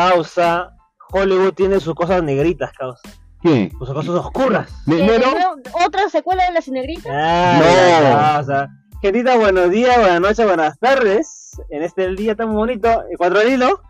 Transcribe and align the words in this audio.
Causa, 0.00 0.76
Hollywood 1.10 1.54
tiene 1.54 1.80
sus 1.80 1.94
cosas 1.94 2.22
negritas, 2.22 2.70
causa. 2.78 3.00
¿Qué? 3.40 3.72
Sus 3.78 3.88
cosas 3.94 4.10
oscuras. 4.10 4.70
¿Ne- 4.84 4.98
Eh, 5.00 5.06
¿Nero? 5.06 5.28
¿no? 5.30 5.86
¿Otra 5.86 6.10
secuela 6.10 6.44
de 6.44 6.52
la 6.52 6.60
cinegrita? 6.60 7.08
Ah, 7.10 7.58
No. 7.58 7.64
ya, 7.64 8.34
causa. 8.34 8.68
Gentita, 9.00 9.38
buenos 9.38 9.70
días, 9.70 9.96
buenas 9.98 10.20
noches, 10.20 10.44
buenas 10.46 10.78
tardes. 10.78 11.58
En 11.70 11.82
este 11.82 12.14
día 12.14 12.34
tan 12.34 12.52
bonito, 12.54 13.04
el 13.10 13.16
cuatro 13.16 13.38
del 13.38 13.54
hilo. 13.54 13.80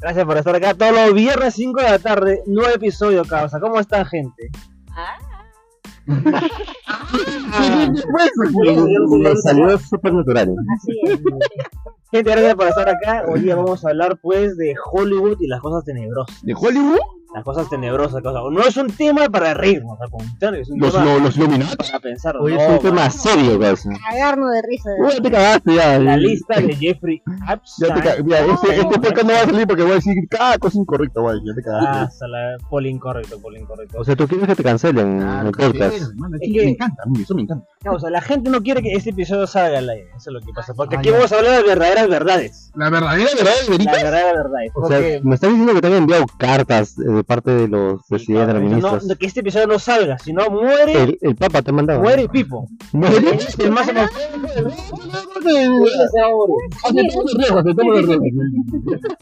Gracias 0.00 0.24
por 0.24 0.36
estar 0.36 0.56
acá 0.56 0.74
todos 0.74 0.94
los 0.94 1.14
viernes 1.14 1.54
5 1.54 1.80
de 1.82 1.88
la 1.90 1.98
tarde, 2.00 2.42
nuevo 2.46 2.74
episodio, 2.74 3.24
causa. 3.24 3.60
¿Cómo 3.60 3.78
están, 3.78 4.04
gente? 4.06 4.50
Ah, 4.90 5.16
Le 9.22 9.36
salió 9.36 9.78
súper 9.78 10.12
natural. 10.12 10.56
así 10.76 11.00
es. 11.04 11.20
Gente, 12.12 12.28
gracias 12.28 12.56
por 12.56 12.66
estar 12.66 12.88
acá. 12.88 13.24
Hoy 13.28 13.40
día 13.40 13.54
vamos 13.54 13.84
a 13.84 13.90
hablar, 13.90 14.18
pues, 14.20 14.56
de 14.56 14.74
Hollywood 14.92 15.36
y 15.40 15.46
las 15.46 15.60
cosas 15.60 15.84
tenebrosas. 15.84 16.42
¿De 16.42 16.54
Hollywood? 16.54 16.98
Las 17.32 17.44
cosas 17.44 17.68
tenebrosas, 17.70 18.22
causa. 18.22 18.40
No 18.50 18.60
es 18.62 18.76
un 18.76 18.88
tema 18.88 19.28
para 19.28 19.54
reírnos, 19.54 20.00
al 20.00 20.10
contrario, 20.10 20.62
es 20.62 20.68
un 20.70 20.80
Los, 20.80 20.92
tema 20.92 21.04
lo- 21.04 21.20
los 21.20 21.36
Illuminati. 21.36 21.76
para 21.76 22.00
pensar. 22.00 22.36
Hoy 22.36 22.54
no, 22.54 22.60
es 22.60 22.68
un 22.70 22.78
tema 22.80 22.94
man. 23.02 23.10
serio, 23.12 23.60
causa. 23.60 23.90
Cagarnos 24.10 24.50
de 24.52 24.62
risa. 24.62 24.90
Uy, 24.98 25.22
te 25.22 25.30
cagaste 25.30 25.74
ya. 25.76 25.98
La 26.00 26.16
lista 26.16 26.60
de 26.60 26.74
Jeffrey 26.74 27.22
Ya 27.26 27.94
te 27.94 28.00
Epstein. 28.00 28.26
mira, 28.26 28.40
este, 28.40 28.74
este 28.80 28.98
podcast 29.00 29.22
no 29.26 29.32
va 29.32 29.40
a 29.42 29.44
salir 29.46 29.66
porque 29.68 29.82
voy 29.82 29.92
a 29.92 29.94
decir 29.94 30.14
cada 30.28 30.58
cosa 30.58 30.78
incorrecta, 30.78 31.20
güey. 31.20 31.36
Ya 31.46 31.54
te 31.54 31.60
Ah, 31.60 31.80
cagaste. 31.92 32.18
sala, 32.18 32.56
poli 32.68 32.88
incorrecto, 32.88 33.40
poli 33.40 33.60
incorrecto. 33.60 34.00
O 34.00 34.04
sea, 34.04 34.16
tú 34.16 34.26
quieres 34.26 34.48
que 34.48 34.56
te 34.56 34.62
cancelen 34.64 35.22
el 35.22 35.52
podcast. 35.52 35.94
Es 35.94 36.02
Es 36.02 36.10
que- 36.40 36.64
me 36.64 36.70
encanta, 36.70 37.02
a 37.04 37.08
mí 37.08 37.22
eso 37.22 37.34
me 37.36 37.42
encanta. 37.42 37.64
Causa, 37.82 38.10
la 38.10 38.20
gente 38.22 38.50
no 38.50 38.60
quiere 38.60 38.82
que 38.82 38.92
este 38.94 39.10
episodio 39.10 39.46
salga 39.46 39.78
al 39.78 39.88
aire. 39.88 40.08
Eso 40.16 40.30
es 40.30 40.34
lo 40.34 40.40
que 40.40 40.52
pasa. 40.52 40.74
Porque 40.74 40.96
Ah, 40.96 40.98
aquí 40.98 41.10
ya. 41.10 41.14
vamos 41.14 41.30
a 41.32 41.36
hablar 41.38 41.56
de 41.58 41.62
verdaderas 41.68 42.08
verdades. 42.08 42.72
La 42.74 42.90
verdadera 42.90 43.30
verdad 43.36 43.52
es 43.62 43.68
La 43.68 43.92
verdadera 43.92 44.32
verdades. 44.32 44.72
O 44.74 44.88
sea, 44.88 44.96
Porque 44.98 45.20
me 45.22 45.34
estás 45.36 45.50
diciendo 45.50 45.74
que 45.74 45.80
te 45.80 45.86
han 45.86 45.92
enviado 45.94 46.24
cartas 46.38 46.96
eh, 46.98 47.19
de 47.20 47.24
parte 47.24 47.50
de 47.50 47.68
los 47.68 48.00
presidentes, 48.08 48.46
de 48.48 48.54
los 48.54 48.62
no, 48.62 48.68
ministros. 48.68 49.04
no, 49.04 49.16
que 49.16 49.26
este 49.26 49.40
episodio 49.40 49.66
no 49.66 49.78
salga, 49.78 50.18
si 50.18 50.32
no 50.32 50.48
muere, 50.48 51.02
El, 51.02 51.18
el 51.20 51.36
Papa 51.36 51.60
te 51.62 51.70
ha 51.70 51.74
mandado. 51.74 52.00
muere 52.00 52.28
Pipo. 52.28 52.66
¿Muere? 52.92 53.34
Es 53.36 53.70
más 53.70 53.88
Aceptamos 53.88 55.44
el 55.44 57.38
riesgo, 57.38 57.58
aceptamos 57.58 57.98
el 57.98 58.06
riesgo. 58.06 58.24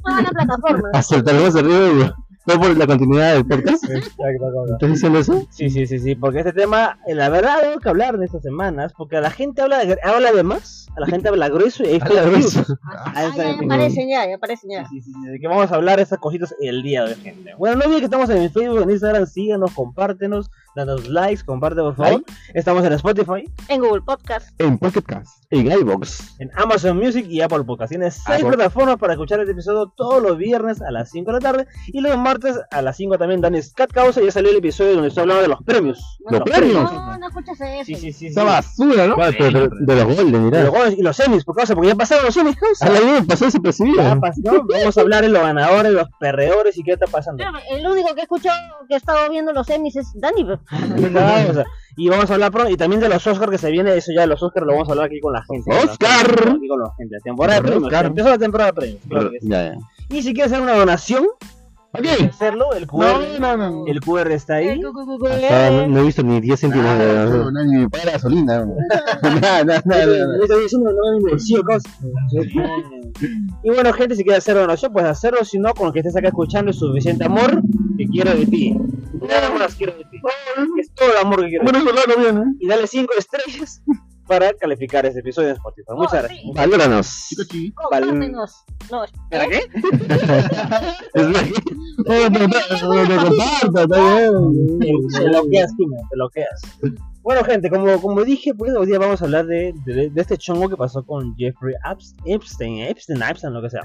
Toda 0.04 0.22
la 0.22 0.30
plataforma. 0.30 0.88
Aceptaremos 0.92 1.54
el 1.56 1.66
riesgo. 1.66 2.14
No 2.48 2.58
por 2.58 2.74
la 2.78 2.86
continuidad 2.86 3.34
del 3.34 3.46
podcast. 3.46 3.84
¿Estás 3.84 4.90
diciendo 4.90 5.18
eso? 5.18 5.46
Sí, 5.50 5.68
sí, 5.68 5.86
sí, 5.86 5.98
sí, 5.98 6.14
porque 6.14 6.38
este 6.38 6.54
tema, 6.54 6.98
eh, 7.06 7.14
la 7.14 7.28
verdad, 7.28 7.60
tengo 7.60 7.78
que 7.78 7.88
hablar 7.90 8.16
de 8.16 8.24
estas 8.24 8.42
semanas, 8.42 8.94
porque 8.96 9.20
la 9.20 9.30
gente 9.30 9.60
habla 9.60 9.84
de, 9.84 9.98
habla 10.02 10.32
de 10.32 10.42
más, 10.42 10.86
a 10.96 11.00
la 11.00 11.06
gente 11.08 11.28
habla 11.28 11.50
grueso 11.50 11.82
y 11.84 11.96
Habla 12.00 12.22
fake 12.22 12.24
grueso. 12.30 12.64
Ah, 12.84 13.12
Ah, 13.14 13.30
ya, 13.36 13.44
ya 13.44 13.58
aparecen 13.62 14.08
ya, 14.08 14.26
ya 14.26 14.36
aparecen 14.36 14.70
ya. 14.70 14.88
Sí, 14.88 15.02
sí, 15.02 15.12
sí, 15.12 15.28
de 15.30 15.38
que 15.38 15.46
vamos 15.46 15.70
a 15.70 15.74
hablar 15.74 15.96
de 15.96 16.04
estas 16.04 16.18
cositas 16.20 16.54
el 16.62 16.82
día 16.82 17.04
de 17.04 17.12
hoy, 17.12 17.20
gente. 17.20 17.54
Bueno, 17.58 17.76
no 17.76 17.84
olviden 17.84 18.00
que 18.00 18.04
estamos 18.06 18.30
en 18.30 18.50
Facebook, 18.50 18.80
en 18.82 18.90
Instagram, 18.92 19.26
síganos, 19.26 19.72
compártenos, 19.74 20.50
danos 20.74 21.08
likes, 21.08 21.42
comparte 21.44 21.80
por 21.80 21.96
favor. 21.96 22.22
Estamos 22.54 22.84
en 22.84 22.92
Spotify, 22.94 23.44
En 23.68 23.80
Google 23.80 24.02
Podcast. 24.02 24.48
En 24.60 24.78
Pocket 24.78 25.02
Cast. 25.02 25.44
En 25.50 25.66
iVoox. 25.72 26.40
en 26.40 26.50
Amazon 26.56 26.96
Music 26.98 27.26
y 27.28 27.40
Apple 27.40 27.64
Podcast. 27.64 27.90
Tienes 27.90 28.20
seis 28.24 28.44
plataformas 28.44 28.96
para 28.98 29.14
escuchar 29.14 29.40
este 29.40 29.52
episodio 29.52 29.92
todos 29.96 30.22
los 30.22 30.36
viernes 30.36 30.82
a 30.82 30.90
las 30.90 31.10
5 31.10 31.26
de 31.32 31.32
la 31.32 31.40
tarde 31.40 31.66
y 31.86 32.00
los 32.02 32.16
martes 32.18 32.60
a 32.70 32.82
las 32.82 32.96
5 32.96 33.16
también. 33.18 33.40
Dani 33.40 33.62
Scat 33.62 33.90
Causa 33.92 34.20
ya 34.20 34.30
salió 34.30 34.50
el 34.50 34.58
episodio 34.58 34.92
donde 34.92 35.08
estoy 35.08 35.22
hablando 35.22 35.42
de 35.42 35.48
los 35.48 35.62
premios. 35.64 36.18
¿Los 36.30 36.42
premios? 36.42 36.92
No, 36.92 37.18
no 37.18 37.28
escuchas 37.28 37.60
eso. 37.60 37.84
Sí, 37.86 37.94
sí, 37.94 38.00
sí. 38.00 38.12
sí. 38.12 38.26
Esa 38.26 38.44
basura, 38.44 39.06
¿no? 39.06 39.14
Claro, 39.14 39.36
pero 39.38 39.60
de, 39.60 39.70
de 39.80 39.94
los 40.04 40.16
Golden, 40.16 40.42
Y 40.42 40.44
mira. 40.44 40.62
los, 40.64 40.70
goles 40.70 40.98
y 40.98 41.02
los 41.02 41.16
semis, 41.16 41.44
por 41.44 41.56
causa, 41.56 41.74
porque 41.74 41.88
ya 41.88 41.94
pasaron 41.94 42.24
los 42.26 42.34
semis, 42.34 42.56
causa. 42.56 42.86
A 42.86 42.90
la 42.90 43.00
vida 43.00 43.24
pasó 43.26 43.46
desapercibido. 43.46 44.02
Ya 44.02 44.16
pasó. 44.16 44.40
Vamos 44.70 44.98
a 44.98 45.00
hablar 45.00 45.22
de 45.22 45.28
los 45.30 45.42
ganadores, 45.42 45.92
los 45.92 46.08
perreadores 46.20 46.76
y 46.76 46.82
qué 46.82 46.92
está 46.92 47.06
pasando. 47.06 47.42
El 47.70 47.86
único 47.86 48.14
que 48.14 48.20
he 48.20 48.24
escuchado 48.24 48.58
que 48.86 48.94
he 48.94 48.98
estado 48.98 49.30
viendo 49.30 49.52
los 49.54 49.66
semis 49.66 49.96
es 49.96 50.06
Dani. 50.14 50.44
pues. 50.44 50.57
Claro, 51.10 51.50
o 51.50 51.54
sea, 51.54 51.64
y 51.96 52.08
vamos 52.08 52.30
a 52.30 52.34
hablar 52.34 52.52
pronto, 52.52 52.70
y 52.70 52.76
también 52.76 53.00
de 53.00 53.08
los 53.08 53.26
Oscars 53.26 53.50
que 53.50 53.58
se 53.58 53.70
viene, 53.70 53.96
eso 53.96 54.12
ya 54.14 54.26
los 54.26 54.42
Oscars 54.42 54.64
lo 54.64 54.72
vamos 54.72 54.88
a 54.88 54.92
hablar 54.92 55.06
aquí 55.06 55.20
con 55.20 55.32
la 55.32 55.42
gente. 55.42 55.70
¡Oscar! 55.70 56.48
Aquí 56.48 56.68
con 56.68 56.80
la 56.80 56.92
gente, 56.96 57.16
temporada 57.24 57.60
de 57.60 57.62
premios. 57.62 57.84
Oscar. 57.84 58.06
Empezó 58.06 58.28
la 58.28 58.38
temporada 58.38 58.70
de 58.70 58.74
premios. 58.74 59.00
claro 59.08 59.30
que 59.30 59.40
sí. 59.40 59.48
Ya, 59.48 59.72
ya. 59.72 59.78
Y 60.10 60.22
si 60.22 60.32
quieres 60.32 60.52
hacer 60.52 60.62
una 60.62 60.74
donación, 60.74 61.26
¿A 61.92 61.98
puedes 62.00 62.16
qué? 62.18 62.24
hacerlo, 62.26 62.72
el 62.74 62.86
QR, 62.86 63.38
No, 63.40 63.56
no, 63.56 63.70
no. 63.70 63.86
el 63.86 64.00
QR 64.00 64.30
está 64.32 64.56
ahí. 64.56 64.68
Hasta 64.68 65.70
no, 65.70 65.86
no 65.88 65.98
he 66.00 66.02
visto 66.02 66.22
ni 66.22 66.38
10 66.40 66.60
céntimos 66.60 66.86
Ah, 66.86 66.98
de. 66.98 67.30
no, 67.30 67.50
nadie 67.50 67.78
me 67.78 67.88
paga 67.90 68.12
gasolina. 68.12 68.66
Nada, 69.22 69.64
nada, 69.64 69.82
nada. 69.84 70.04
Yo 70.04 70.42
estoy 70.42 70.62
diciendo, 70.64 70.90
no 70.92 71.18
me 71.20 71.30
bolsillo, 71.30 71.62
causa. 71.64 71.88
Y 73.62 73.70
bueno, 73.70 73.92
gente, 73.94 74.14
si 74.16 74.22
quieres 74.22 74.44
hacer 74.44 74.56
donación, 74.56 74.92
puedes 74.92 75.08
hacerlo. 75.10 75.44
Si 75.44 75.58
no, 75.58 75.72
con 75.74 75.86
lo 75.86 75.92
que 75.92 76.00
estés 76.00 76.14
acá 76.16 76.28
escuchando 76.28 76.70
es 76.70 76.78
suficiente 76.78 77.24
amor 77.24 77.62
que 77.96 78.06
quiero 78.06 78.34
de 78.34 78.46
ti. 78.46 78.76
Nada 79.26 79.50
más 79.50 79.74
quiero 79.74 79.92
de 79.94 80.04
ti. 80.04 80.20
Es 80.78 80.92
todo 80.94 81.10
el 81.10 81.16
amor 81.16 81.40
que 81.42 81.48
quiero 81.48 81.64
de 81.64 81.72
ti. 81.72 81.78
Bueno, 81.80 81.90
eso 81.90 82.06
lo 82.14 82.22
bien, 82.22 82.36
¿eh? 82.38 82.54
Y 82.60 82.68
dale 82.68 82.86
5 82.86 83.12
estrellas 83.18 83.82
para 84.28 84.52
calificar 84.54 85.04
este 85.06 85.20
episodio 85.20 85.48
en 85.48 85.54
Spotify. 85.56 85.92
Muchas 85.96 86.12
Oh, 86.12 86.16
gracias. 86.18 86.40
sí. 86.40 86.52
Valóranos. 86.54 87.26
Compártenos. 87.74 88.64
No, 88.90 89.04
¿Para 89.30 89.46
qué? 89.48 89.60
No, 91.14 91.28
no. 91.28 92.38
Te 94.78 95.24
bloqueas 95.24 95.72
man, 95.78 96.00
te 96.08 96.14
bloqueas. 96.16 96.60
Bueno, 97.22 97.44
gente, 97.44 97.68
como, 97.68 98.00
como 98.00 98.24
dije, 98.24 98.54
pues 98.54 98.74
hoy 98.74 98.86
día 98.86 98.98
vamos 98.98 99.20
a 99.20 99.24
hablar 99.26 99.46
de, 99.46 99.74
de, 99.84 100.08
de 100.10 100.20
este 100.20 100.38
chongo 100.38 100.68
que 100.68 100.76
pasó 100.76 101.04
con 101.04 101.34
Jeffrey 101.36 101.74
Epst- 101.84 102.14
Epstein, 102.24 102.78
Epstein, 102.84 103.22
Epstein, 103.22 103.52
lo 103.52 103.60
que 103.62 103.70
sea. 103.70 103.82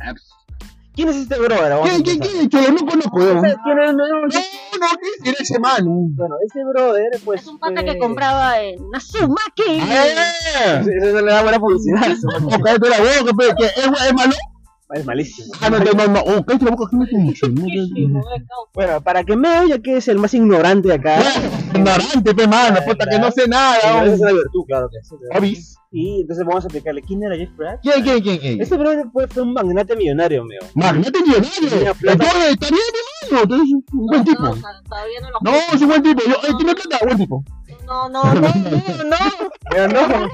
¿Quién 0.95 1.09
es 1.09 1.15
este 1.15 1.39
brother? 1.39 1.71
Vamos 1.71 1.89
a 1.89 1.95
¿Qué, 1.97 2.03
qué, 2.03 2.11
empezar. 2.13 2.39
qué? 2.41 2.49
Cholo, 2.49 2.71
no 2.71 2.85
conozco. 2.85 3.21
¿eh? 3.21 3.33
¿Sabes 3.33 3.55
quién? 3.63 3.77
No, 3.77 3.91
No, 3.93 4.05
no, 4.21 4.27
¿qué 5.23 5.29
es 5.31 5.41
ese 5.41 5.59
man? 5.59 5.81
Bueno, 6.15 6.35
este 6.45 6.63
brother, 6.65 7.09
pues. 7.25 7.41
es 7.41 7.47
un 7.47 7.57
pata 7.59 7.81
fue- 7.81 7.85
que 7.85 7.97
compraba 7.99 8.61
en 8.61 8.89
Nazumaki. 8.91 9.79
¡Ah! 9.81 10.79
Eso 10.81 10.89
eso 10.91 11.21
le 11.21 11.31
da 11.31 11.41
buena 11.41 11.59
publicidad. 11.59 12.01
Oh, 12.45 13.63
es, 13.63 13.77
es 14.07 14.13
malo. 14.13 14.33
es 14.93 15.05
malísimo. 15.05 15.51
Ah, 15.61 15.69
no, 15.71 15.79
no, 15.79 15.91
no, 15.91 16.07
no. 16.07 16.19
Oh, 16.21 16.43
cállate 16.45 16.65
la 16.65 16.71
boca, 16.71 16.89
que 16.91 16.95
mucho. 16.95 17.47
eh. 17.47 18.13
Bueno, 18.75 19.01
para 19.01 19.23
que 19.23 19.35
me 19.35 19.59
oya 19.61 19.79
que 19.79 19.97
es 19.97 20.07
el 20.07 20.19
más 20.19 20.33
ignorante 20.35 20.89
de 20.89 20.93
acá. 20.93 21.19
Ignorante, 21.75 22.35
pe, 22.35 22.47
mano, 22.47 22.79
puta, 22.85 23.05
que 23.09 23.19
no 23.19 23.31
sé 23.31 23.47
nada. 23.47 23.77
Esa 23.77 24.13
es 24.13 24.19
la 24.19 24.31
virtud, 24.31 24.65
claro 24.67 24.89
que 24.89 25.03
sí. 25.03 25.15
Obis. 25.37 25.77
Y 25.95 26.21
entonces 26.21 26.43
vamos 26.45 26.63
a 26.63 26.67
explicarle 26.67 27.01
quién 27.03 27.21
era 27.23 27.35
Jeffrey 27.35 27.69
Epstein. 27.73 28.03
¿Quién, 28.03 28.03
quién, 28.03 28.23
quién? 28.23 28.37
quién? 28.39 28.61
Este 28.61 28.77
brother 28.77 29.05
pues, 29.13 29.31
fue 29.31 29.43
un 29.43 29.53
magnate 29.53 29.95
millonario, 29.95 30.43
mío. 30.43 30.59
Magnate 30.73 31.21
millonario. 31.21 31.91
Está 31.91 32.03
bien, 32.03 32.19
hermano. 33.31 33.63
Es 33.63 33.71
un 33.91 34.05
buen 34.07 34.17
No, 34.17 34.23
tipo. 34.23 34.41
no, 34.41 34.55
todavía 34.89 35.21
no 35.21 35.29
lo 35.29 35.39
No, 35.41 35.51
es 35.51 35.81
un 35.81 35.87
buen 35.87 36.01
tipo. 36.03 36.21
Yo, 36.25 36.33
eh, 36.33 36.53
tiene 36.57 36.73
plata, 36.73 36.97
buen 37.05 37.17
tipo. 37.17 37.43
No, 37.85 38.09
no, 38.09 38.23
no, 38.23 38.41
no, 38.41 39.03
no. 39.03 39.17
No. 39.87 40.29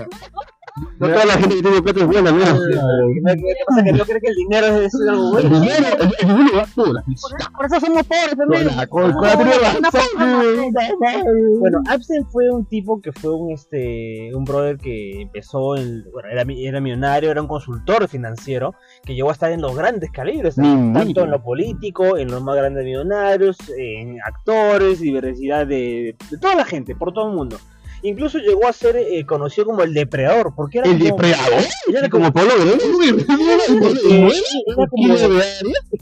No 0.98 1.06
toda 1.08 1.24
la 1.24 1.32
gente 1.34 1.56
que 1.56 1.62
tiene 1.62 1.82
plata 1.82 2.00
es 2.00 2.06
buena, 2.06 2.32
mira. 2.32 2.54
¿Qué 2.54 3.36
qué 3.36 3.54
pasa? 3.66 3.84
Que 3.84 3.92
no 3.92 4.04
cree 4.04 4.20
que 4.20 4.28
el 4.28 4.34
dinero 4.36 4.66
es 4.80 4.94
algo 5.08 5.38
El 5.38 5.48
bueno. 5.48 5.60
dinero, 5.60 5.86
el 6.00 6.28
dinero 6.28 6.56
va 6.56 6.66
todo, 6.74 6.92
la 6.92 7.02
Por 7.02 7.12
eso- 7.40 7.50
Por 7.56 7.66
eso 7.66 7.80
somos 7.80 8.02
pobres, 8.06 8.36
también. 8.36 8.68
Bueno, 11.58 11.78
Epstein 11.92 12.24
fue 12.30 12.50
un 12.50 12.64
tipo 12.66 13.00
que 13.00 13.12
fue 13.12 13.34
un 13.34 13.50
este 13.50 14.30
un 14.34 14.44
brother 14.44 14.76
que 14.78 15.22
empezó 15.22 15.76
en, 15.76 16.04
bueno, 16.12 16.28
era, 16.30 16.44
era 16.48 16.80
millonario, 16.80 17.30
era 17.30 17.40
un 17.42 17.48
consultor 17.48 18.08
financiero 18.08 18.74
que 19.04 19.14
llegó 19.14 19.30
a 19.30 19.32
estar 19.32 19.50
en 19.52 19.60
los 19.60 19.74
grandes 19.76 20.10
calibres, 20.10 20.56
tanto 20.56 21.24
en 21.24 21.30
lo 21.30 21.42
político, 21.42 22.16
en 22.16 22.30
los 22.30 22.42
más 22.42 22.56
grandes 22.56 22.84
millonarios, 22.84 23.56
en 23.76 24.18
actores, 24.24 25.00
diversidad 25.00 25.66
de, 25.66 26.16
de 26.30 26.38
toda 26.38 26.54
la 26.54 26.64
gente, 26.64 26.94
por 26.94 27.12
todo 27.12 27.28
el 27.28 27.34
mundo. 27.36 27.56
Incluso 28.02 28.38
llegó 28.38 28.66
a 28.66 28.72
ser 28.72 28.96
eh, 28.96 29.24
conocido 29.26 29.66
como 29.66 29.82
el 29.82 29.92
depredador, 29.92 30.54
porque 30.56 30.78
era 30.78 30.88
El 30.90 30.98
como- 30.98 31.04
depredador. 31.16 31.62
era 31.88 32.08
como, 32.08 32.32
Pablo 32.32 32.52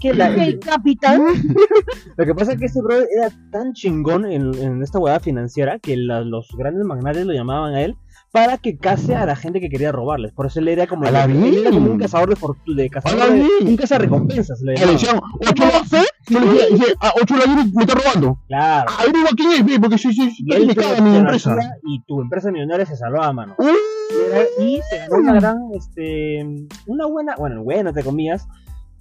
El 0.01 0.59
capitán. 0.61 1.23
Lo 2.17 2.25
que 2.27 2.35
pasa 2.35 2.53
es 2.53 2.59
que 2.59 2.67
ese 2.67 2.81
brother 2.83 3.09
era 3.17 3.31
tan 3.51 3.73
chingón 3.73 4.27
en, 4.27 4.55
en 4.55 4.83
esta 4.83 4.99
hueá 4.99 5.21
financiera 5.21 5.79
que 5.79 5.97
la- 5.97 6.21
los 6.23 6.49
grandes 6.57 6.85
magnates 6.85 7.27
lo 7.27 7.33
llamaban 7.33 7.75
a 7.75 7.83
él 7.83 7.97
para 8.33 8.59
que 8.59 8.77
case 8.77 9.15
a 9.15 9.25
la 9.25 9.37
gente 9.37 9.61
que 9.61 9.69
quería 9.71 9.93
robarles. 9.93 10.33
Por 10.33 10.47
eso 10.47 10.61
él 10.61 10.69
era 10.69 10.87
como, 10.87 11.07
A 11.07 11.11
la 11.11 11.25
él 11.25 11.59
era 11.59 11.71
como 11.71 11.91
un 11.91 11.99
cazador 11.99 12.29
de 12.29 12.37
fortuna, 12.37 12.83
de 12.83 12.91
cazador 12.91 13.23
A 13.23 13.27
de, 13.27 13.49
un 13.63 13.77
cazarrecompensas. 13.77 14.61
Le 14.61 14.73
decían, 14.75 15.21
ocho 15.41 15.65
la 15.65 16.03
Yo 16.29 16.41
le 16.41 16.67
dije, 16.71 16.95
ah, 17.01 17.13
ocho 17.21 17.37
la 17.37 17.47
me 17.47 17.83
está 17.83 17.95
robando. 17.95 18.39
Claro. 18.49 18.93
Digo, 19.13 19.29
¿quién 19.37 19.53
es? 19.53 19.65
ve? 19.65 19.81
Porque 19.81 19.99
sí, 19.99 20.13
sí, 20.13 20.31
sí, 20.31 20.45
Y 20.47 20.55
él 20.55 20.69
te, 20.69 20.77
caga 20.77 20.97
te 20.97 21.03
mi 21.03 21.17
empresa. 21.17 21.57
y 21.85 22.03
tu 22.03 22.21
empresa 22.21 22.51
millonaria 22.51 22.85
se 22.87 22.97
salvaba 22.97 23.29
a 23.29 23.33
mano. 23.33 23.57
Y 24.61 24.81
se 24.91 24.99
ganó 24.99 25.17
una 25.17 25.35
gran, 25.35 25.59
este, 25.75 26.47
una 26.87 27.07
buena, 27.07 27.35
bueno, 27.37 27.63
buena, 27.63 27.91
entre 27.91 28.05
comillas, 28.05 28.47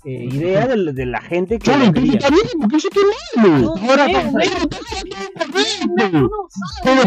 eh, 0.08 0.26
idea 0.32 0.68
de, 0.68 0.94
de 0.94 1.06
la 1.06 1.22
gente 1.22 1.60
que 1.60 1.72
quería. 1.94 2.14
está 2.14 2.30
bien, 2.30 2.44
porque 2.62 2.78
eso 2.78 2.88
qué 2.92 3.02
malo. 3.42 3.74
Ahora, 3.90 4.08
Leo, 4.08 4.32
pero 6.84 6.96
Leo, 6.96 6.96
Pero 6.96 6.96
Leo, 6.96 7.04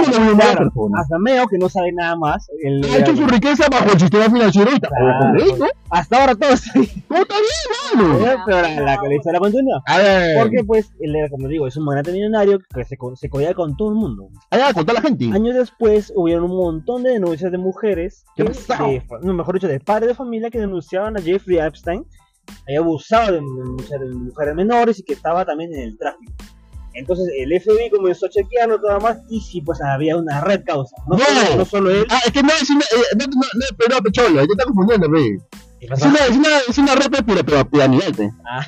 espérate, 0.00 0.64
no, 0.64 0.70
pues, 0.72 0.92
hasta 0.96 1.08
Claro, 1.08 1.20
Meo, 1.20 1.46
que 1.48 1.58
no 1.58 1.68
sabe 1.68 1.92
nada 1.92 2.16
más. 2.16 2.48
él- 2.62 2.84
Ha 2.92 2.98
hecho 2.98 3.16
su 3.16 3.26
riqueza 3.26 3.66
bajo 3.70 3.92
el 3.92 4.00
sistema 4.00 4.24
financiero 4.26 4.70
y 4.70 4.74
está 4.74 4.88
Claro. 4.88 5.66
hasta 5.90 6.20
ahora 6.20 6.34
todo 6.34 6.50
está. 6.50 6.70
No, 6.74 6.82
está 7.16 7.34
bien, 7.34 8.02
mano. 8.02 8.18
Pero 8.46 8.62
la, 8.62 8.80
la, 8.80 8.96
la 9.02 9.14
historia 9.14 9.40
continúa. 9.40 9.82
A 9.86 9.98
ver, 9.98 10.38
Porque, 10.40 10.64
pues, 10.64 10.90
él 11.00 11.14
era, 11.16 11.28
como 11.28 11.48
digo, 11.48 11.66
es 11.66 11.76
un 11.76 11.84
magnate 11.84 12.12
millonario 12.12 12.58
que 12.74 12.84
se, 12.84 12.96
se 13.16 13.28
codía 13.28 13.54
con 13.54 13.76
todo 13.76 13.90
el 13.90 13.96
mundo. 13.96 14.28
allá, 14.50 14.72
con 14.72 14.86
toda 14.86 15.00
la 15.00 15.08
gente. 15.08 15.30
Años 15.32 15.54
después, 15.54 16.12
hubieron 16.14 16.44
un 16.44 16.56
montón 16.56 17.02
de 17.02 17.10
denuncias 17.10 17.50
de 17.50 17.58
mujeres, 17.58 18.24
¿Qué 18.36 18.44
que- 18.44 19.02
no, 19.22 19.34
mejor 19.34 19.54
dicho, 19.54 19.68
de 19.68 19.80
padres 19.80 20.08
de 20.08 20.14
familia 20.14 20.50
que 20.50 20.58
a 20.92 21.22
Jeffrey 21.22 21.58
Epstein, 21.58 22.04
había 22.66 22.80
abusado 22.80 23.32
de, 23.32 23.40
mujeres, 23.40 24.08
de 24.08 24.14
mujeres 24.14 24.54
menores 24.54 24.98
y 24.98 25.02
que 25.02 25.14
estaba 25.14 25.44
también 25.44 25.72
en 25.74 25.80
el 25.80 25.98
tráfico. 25.98 26.32
Entonces 26.94 27.28
el 27.36 27.60
FBI 27.60 27.90
comenzó 27.90 28.26
a 28.26 28.30
chequearlo 28.30 28.80
todo 28.80 29.00
más 29.00 29.18
y 29.28 29.40
sí, 29.40 29.60
pues 29.60 29.80
había 29.82 30.16
una 30.16 30.40
red 30.40 30.62
causa. 30.64 30.94
No, 31.08 31.16
No. 31.16 31.24
Solo, 31.24 31.56
no 31.56 31.64
solo 31.64 31.90
él. 31.90 32.06
Ah, 32.08 32.20
es 32.24 32.32
que 32.32 32.42
no 32.42 32.50
es 32.50 32.70
una. 32.70 32.80
Eh, 32.80 33.16
no, 33.18 33.26
no, 33.26 33.32
no, 33.32 33.76
pero, 33.76 34.00
no, 34.00 34.10
cholo, 34.12 34.40
ahí 34.40 34.46
te 34.46 34.52
está 34.52 34.64
confundiendo. 34.64 35.08
¿Qué 35.10 35.86
Es 35.86 36.02
una, 36.02 36.18
es 36.18 36.36
una, 36.36 36.58
es 36.68 36.78
una 36.78 36.94
red 36.94 37.10
pero, 37.26 37.44
pero 37.44 37.68
piramidal. 37.68 38.32
Ah. 38.46 38.64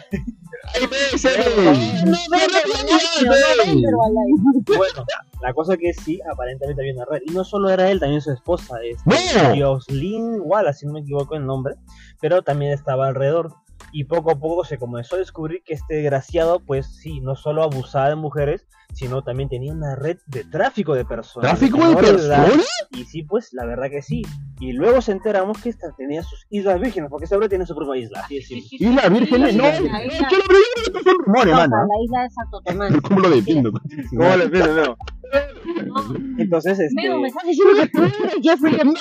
Ahí. 0.75 0.89
No 2.05 2.17
Herbalife, 2.17 3.25
no 3.25 3.33
vende 3.65 3.89
Herbalife. 3.89 4.77
Bueno, 4.77 5.05
la 5.41 5.53
cosa 5.53 5.77
que 5.77 5.93
sí, 5.93 6.21
aparentemente 6.31 6.83
había 6.83 6.95
una 6.95 7.05
red. 7.05 7.23
Y 7.27 7.33
no 7.33 7.45
solo 7.45 7.71
era 7.71 7.91
él, 7.91 8.01
también 8.01 8.21
su 8.21 8.33
esposa, 8.33 8.77
este, 8.83 9.59
¡No! 9.59 9.75
Jocelyn 9.75 10.41
Wallace, 10.43 10.81
si 10.81 10.87
no 10.87 10.93
me 10.93 11.01
equivoco 11.01 11.35
el 11.35 11.47
nombre, 11.47 11.75
pero 12.21 12.43
también 12.43 12.73
estaba 12.73 13.09
alrededor. 13.09 13.53
Y 13.99 14.05
poco 14.05 14.31
a 14.31 14.39
poco 14.39 14.63
se 14.63 14.77
comenzó 14.77 15.17
a 15.17 15.21
descubrir 15.21 15.63
que 15.65 15.73
este 15.73 15.95
desgraciado, 15.95 16.61
pues 16.61 16.87
sí, 16.87 17.19
no 17.23 17.35
solo 17.35 17.63
abusaba 17.63 18.11
de 18.11 18.15
mujeres, 18.15 18.67
sino 18.93 19.25
también 19.25 19.49
tenía 19.49 19.73
una 19.73 19.97
red 19.97 20.19
de 20.27 20.45
tráfico 20.45 20.95
de 20.95 21.07
personas. 21.07 21.53
¿Tráfico 21.53 21.79
de 21.79 21.93
edad. 21.93 22.45
personas? 22.45 22.69
Y 22.91 23.05
sí, 23.05 23.23
pues 23.23 23.55
la 23.55 23.65
verdad 23.65 23.89
que 23.89 24.03
sí. 24.03 24.21
Y 24.61 24.75
luego 24.75 25.01
se 25.01 25.13
enteramos 25.13 25.63
que 25.63 25.71
esta 25.71 25.87
tenía 25.97 26.23
sus 26.23 26.47
islas 26.51 26.79
vírgenes, 26.79 27.09
porque 27.09 27.25
ese 27.25 27.37
hombre 27.37 27.49
tiene 27.49 27.65
su 27.65 27.75
propia 27.75 28.03
isla. 28.03 28.21
Así 28.21 28.37
es, 28.37 28.49
sí. 28.49 28.69
Y 28.71 28.85
la 28.85 29.09
Virgen, 29.09 29.41
no. 29.41 29.47
No, 29.49 29.63
la 29.63 30.05
isla. 30.05 31.67
No, 31.67 32.05
isla 32.05 32.23
de 32.23 32.31
Santo 32.31 32.61
Tomás. 32.67 32.93
¿Cómo 33.03 33.21
lo 33.21 33.31
defiendo? 33.31 33.73
¿Cómo 34.11 34.37
le 34.37 34.45
empiezo, 34.45 34.75
Meo? 34.75 34.97
Entonces, 36.37 36.79
este... 36.81 37.03
Meo, 37.03 37.19
me 37.19 37.29
estás 37.29 37.45
diciendo 37.45 37.75
que 37.81 37.89
tú 37.89 38.03
eres 38.03 38.35
Jeffrey 38.43 38.75
Epstein. 38.75 38.95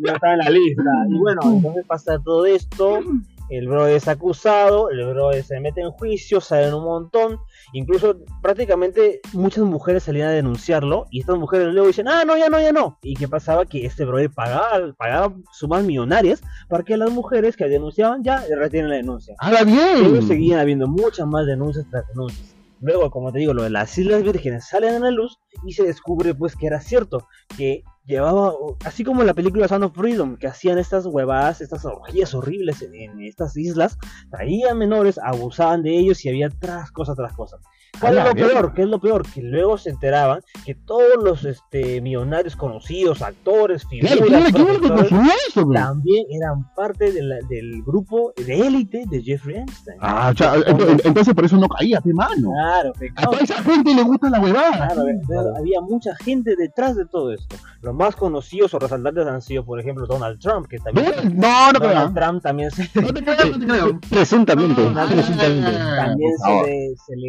ya 0.00 0.12
está 0.12 0.32
en 0.32 0.38
la 0.38 0.50
lista. 0.50 0.82
Y 1.08 1.18
bueno, 1.20 1.40
entonces 1.44 1.86
pasa 1.86 2.18
todo 2.18 2.46
esto. 2.46 3.00
El 3.48 3.68
bro 3.68 3.86
es 3.86 4.08
acusado, 4.08 4.90
el 4.90 5.06
bro 5.06 5.32
se 5.42 5.60
mete 5.60 5.80
en 5.80 5.90
juicio, 5.90 6.40
salen 6.40 6.74
un 6.74 6.84
montón. 6.84 7.38
Incluso 7.72 8.16
prácticamente 8.42 9.20
muchas 9.32 9.64
mujeres 9.64 10.02
salían 10.02 10.28
a 10.28 10.32
denunciarlo 10.32 11.06
y 11.10 11.20
estas 11.20 11.38
mujeres 11.38 11.68
luego 11.68 11.86
dicen, 11.86 12.08
ah, 12.08 12.24
no, 12.26 12.36
ya 12.36 12.48
no, 12.48 12.60
ya 12.60 12.72
no. 12.72 12.98
¿Y 13.02 13.14
qué 13.14 13.28
pasaba? 13.28 13.64
Que 13.64 13.86
este 13.86 14.04
bro 14.04 14.18
pagaba, 14.34 14.92
pagaba 14.96 15.34
sumas 15.52 15.84
millonarias 15.84 16.42
para 16.68 16.84
que 16.84 16.96
las 16.96 17.10
mujeres 17.10 17.56
que 17.56 17.68
denunciaban 17.68 18.22
ya 18.22 18.44
retienen 18.56 18.90
la 18.90 18.96
denuncia. 18.96 19.34
Haga 19.38 19.62
Luego 19.64 20.12
bien. 20.12 20.28
seguían 20.28 20.60
habiendo 20.60 20.86
muchas 20.86 21.26
más 21.26 21.46
denuncias 21.46 21.86
tras 21.90 22.06
denuncias. 22.08 22.54
Luego, 22.80 23.10
como 23.10 23.32
te 23.32 23.40
digo, 23.40 23.54
lo 23.54 23.64
de 23.64 23.70
las 23.70 23.96
Islas 23.98 24.22
Vírgenes 24.22 24.68
salen 24.68 24.94
a 24.94 24.98
la 25.00 25.10
luz 25.10 25.38
y 25.66 25.72
se 25.72 25.84
descubre 25.84 26.34
pues 26.34 26.54
que 26.54 26.66
era 26.66 26.80
cierto, 26.80 27.26
que 27.56 27.82
llevaba, 28.08 28.54
así 28.84 29.04
como 29.04 29.22
la 29.22 29.34
película 29.34 29.68
Sound 29.68 29.84
of 29.84 29.94
Freedom, 29.94 30.36
que 30.36 30.48
hacían 30.48 30.78
estas 30.78 31.06
huevadas, 31.06 31.60
estas 31.60 31.84
orgías 31.84 32.34
horribles 32.34 32.82
en, 32.82 32.94
en 32.94 33.20
estas 33.20 33.56
islas, 33.56 33.98
traían 34.30 34.78
menores, 34.78 35.20
abusaban 35.22 35.82
de 35.82 35.96
ellos 35.96 36.24
y 36.24 36.30
había 36.30 36.48
tras 36.48 36.90
cosas 36.90 37.16
tras 37.16 37.34
cosas. 37.34 37.60
¿Cuál 38.00 38.18
es 38.18 38.24
lo 38.24 38.34
verga. 38.34 38.48
peor? 38.60 38.74
¿Qué 38.74 38.82
es 38.82 38.88
lo 38.88 39.00
peor? 39.00 39.22
Que 39.32 39.42
luego 39.42 39.78
se 39.78 39.90
enteraban 39.90 40.40
que 40.64 40.74
todos 40.74 41.22
los 41.22 41.44
este, 41.44 42.00
millonarios 42.00 42.56
conocidos, 42.56 43.22
actores, 43.22 43.84
Claro, 43.84 44.16
figuras, 44.24 44.52
claro, 44.52 44.78
claro 44.80 45.22
eso, 45.48 45.66
también 45.72 46.26
eran 46.30 46.72
parte 46.74 47.12
de 47.12 47.22
la- 47.22 47.38
del 47.48 47.82
grupo 47.82 48.32
de 48.36 48.66
élite 48.66 49.04
de 49.10 49.22
Jeffrey 49.22 49.56
Epstein. 49.58 49.98
Ah, 50.00 50.30
o 50.32 50.36
sea, 50.36 50.54
ent- 50.56 51.00
entonces 51.04 51.34
por 51.34 51.44
eso 51.44 51.56
no 51.56 51.68
caía, 51.68 52.00
pe 52.00 52.12
mano. 52.12 52.50
Claro, 52.52 52.92
A 53.16 53.22
toda 53.24 53.38
esa 53.40 53.62
gente 53.62 53.94
le 53.94 54.02
gusta 54.02 54.30
la 54.30 54.40
huevada. 54.40 54.88
Claro, 54.88 55.08
entonces 55.08 55.52
había 55.58 55.80
mucha 55.80 56.14
gente 56.16 56.54
detrás 56.56 56.96
de 56.96 57.06
todo 57.06 57.32
esto. 57.32 57.56
Los 57.82 57.94
más 57.94 58.16
conocidos 58.16 58.74
o 58.74 58.78
resaltantes 58.78 59.26
han 59.26 59.40
sido, 59.42 59.64
por 59.64 59.80
ejemplo, 59.80 60.06
Donald 60.06 60.38
Trump, 60.40 60.66
que 60.68 60.78
también 60.78 61.12
No, 61.34 61.72
no 61.72 61.78
Donald 61.80 62.12
creo. 62.12 62.12
Trump 62.26 62.42
también 62.42 62.70
se, 62.70 62.82
No 63.00 63.12
te 63.12 63.22
creo, 63.22 63.36
no 63.52 63.58
te 63.58 63.66
creo. 63.66 64.00
Presuntamente. 64.10 64.82
Ah, 64.96 65.06
presuntamente. 65.08 65.70
también 65.96 66.32
se 66.44 66.50
le, 66.66 66.96
se 67.06 67.16
le 67.16 67.28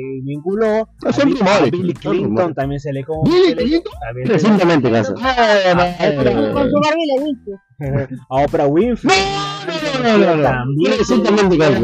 vinculó. 0.59 0.89
No, 1.03 1.13
son 1.13 1.47
a 1.47 1.59
Bill 1.69 1.94
Clinton 1.94 2.53
también 2.53 2.79
se 2.79 2.91
le 2.94 3.03
con- 3.03 3.23
¿Bill 3.23 3.44
se 3.44 3.56
le- 3.56 3.63
Clinton? 3.63 3.94
Presuntamente, 4.25 4.91
caso. 4.91 5.13
Con 5.15 5.25
a 8.29 8.44
Oprah 8.44 8.67
Winfrey. 8.67 9.17
no, 10.03 10.17
no, 10.17 10.35
no. 10.35 10.44
También 10.44 10.94
Presuntamente, 10.95 11.57
caso. 11.57 11.79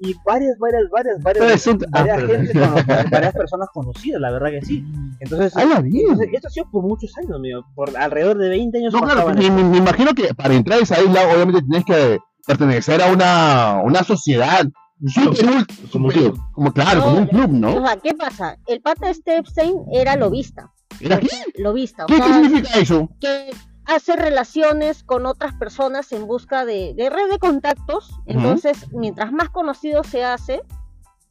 y 0.00 0.14
varias, 0.24 0.56
varias, 0.58 0.82
varias, 0.90 1.22
varias, 1.22 1.66
ah, 1.66 1.88
varias, 1.90 2.16
perdón. 2.16 2.36
gente 2.46 2.52
cono- 2.58 3.10
varias 3.10 3.34
personas 3.34 3.68
conocidas, 3.72 4.20
la 4.20 4.30
verdad 4.30 4.50
que 4.50 4.62
sí. 4.62 4.84
Entonces, 5.20 5.52
bien. 5.82 6.06
entonces, 6.08 6.28
esto 6.32 6.48
ha 6.48 6.50
sido 6.50 6.70
por 6.70 6.82
muchos 6.84 7.12
años, 7.18 7.38
mío, 7.40 7.64
por 7.74 7.94
alrededor 7.96 8.38
de 8.38 8.48
20 8.48 8.78
años 8.78 8.92
No, 8.94 9.00
claro, 9.02 9.34
me- 9.34 9.50
me 9.50 9.76
imagino 9.78 10.14
que 10.14 10.32
para 10.34 10.54
entrar 10.54 10.78
a 10.78 10.82
esa 10.82 11.00
isla, 11.02 11.22
obviamente 11.34 11.60
tienes 11.62 11.84
que 11.84 12.18
pertenecer 12.46 13.02
a 13.02 13.12
una, 13.12 13.80
una 13.84 14.02
sociedad. 14.02 14.64
Super, 15.06 15.66
Como 15.92 16.10
super- 16.10 16.12
club. 16.32 16.38
como 16.52 16.72
claro, 16.72 17.02
como 17.02 17.18
un 17.18 17.26
club, 17.26 17.50
O 17.50 17.52
¿no? 17.52 17.86
sea, 17.86 17.96
¿qué 17.96 18.14
pasa? 18.14 18.56
El 18.66 18.80
pata 18.80 19.10
este 19.10 19.36
Epstein 19.38 19.74
era 19.92 20.16
lobista. 20.16 20.72
¿Era 21.00 21.18
qué? 21.18 21.28
Lobista. 21.58 22.04
O 22.04 22.06
¿Qué, 22.06 22.22
significa 22.22 22.78
eso? 22.78 23.08
que 23.20 23.50
hace 23.86 24.16
relaciones 24.16 25.02
con 25.02 25.26
otras 25.26 25.54
personas 25.54 26.10
en 26.12 26.26
busca 26.26 26.64
de, 26.64 26.94
de 26.96 27.10
red 27.10 27.28
de 27.30 27.38
contactos. 27.38 28.10
Entonces, 28.26 28.86
mientras 28.92 29.32
más 29.32 29.50
conocido 29.50 30.04
se 30.04 30.24
hace, 30.24 30.62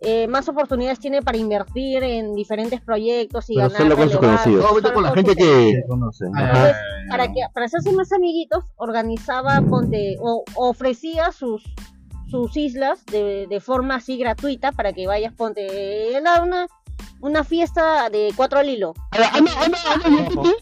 eh, 0.02 0.28
más 0.28 0.50
oportunidades 0.50 1.00
tiene 1.00 1.22
para 1.22 1.38
invertir 1.38 2.04
en 2.04 2.36
diferentes 2.36 2.82
proyectos 2.82 3.50
y 3.50 3.56
Pero 3.56 3.70
ganar 3.70 3.82
solo 3.84 3.96
con 3.96 4.10
sus 4.10 4.20
conocidos. 4.20 4.66
Solo 4.70 4.94
con 4.94 5.04
la 5.04 5.12
gente 5.14 5.36
que. 5.36 5.70
Entonces, 5.70 6.30
para 7.10 7.28
que 7.28 7.40
para 7.54 7.66
hacerse 7.68 7.92
más 7.94 8.12
amiguitos, 8.12 8.66
organizaba 8.76 9.62
ponte, 9.62 10.18
o 10.20 10.44
ofrecía 10.56 11.32
sus 11.32 11.64
sus 12.34 12.58
islas 12.58 13.06
de, 13.06 13.46
de 13.48 13.60
forma 13.60 13.98
así 13.98 14.18
gratuita 14.18 14.72
para 14.72 14.92
que 14.92 15.06
vayas, 15.06 15.34
ponte, 15.34 16.18
una, 16.20 16.66
una 17.22 17.44
fiesta 17.44 18.10
de 18.10 18.34
cuatro 18.36 18.58
al 18.58 18.68
hilo. 18.70 18.96
Anda, 19.12 19.30
anda, 19.36 19.52
anda, 19.62 19.78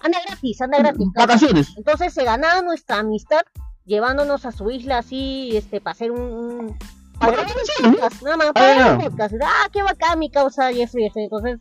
anda, 0.02 0.18
gratis, 0.28 0.62
anda 0.62 0.78
gratis. 0.80 1.08
Vacaciones. 1.16 1.74
Entonces 1.78 2.14
se 2.14 2.26
ganaba 2.26 2.62
nuestra 2.62 3.00
amistad 3.00 3.44
llevándonos 3.86 4.46
a 4.46 4.52
su 4.52 4.70
isla 4.70 4.98
así, 4.98 5.56
este, 5.56 5.80
para 5.80 5.94
hacer 5.94 6.12
un... 6.12 6.78
para 7.18 7.32
grabar 7.32 7.56
un 7.86 7.94
podcast, 7.96 8.22
nada 8.22 8.36
más, 8.36 8.52
para 8.52 8.86
Ah, 8.86 8.94
un 8.98 9.02
podcast. 9.10 9.36
Ah, 9.42 9.70
qué 9.72 9.82
bacán 9.82 10.20
mi 10.20 10.30
causa 10.30 10.74
Jeffrey. 10.74 11.10
Entonces 11.16 11.58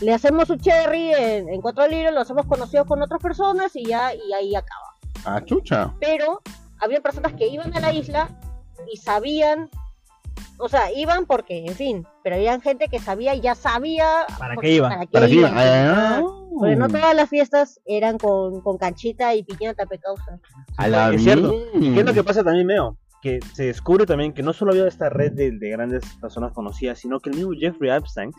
le 0.00 0.12
hacemos 0.12 0.48
su 0.48 0.56
cherry 0.56 1.12
en, 1.14 1.48
en 1.48 1.60
cuatro 1.60 1.86
libros, 1.86 2.12
lo 2.12 2.20
hacemos 2.22 2.46
conocido 2.46 2.84
con 2.84 3.00
otras 3.00 3.22
personas 3.22 3.76
y 3.76 3.84
ya, 3.84 4.12
y 4.12 4.32
ahí 4.32 4.56
acaba. 4.56 4.96
Ah, 5.24 5.40
chucha. 5.44 5.94
Pero 6.00 6.42
había 6.80 7.00
personas 7.00 7.34
que 7.34 7.46
iban 7.46 7.72
a 7.76 7.78
la 7.78 7.92
isla 7.92 8.28
y 8.92 8.96
sabían, 8.98 9.70
o 10.58 10.68
sea, 10.68 10.92
iban 10.92 11.24
porque, 11.26 11.64
en 11.66 11.74
fin, 11.74 12.06
pero 12.22 12.36
había 12.36 12.60
gente 12.60 12.88
que 12.88 12.98
sabía 12.98 13.34
y 13.34 13.40
ya 13.40 13.54
sabía 13.54 14.26
¿Para 14.38 14.56
qué 14.56 14.70
iban? 14.74 14.90
para 14.92 15.06
qué 15.06 15.12
Para 15.12 15.26
aquí. 15.26 15.38
iban. 15.38 15.52
Ah, 15.56 16.22
Porque 16.58 16.76
no 16.76 16.88
todas 16.88 17.14
las 17.16 17.28
fiestas 17.28 17.80
eran 17.86 18.18
con, 18.18 18.60
con 18.60 18.76
canchita 18.78 19.34
y 19.34 19.42
piñata 19.42 19.86
pecausa. 19.86 20.38
A 20.76 20.88
la 20.88 21.10
Es 21.12 21.22
cierto. 21.22 21.52
¿Qué 21.80 22.00
es 22.00 22.04
lo 22.04 22.12
que 22.12 22.22
pasa 22.22 22.44
también, 22.44 22.66
Meo? 22.66 22.96
Que 23.22 23.38
se 23.54 23.66
descubre 23.66 24.04
también 24.04 24.32
que 24.32 24.42
no 24.42 24.52
solo 24.52 24.72
había 24.72 24.88
esta 24.88 25.08
red 25.08 25.30
de, 25.32 25.52
de 25.52 25.70
grandes 25.70 26.02
personas 26.20 26.52
conocidas, 26.52 26.98
sino 26.98 27.20
que 27.20 27.30
el 27.30 27.36
mismo 27.36 27.52
Jeffrey 27.56 27.90
Epstein 27.92 28.32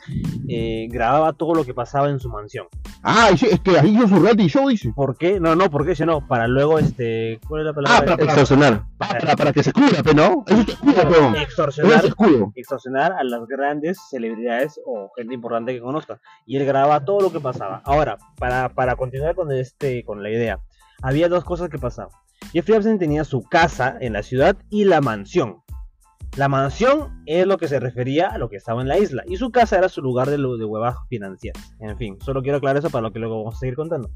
eh, 0.49 0.87
grababa 0.91 1.31
todo 1.31 1.55
lo 1.55 1.63
que 1.63 1.73
pasaba 1.73 2.09
en 2.09 2.19
su 2.19 2.29
mansión. 2.29 2.67
Ah, 3.01 3.29
y 3.33 3.37
sí, 3.37 3.47
es 3.49 3.61
que 3.61 3.79
ahí 3.79 3.95
hizo 3.95 4.07
su 4.09 4.19
reality 4.19 4.47
show, 4.47 4.67
dice. 4.67 4.91
¿Por 4.93 5.17
qué? 5.17 5.39
No, 5.39 5.55
no, 5.55 5.69
¿por 5.69 5.85
qué? 5.85 5.95
Si 5.95 6.05
no, 6.05 6.27
para 6.27 6.47
luego, 6.47 6.79
este, 6.79 7.39
¿cuál 7.47 7.61
es 7.61 7.65
la 7.65 7.71
Ah, 7.71 7.75
palabra? 7.75 8.05
para- 8.17 8.23
Extorsionar. 8.25 8.73
Ah, 8.99 9.07
Para, 9.19 9.35
para 9.37 9.53
que 9.53 9.63
se 9.63 9.71
cubra, 9.71 10.01
¿no? 10.13 10.43
Eso. 10.47 10.61
Eso 10.61 11.35
es 11.35 11.41
extorsionar, 11.41 12.05
escudo. 12.05 12.51
extorsionar 12.55 13.13
a 13.13 13.23
las 13.23 13.45
grandes 13.47 13.97
celebridades 14.09 14.79
o 14.85 15.11
gente 15.15 15.33
importante 15.33 15.73
que 15.73 15.79
conozca. 15.81 16.19
Y 16.45 16.57
él 16.57 16.65
grababa 16.65 17.03
todo 17.05 17.21
lo 17.21 17.31
que 17.31 17.39
pasaba. 17.39 17.81
Ahora, 17.85 18.17
para, 18.37 18.69
para 18.69 18.95
continuar 18.97 19.33
con 19.35 19.49
este, 19.53 20.03
con 20.03 20.21
la 20.23 20.29
idea, 20.29 20.59
había 21.01 21.29
dos 21.29 21.43
cosas 21.45 21.69
que 21.69 21.77
pasaban. 21.77 22.11
Jeffrey 22.51 22.75
Epstein 22.75 22.99
tenía 22.99 23.23
su 23.23 23.41
casa 23.43 23.97
en 23.99 24.13
la 24.13 24.23
ciudad 24.23 24.57
y 24.69 24.85
la 24.85 25.01
mansión. 25.01 25.63
La 26.35 26.47
mansión 26.47 27.21
es 27.27 27.45
lo 27.45 27.57
que 27.57 27.67
se 27.67 27.79
refería 27.79 28.27
a 28.27 28.39
lo 28.39 28.49
que 28.49 28.57
estaba 28.57 28.81
en 28.81 28.87
la 28.87 28.97
isla. 28.97 29.23
Y 29.27 29.37
su 29.37 29.51
casa 29.51 29.77
era 29.77 29.87
su 29.87 30.01
lugar 30.01 30.29
de, 30.29 30.37
de 30.37 30.65
huevas. 30.65 30.95
En 31.11 31.97
fin, 31.97 32.17
solo 32.21 32.41
quiero 32.41 32.57
aclarar 32.57 32.77
eso 32.77 32.89
para 32.89 33.03
lo 33.03 33.13
que 33.13 33.19
luego 33.19 33.37
vamos 33.37 33.55
a 33.55 33.59
seguir 33.59 33.75
contando. 33.75 34.09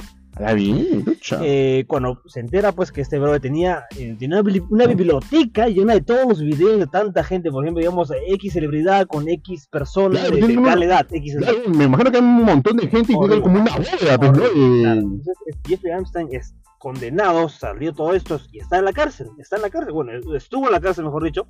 Lucha. 1.05 1.39
Eh, 1.43 1.85
cuando 1.87 2.21
se 2.27 2.39
entera 2.39 2.71
pues 2.71 2.91
que 2.91 3.01
este 3.01 3.19
brother 3.19 3.41
tenía, 3.41 3.85
eh, 3.97 4.15
tenía 4.19 4.41
una, 4.41 4.51
una 4.69 4.85
biblioteca 4.87 5.67
llena 5.67 5.93
de 5.93 6.01
todos 6.01 6.27
los 6.27 6.41
videos 6.41 6.79
de 6.79 6.87
tanta 6.87 7.23
gente, 7.23 7.49
por 7.51 7.63
ejemplo, 7.63 7.79
digamos, 7.79 8.11
X 8.29 8.53
celebridad 8.53 9.07
con 9.07 9.27
X 9.27 9.67
persona 9.71 10.19
Claro, 10.19 10.35
de, 10.35 10.47
de 10.47 10.55
tal 10.61 10.83
edad, 10.83 11.07
X. 11.11 11.35
Claro, 11.37 11.57
me 11.67 11.83
imagino 11.85 12.11
que 12.11 12.17
hay 12.17 12.23
un 12.23 12.43
montón 12.43 12.77
de 12.77 12.87
gente 12.87 13.13
y 13.13 13.15
Horrible. 13.15 13.41
tienen 13.41 13.43
como 13.43 13.61
una 13.61 13.77
bóveda, 13.77 14.17
pues, 14.17 14.31
¿no? 14.31 14.45
Y- 14.45 14.81
claro. 14.83 15.01
Entonces, 15.01 15.37
es- 15.47 15.55
Jeffrey 15.67 15.93
Epstein 15.93 16.27
es 16.31 16.55
condenado, 16.79 17.49
salió 17.49 17.91
todo 17.93 18.13
esto 18.13 18.39
y 18.51 18.59
está 18.59 18.77
en 18.77 18.85
la 18.85 18.93
cárcel, 18.93 19.27
está 19.39 19.55
en 19.55 19.63
la 19.63 19.69
cárcel, 19.71 19.93
bueno, 19.93 20.11
estuvo 20.35 20.67
en 20.67 20.71
la 20.73 20.79
cárcel, 20.79 21.05
mejor 21.05 21.23
dicho, 21.23 21.47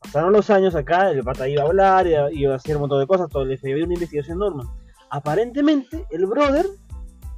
pasaron 0.00 0.32
los 0.32 0.48
años 0.48 0.74
acá, 0.74 1.10
el 1.10 1.22
pata 1.22 1.46
iba 1.46 1.62
a 1.62 1.66
hablar, 1.66 2.06
iba, 2.06 2.32
iba 2.32 2.52
a 2.54 2.56
hacer 2.56 2.74
un 2.76 2.80
montón 2.80 2.98
de 3.00 3.06
cosas, 3.06 3.28
todo 3.28 3.42
el 3.42 3.56
FBI, 3.58 3.72
había 3.72 3.84
una 3.84 3.94
investigación 3.94 4.38
normal. 4.38 4.66
Aparentemente, 5.10 6.04
el 6.10 6.26
brother 6.26 6.66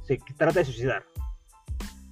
se 0.07 0.19
trata 0.37 0.59
de 0.59 0.65
suicidar. 0.65 1.03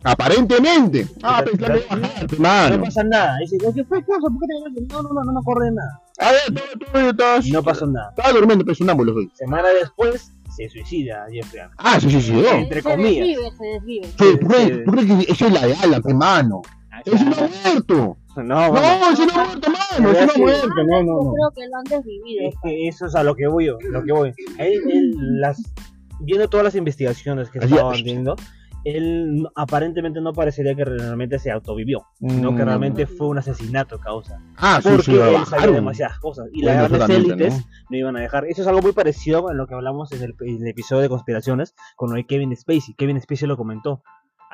Aparentemente. 0.04 1.08
Ah, 1.24 1.42
Pero- 1.44 1.58
pensando 1.58 1.82
pero- 1.90 2.02
bajar, 2.02 2.32
No 2.34 2.40
mano. 2.78 2.84
pasa 2.84 3.04
nada. 3.04 3.38
Dice, 3.40 3.58
¿qué 3.58 3.84
fue? 3.86 4.00
¿Qué 4.02 4.06
pasó? 4.08 4.22
¿Por 4.22 4.40
qué 4.40 4.48
te 4.78 4.94
No, 4.94 5.02
no, 5.02 5.10
no, 5.10 5.24
no 5.24 5.34
me 5.34 5.40
acuerdo 5.40 5.64
de 5.64 5.72
nada. 5.72 6.02
A 6.20 6.32
ver, 6.32 6.42
tú, 6.48 6.62
tú, 6.80 6.86
tú, 6.92 6.98
estás- 7.00 7.48
No 7.48 7.64
pasó 7.64 7.88
nada. 7.88 8.10
Estaba 8.16 8.34
durmiendo, 8.38 8.64
pero 8.64 8.75
sonámbulo 8.75 9.14
soy. 9.14 9.32
Semana 9.34 9.68
después, 9.70 10.32
se 10.56 10.70
suicida 10.70 11.25
Jeffrey. 11.32 11.64
Ah. 11.78 11.98
Eh, 12.02 12.06
oh. 12.06 12.56
Entre 12.56 12.82
se 12.84 12.90
comillas. 12.90 13.28
desvive, 13.28 13.52
se 13.58 13.66
desvive. 13.66 14.08
¿Tú, 14.86 14.92
crees, 14.92 15.25
que 15.25 15.32
eso 15.32 15.48
es 15.48 15.54
la 15.54 15.68
de 15.68 15.74
Alan, 15.75 16.02
hermano? 16.06 16.62
Eso 17.04 17.25
no 17.25 17.32
ha 17.36 17.72
muerto. 17.72 18.18
No, 18.38 18.44
No, 18.44 18.72
no 18.74 18.78
ha 18.78 18.98
muerto, 18.98 19.72
mano. 19.72 20.14
No 20.14 20.20
ha 20.20 20.38
muerto. 20.38 20.68
No, 20.68 21.04
no, 21.04 21.24
Yo 21.24 21.24
no. 21.24 21.34
creo 21.34 21.52
que 21.56 21.68
lo 21.68 21.78
han 21.78 21.84
desvivido. 21.86 22.48
es 22.50 22.56
que 22.64 22.88
eso 22.88 23.06
es 23.08 23.16
a 23.16 23.24
lo 23.24 23.36
que 23.36 23.48
voy 23.48 23.66
yo, 23.66 23.78
lo 23.90 24.04
que 24.04 24.12
voy. 24.12 24.34
Las, 25.40 25.62
viendo 26.19 26.48
todas 26.48 26.63
las 26.63 26.75
investigaciones 26.75 27.50
que 27.50 27.60
estaban 27.60 27.95
es. 27.95 28.03
viendo, 28.03 28.36
él 28.84 29.48
aparentemente 29.55 30.22
no 30.22 30.31
parecería 30.31 30.75
que 30.75 30.86
realmente 30.86 31.39
se 31.39 31.50
autovivió, 31.50 32.03
sino 32.19 32.55
que 32.55 32.62
Mm. 32.62 32.65
realmente 32.67 33.07
fue 33.07 33.27
un 33.27 33.39
asesinato 33.39 33.98
causa. 34.00 34.39
Ah, 34.57 34.79
sí, 34.81 34.89
Porque 34.89 35.03
sí, 35.03 35.12
lo 35.13 35.25
él 35.25 35.31
sabía 35.31 35.50
bajaron. 35.55 35.75
demasiadas 35.75 36.19
cosas 36.19 36.48
y 36.53 36.62
Bueno, 36.63 36.88
las 36.89 37.10
élites 37.10 37.53
¿no? 37.57 37.63
no 37.89 37.98
iban 37.98 38.15
a 38.17 38.19
dejar. 38.19 38.45
Eso 38.45 38.62
es 38.62 38.67
algo 38.67 38.81
muy 38.84 38.91
parecido 38.91 39.50
a 39.50 39.53
lo 39.55 39.65
que 39.65 39.74
hablamos 39.74 40.12
en 40.12 40.22
el, 40.22 40.36
en 40.41 40.62
el 40.62 40.67
episodio 40.67 41.01
de 41.01 41.10
conspiraciones 41.10 41.74
con 41.95 42.12
lo 42.12 42.15
de 42.15 42.25
Kevin 42.27 42.55
Spacey. 42.55 42.93
Kevin 42.95 43.19
Spacey 43.19 43.48
lo 43.48 43.57
comentó. 43.57 44.03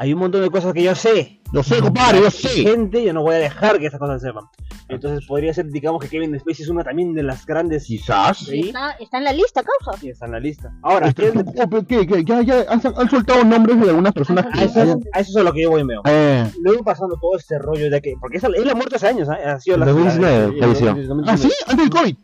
Hay 0.01 0.13
un 0.13 0.19
montón 0.19 0.41
de 0.41 0.49
cosas 0.49 0.73
que 0.73 0.81
yo 0.81 0.95
sé. 0.95 1.41
Yo 1.53 1.61
sé, 1.61 1.79
compadre, 1.79 2.21
yo 2.21 2.31
sé. 2.31 2.49
Gente, 2.49 3.03
yo 3.03 3.13
no 3.13 3.21
voy 3.21 3.35
a 3.35 3.37
dejar 3.37 3.77
que 3.77 3.85
esas 3.85 3.99
cosas 3.99 4.19
se 4.19 4.29
sepan. 4.29 4.45
Entonces 4.89 5.23
podría 5.27 5.53
ser, 5.53 5.67
digamos, 5.67 6.01
que 6.01 6.09
Kevin 6.09 6.39
Spacey 6.39 6.63
es 6.63 6.69
una 6.69 6.83
también 6.83 7.13
de 7.13 7.21
las 7.21 7.45
grandes. 7.45 7.85
Quizás. 7.85 8.39
Sí. 8.39 8.61
Está, 8.69 8.91
está 8.99 9.19
en 9.19 9.25
la 9.25 9.31
lista, 9.33 9.61
causa. 9.61 10.03
Y 10.03 10.09
está 10.09 10.25
en 10.25 10.31
la 10.31 10.39
lista. 10.39 10.73
Ahora, 10.81 11.09
Este, 11.09 11.31
¿qué- 11.31 11.43
¿qué- 11.43 11.85
qué- 11.85 12.07
qué- 12.07 12.23
Ya, 12.25 12.41
ya 12.41 12.65
han, 12.67 12.81
han 12.83 13.09
soltado 13.11 13.43
nombres 13.43 13.79
de 13.79 13.89
algunas 13.89 14.11
personas 14.13 14.47
a, 14.47 14.49
que. 14.51 14.63
eso, 14.63 14.79
a 15.13 15.19
eso 15.19 15.29
es 15.29 15.35
a 15.37 15.43
lo 15.43 15.53
que 15.53 15.61
yo 15.61 15.69
voy, 15.69 15.83
meo. 15.83 16.01
Eh, 16.05 16.49
Luego 16.61 16.83
pasando 16.83 17.15
todo 17.21 17.37
este 17.37 17.59
rollo 17.59 17.87
de 17.91 18.01
que. 18.01 18.15
Porque 18.19 18.37
esa, 18.37 18.47
él 18.47 18.67
ha 18.67 18.73
muerto 18.73 18.95
hace 18.95 19.07
años, 19.07 19.29
¿eh? 19.29 19.45
ha 19.45 19.59
sido 19.59 19.77
la. 19.77 19.85
2019 19.85 20.55
la- 20.57 20.65
falleció. 20.67 20.87
2019. 20.95 21.31
ah, 21.31 21.37
sí, 21.37 21.51
antes 21.67 21.77
del 21.77 21.89
COVID. 21.91 22.15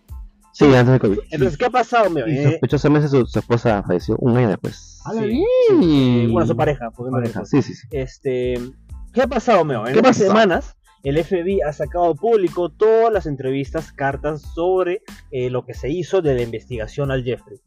Sí, 0.58 0.66
antes 0.74 0.94
de 0.94 1.00
COVID. 1.00 1.20
Entonces, 1.30 1.58
¿qué 1.58 1.66
ha 1.66 1.70
pasado, 1.70 2.10
meo? 2.10 2.28
Y 2.28 2.44
sospechosamente 2.44 3.08
su, 3.10 3.26
su 3.28 3.40
esposa 3.40 3.84
falleció 3.84 4.16
un 4.18 4.36
año 4.38 4.50
después. 4.50 5.00
¡Hala 5.06 5.22
Sí. 5.22 6.28
bueno, 6.32 6.48
su 6.48 6.56
pareja. 6.56 6.90
porque 6.92 7.12
Pareja. 7.12 7.46
Sí, 7.46 7.62
sí, 7.62 7.76
sí. 7.76 7.88
Este, 7.92 8.56
¿qué 9.14 9.22
ha 9.22 9.28
pasado, 9.28 9.64
Meo? 9.64 9.86
En 9.88 9.94
¿Qué 9.94 10.02
pasa? 10.02 10.26
semanas, 10.26 10.76
el 11.04 11.24
FBI 11.24 11.62
ha 11.62 11.74
sacado 11.74 12.16
público 12.16 12.70
todas 12.70 13.14
las 13.14 13.28
entrevistas, 13.28 13.92
cartas 13.92 14.42
sobre 14.56 15.04
eh, 15.32 15.50
lo 15.52 15.64
que 15.64 15.74
se 15.76 15.90
hizo 15.90 16.22
de 16.24 16.34
la 16.34 16.42
investigación 16.42 17.12
al 17.12 17.24
Jeffrey. 17.24 17.60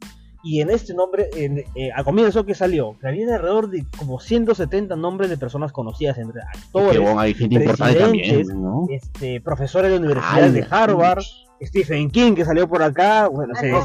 Y 0.43 0.61
en 0.61 0.71
este 0.71 0.95
nombre, 0.95 1.29
en, 1.37 1.59
eh, 1.75 1.91
a 1.95 2.03
comienzo 2.03 2.47
que 2.47 2.55
salió, 2.55 2.97
que 2.99 3.09
había 3.09 3.35
alrededor 3.35 3.69
de 3.69 3.85
como 3.99 4.21
170 4.21 4.97
nombres 4.97 5.29
de 5.29 5.37
personas 5.37 5.73
conocidas 5.73 6.17
entre 6.19 6.41
Que 6.41 6.59
actores, 6.59 7.01
bueno, 7.01 7.21
hay 7.21 7.35
gente 7.35 7.57
importante 7.57 7.99
también, 7.99 8.25
presidentes, 8.25 8.57
¿no? 8.57 8.87
este, 8.89 9.41
profesores 9.41 9.91
de 9.91 9.99
universidades 9.99 10.55
de. 10.55 10.67
Harvard, 10.71 11.25
Stephen 11.63 12.11
King 12.11 12.35
que 12.35 12.45
salió 12.45 12.69
por 12.69 12.83
acá, 12.83 13.29
bueno, 13.29 13.55
se 13.55 13.71
Ah, 13.71 13.83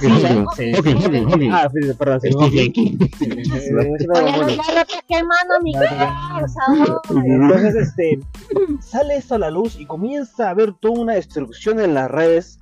ah, 1.51 1.69
perdón, 1.97 2.19
Stephen. 2.21 2.71
King. 2.71 2.97
Eh, 3.01 3.07
eh. 3.25 4.47
Entonces, 7.25 7.75
este, 7.75 8.19
sale 8.81 9.17
esto 9.17 9.35
a 9.35 9.39
la 9.39 9.49
luz 9.49 9.77
y 9.79 9.85
comienza 9.85 10.47
a 10.47 10.51
haber 10.51 10.73
toda 10.73 11.01
una 11.01 11.13
destrucción 11.13 11.79
en 11.79 11.93
las 11.93 12.09
redes 12.09 12.59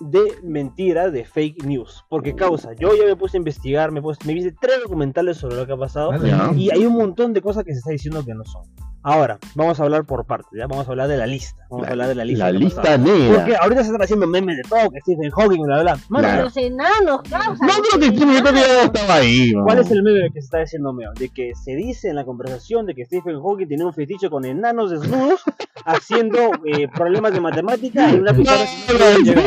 de 0.00 0.20
mentiras, 0.42 1.12
de 1.12 1.24
fake 1.24 1.64
news. 1.64 2.04
Porque 2.08 2.34
causa, 2.34 2.72
yo 2.74 2.94
ya 2.96 3.04
me 3.04 3.16
puse 3.16 3.36
a 3.36 3.38
investigar, 3.38 3.90
me, 3.90 4.00
puse, 4.00 4.20
me 4.26 4.34
viste 4.34 4.54
tres 4.60 4.80
documentales 4.82 5.36
sobre 5.38 5.56
lo 5.56 5.66
que 5.66 5.72
ha 5.72 5.76
pasado 5.76 6.12
Ya. 6.24 6.52
y 6.56 6.70
hay 6.70 6.84
un 6.86 6.94
montón 6.96 7.32
de 7.32 7.42
cosas 7.42 7.64
que 7.64 7.72
se 7.72 7.78
está 7.78 7.90
diciendo 7.90 8.24
que 8.24 8.34
no 8.34 8.44
son. 8.44 8.62
Ahora, 9.04 9.38
vamos 9.54 9.78
a 9.78 9.84
hablar 9.84 10.04
por 10.04 10.26
partes, 10.26 10.50
¿ya? 10.58 10.66
Vamos 10.66 10.86
a 10.86 10.90
hablar 10.90 11.08
de 11.08 11.16
la 11.16 11.26
lista. 11.26 11.56
Vamos 11.70 11.86
a 11.86 11.90
hablar 11.92 12.08
de 12.08 12.14
la 12.16 12.24
lista. 12.24 12.44
La 12.46 12.58
lista 12.58 12.98
negra. 12.98 13.36
Porque 13.38 13.56
ahorita 13.56 13.80
se 13.82 13.86
están 13.88 14.02
haciendo 14.02 14.26
memes 14.26 14.56
de 14.56 14.62
todo, 14.64 14.90
que 14.90 15.00
Stephen 15.00 15.30
Hawking, 15.30 15.62
bla, 15.62 15.82
bla. 15.82 15.98
Mano, 16.08 16.26
Claro. 16.28 16.42
Los 16.44 16.56
enanos, 16.56 17.22
causa. 17.30 17.64
No 17.66 17.72
creo 17.74 18.00
que 18.00 18.16
Stephen 18.16 18.44
Hawking 18.44 18.54
ya 18.60 18.82
estaba 18.82 19.14
ahí. 19.14 19.52
¿Cuál 19.64 19.78
es 19.78 19.90
el 19.92 20.02
meme 20.02 20.20
que 20.32 20.40
se 20.40 20.46
está 20.46 20.58
diciendo 20.58 20.92
Meo? 20.92 21.12
De 21.18 21.28
que 21.30 21.52
se 21.54 21.74
dice 21.76 22.08
en 22.10 22.16
la 22.16 22.24
conversación 22.24 22.86
de 22.86 22.94
que 22.94 23.04
Stephen 23.06 23.40
Hawking 23.40 23.68
tiene 23.68 23.84
un 23.84 23.94
fetiche 23.94 24.28
con 24.28 24.44
enanos 24.44 24.90
desnudos 24.90 25.42
haciendo 25.84 26.38
eh, 26.66 26.88
problemas 26.94 27.32
de 27.32 27.40
matemática 27.40 28.10
en 28.10 28.20
una 28.20 28.34
pizarra 28.34 28.64
no 28.88 28.94
puede 28.96 29.22
llegar. 29.22 29.44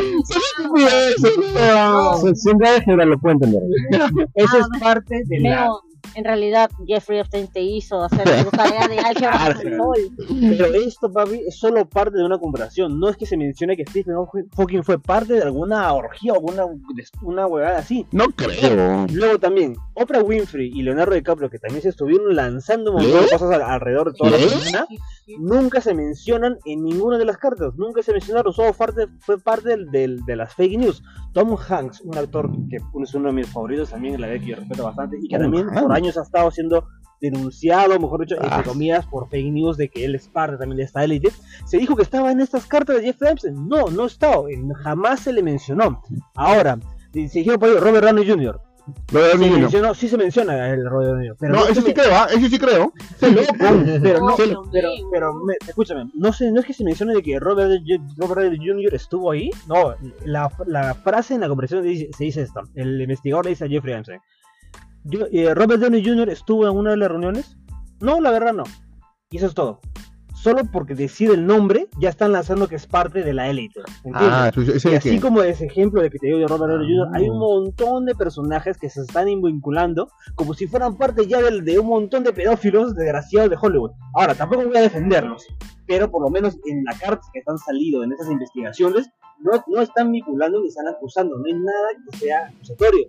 Si- 1.18 2.36
Siempre 2.36 2.70
álgebra 2.70 3.06
lo 3.06 3.18
puedo 3.20 3.34
entender. 3.34 3.62
Eso 4.36 4.58
es 4.58 4.66
Ah, 4.76 4.80
parte 4.80 5.22
de 5.26 5.40
la... 5.42 5.70
En 6.16 6.24
realidad 6.26 6.70
Jeffrey 6.88 7.20
Epstein 7.20 7.48
te 7.48 7.62
hizo 7.62 8.04
hacer 8.04 8.24
tu 8.44 8.50
tarea 8.52 8.88
de 8.88 9.00
álgebra. 9.00 9.56
Pero 10.50 10.66
esto, 10.74 11.12
papi, 11.12 11.42
es 11.48 11.58
solo 11.58 11.88
parte 11.88 12.18
de 12.18 12.26
una 12.26 12.38
conversación. 12.40 13.00
No 13.00 13.10
es 13.10 13.18
que 13.18 13.26
se 13.26 13.38
mencione 13.38 13.78
que 13.78 13.86
Stephen 13.86 14.16
Hawking 14.58 14.84
fue 14.84 15.00
parte 15.00 15.34
de 15.34 15.42
alguna 15.44 15.92
orgía 15.94 16.34
o 16.34 16.36
alguna 16.36 16.66
una 17.22 17.48
huevada 17.48 17.80
así. 17.80 18.06
No 18.12 18.26
creo. 18.36 19.06
Luego 19.12 19.40
también, 19.40 19.76
Oprah 19.94 20.22
Winfrey 20.22 20.72
y 20.74 20.82
Leonardo 20.82 21.14
DiCaprio, 21.16 21.50
que 21.50 21.60
también 21.60 21.82
se 21.82 21.90
estuvieron 21.90 22.36
lanzando 22.36 22.92
un 22.92 23.02
montón 23.02 23.24
de 23.24 23.30
cosas 23.30 23.52
al- 23.52 23.62
alrededor 23.62 24.12
de 24.12 24.18
toda 24.18 24.32
la 24.32 24.38
semana, 24.38 24.86
nunca 25.40 25.82
se 25.82 25.94
mencionan 25.94 26.58
en 26.66 26.84
ninguna 26.84 27.18
de 27.18 27.26
las 27.26 27.38
cartas, 27.38 27.74
nunca 27.76 28.02
se 28.04 28.12
mencionaron, 28.12 28.52
solo 28.54 28.74
parte, 28.74 29.08
fue 29.20 29.40
parte 29.40 29.70
del, 29.70 29.92
del- 29.92 30.26
de 30.26 30.36
las 30.36 30.54
fake 30.56 30.78
news. 30.78 31.04
Tom 31.34 31.56
Hanks, 31.56 32.02
un 32.02 32.18
actor 32.18 32.50
que 32.70 32.78
es 32.78 33.14
uno 33.16 33.28
de 33.30 33.34
mis 33.34 33.48
favoritos 33.48 33.90
también, 33.92 34.20
la 34.20 34.28
verdad 34.28 34.42
que 34.44 34.50
yo 34.52 34.56
respeto 34.58 34.84
bastante, 34.84 35.18
y 35.22 35.28
que 35.28 35.38
también 35.38 35.68
por 35.68 35.92
años 35.94 36.18
ha 36.18 36.24
estado 36.24 36.52
siendo 36.52 36.86
denunciado, 37.22 38.00
mejor 38.00 38.22
dicho, 38.22 38.36
Ah. 38.42 38.48
entre 38.58 38.72
comillas, 38.72 39.06
por 39.06 39.30
fake 39.30 39.52
news 39.54 39.78
de 39.78 39.90
que 39.90 40.06
él 40.06 40.16
es 40.16 40.28
parte 40.28 40.58
también 40.58 40.78
de 40.78 40.84
esta 40.84 41.04
élite. 41.04 41.30
Se 41.66 41.78
dijo 41.78 41.96
que 41.96 42.02
estaba 42.02 42.32
en 42.32 42.42
estas 42.42 42.66
cartas 42.66 42.96
de 42.98 43.04
Jeff 43.04 43.22
Epstein. 43.22 43.68
No, 43.68 43.88
no 43.88 44.06
estaba, 44.06 44.44
jamás 44.84 45.20
se 45.22 45.32
le 45.32 45.44
mencionó. 45.44 46.02
Ahora, 46.36 46.80
se 47.14 47.20
dijeron 47.40 47.60
por 47.60 47.70
ahí 47.70 47.76
Robert 47.76 48.06
Downey 48.06 48.28
Jr. 48.28 48.60
Lo 49.12 49.24
de 49.24 49.32
Se 49.32 49.38
mencionó, 49.38 49.94
sí 49.94 50.08
se 50.08 50.18
menciona 50.18 50.70
el 50.70 50.88
Robert 50.90 51.10
Downey 51.12 51.28
Jr. 51.30 51.38
Pero 51.40 51.54
No, 51.54 51.68
eso 51.68 51.82
sí 51.82 51.94
creo, 51.94 52.12
¿ah? 52.14 52.28
Eso 52.32 52.48
sí 52.48 52.60
creo. 52.60 52.94
pero 53.20 54.20
no, 54.20 54.30
No, 54.30 54.36
pero, 54.38 54.64
pero, 54.72 54.90
mío. 54.94 55.08
pero 55.12 55.34
me- 55.36 55.56
escúchame, 55.68 56.10
no 56.14 56.32
sé, 56.34 56.52
no 56.52 56.60
es 56.60 56.66
que 56.66 56.74
se 56.74 56.84
mencione 56.84 57.14
de 57.14 57.22
que 57.22 57.40
Robert, 57.40 57.82
Robert 58.18 58.56
Jr. 58.58 58.94
estuvo 58.94 59.32
ahí, 59.32 59.50
no, 59.68 59.96
la, 60.26 60.52
la 60.66 60.94
frase 60.96 61.34
en 61.36 61.42
la 61.42 61.48
conversación 61.50 61.84
dice- 61.84 62.10
se 62.18 62.24
dice 62.24 62.42
esta, 62.42 62.62
el 62.76 63.02
investigador 63.02 63.46
le 63.46 63.52
dice 63.52 63.66
a 63.66 63.68
Jeffrey 63.68 63.94
Epstein, 63.96 64.20
yo- 65.04 65.28
eh, 65.32 65.54
Robert 65.54 65.82
Downey 65.82 66.04
Jr. 66.06 66.30
estuvo 66.30 66.68
en 66.70 66.76
una 66.76 66.92
de 66.92 66.98
las 66.98 67.10
reuniones, 67.10 67.58
no, 68.00 68.20
la 68.22 68.32
verdad 68.32 68.54
no, 68.54 68.64
y 69.30 69.38
eso 69.38 69.48
es 69.48 69.54
todo, 69.54 69.80
solo 70.42 70.62
porque 70.72 70.96
decir 70.96 71.30
el 71.32 71.46
nombre 71.46 71.88
ya 72.00 72.10
están 72.10 72.32
lanzando 72.32 72.68
que 72.68 72.76
es 72.76 72.88
parte 72.88 73.24
de 73.24 73.34
la 73.34 73.48
élite, 73.50 73.80
¿entiendes? 74.04 74.30
Ah, 74.32 74.52
ese 74.76 74.92
Y 74.92 74.96
así 74.96 75.10
que. 75.12 75.22
como 75.22 75.44
ese 75.44 75.66
ejemplo 75.66 76.02
de 76.02 76.10
que 76.10 76.18
te 76.18 76.28
digo 76.28 76.40
de 76.40 76.48
Robert 76.48 76.72
Downey 76.74 76.88
Jr., 76.98 77.08
Ah. 77.14 77.18
hay 77.18 77.30
un 77.30 77.38
montón 77.40 78.06
de 78.06 78.16
personajes 78.16 78.78
que 78.78 78.90
se 78.90 79.02
están 79.02 79.26
vinculando 79.42 80.10
como 80.36 80.54
si 80.54 80.66
fueran 80.68 80.98
parte 80.98 81.28
ya 81.28 81.42
del- 81.42 81.64
de 81.64 81.78
un 81.80 81.88
montón 81.88 82.24
de 82.24 82.34
pedófilos 82.34 82.96
desgraciados 82.96 83.50
de 83.52 83.58
Hollywood. 83.62 83.92
Ahora, 84.16 84.34
tampoco 84.36 84.64
voy 84.66 84.78
a 84.78 84.82
defenderlos, 84.82 85.46
pero 85.88 86.10
por 86.10 86.22
lo 86.24 86.30
menos 86.30 86.58
en 86.66 86.84
la 86.86 86.98
carta 86.98 87.22
que 87.32 87.40
están 87.40 87.58
salido 87.60 88.04
en 88.04 88.12
esas 88.14 88.30
investigaciones, 88.32 89.10
no, 89.40 89.52
no 89.68 89.82
están 89.82 90.12
vinculando 90.12 90.60
ni 90.62 90.68
están 90.68 90.88
acusando, 90.88 91.38
no 91.38 91.44
hay 91.46 91.54
nada 91.54 91.88
que 92.12 92.18
sea 92.18 92.48
acusatorio. 92.48 93.08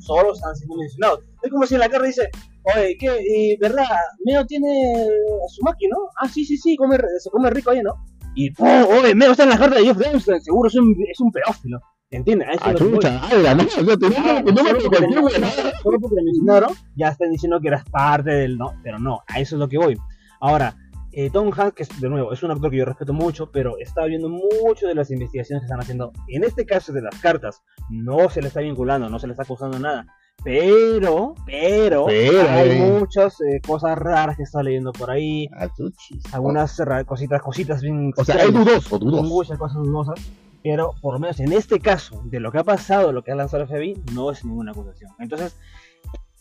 Solo 0.00 0.32
están 0.32 0.56
siendo 0.56 0.76
mencionados. 0.76 1.20
Es 1.42 1.50
como 1.50 1.66
si 1.66 1.74
en 1.74 1.80
la 1.80 1.88
carta 1.88 2.06
dice, 2.06 2.28
oye, 2.74 2.96
¿qué? 2.98 3.56
¿Verdad? 3.60 3.84
Meo 4.24 4.44
tiene 4.46 4.92
a 5.04 5.48
su 5.48 5.62
máquina, 5.62 5.96
¿no? 5.96 6.08
Ah, 6.20 6.28
sí, 6.28 6.44
sí, 6.44 6.56
sí, 6.56 6.76
come, 6.76 6.96
se 7.18 7.30
come 7.30 7.50
rico 7.50 7.70
ahí, 7.70 7.82
¿no? 7.82 7.94
Y, 8.34 8.50
oh, 8.58 9.00
oye, 9.00 9.14
Meo 9.14 9.32
está 9.32 9.44
en 9.44 9.50
la 9.50 9.58
carta 9.58 9.76
de 9.76 9.84
Jeff 9.84 10.00
Epstein, 10.00 10.40
seguro 10.40 10.68
es 10.68 10.74
un, 10.76 10.96
es 11.10 11.20
un 11.20 11.30
pedófilo. 11.30 11.80
¿Entiendes? 12.12 12.48
Ah, 12.60 12.74
chucha, 12.74 13.20
ala, 13.28 13.54
¿no? 13.54 13.64
Te 13.64 14.06
Ah, 14.16 14.42
no 14.44 14.64
me 14.64 14.80
solo 14.80 16.00
porque 16.00 16.22
mencionaron, 16.24 16.72
ya 16.96 17.08
están 17.08 17.30
diciendo 17.30 17.60
que 17.60 17.68
eras 17.68 17.84
parte 17.84 18.30
del 18.30 18.58
no, 18.58 18.74
pero 18.82 18.98
no, 18.98 19.20
a 19.28 19.38
eso 19.38 19.54
es 19.54 19.60
lo 19.60 19.68
que 19.68 19.78
voy. 19.78 19.96
Ahora, 20.40 20.74
eh, 21.12 21.30
Tom 21.30 21.50
Hanks, 21.56 21.74
que 21.74 21.82
es, 21.84 22.00
de 22.00 22.08
nuevo, 22.08 22.32
es 22.32 22.42
un 22.42 22.50
actor 22.50 22.70
que 22.70 22.76
yo 22.78 22.84
respeto 22.84 23.12
mucho, 23.12 23.50
pero 23.50 23.78
está 23.78 24.04
viendo 24.04 24.28
mucho 24.28 24.86
de 24.86 24.94
las 24.94 25.10
investigaciones 25.10 25.62
que 25.62 25.66
están 25.66 25.80
haciendo. 25.80 26.12
En 26.28 26.44
este 26.44 26.64
caso 26.66 26.92
de 26.92 27.02
las 27.02 27.14
cartas, 27.20 27.62
no 27.88 28.28
se 28.30 28.40
le 28.42 28.48
está 28.48 28.60
vinculando, 28.60 29.08
no 29.08 29.18
se 29.18 29.26
le 29.26 29.32
está 29.32 29.42
acusando 29.44 29.78
nada. 29.78 30.06
Pero, 30.42 31.34
pero, 31.44 32.06
Pero, 32.06 32.48
hay 32.50 32.70
eh. 32.70 32.96
muchas 32.98 33.38
eh, 33.42 33.60
cosas 33.66 33.98
raras 33.98 34.36
que 34.38 34.42
está 34.44 34.62
leyendo 34.62 34.90
por 34.92 35.10
ahí. 35.10 35.48
Achuchis. 35.52 36.22
Algunas 36.32 36.78
ra- 36.78 37.04
cositas, 37.04 37.42
cositas 37.42 37.82
bien 37.82 38.12
O 38.16 38.24
sea, 38.24 38.46
dudoso, 38.46 38.98
dudoso. 38.98 39.22
muchas 39.22 39.58
cosas 39.58 39.76
dudosas, 39.82 40.18
pero 40.62 40.94
por 41.02 41.12
lo 41.14 41.20
menos 41.20 41.40
en 41.40 41.52
este 41.52 41.78
caso, 41.78 42.22
de 42.24 42.40
lo 42.40 42.50
que 42.52 42.58
ha 42.58 42.64
pasado, 42.64 43.12
lo 43.12 43.22
que 43.22 43.32
ha 43.32 43.34
lanzado 43.34 43.64
el 43.64 43.68
FBI, 43.68 44.02
no 44.14 44.30
es 44.30 44.42
ninguna 44.44 44.72
acusación. 44.72 45.10
Entonces, 45.18 45.56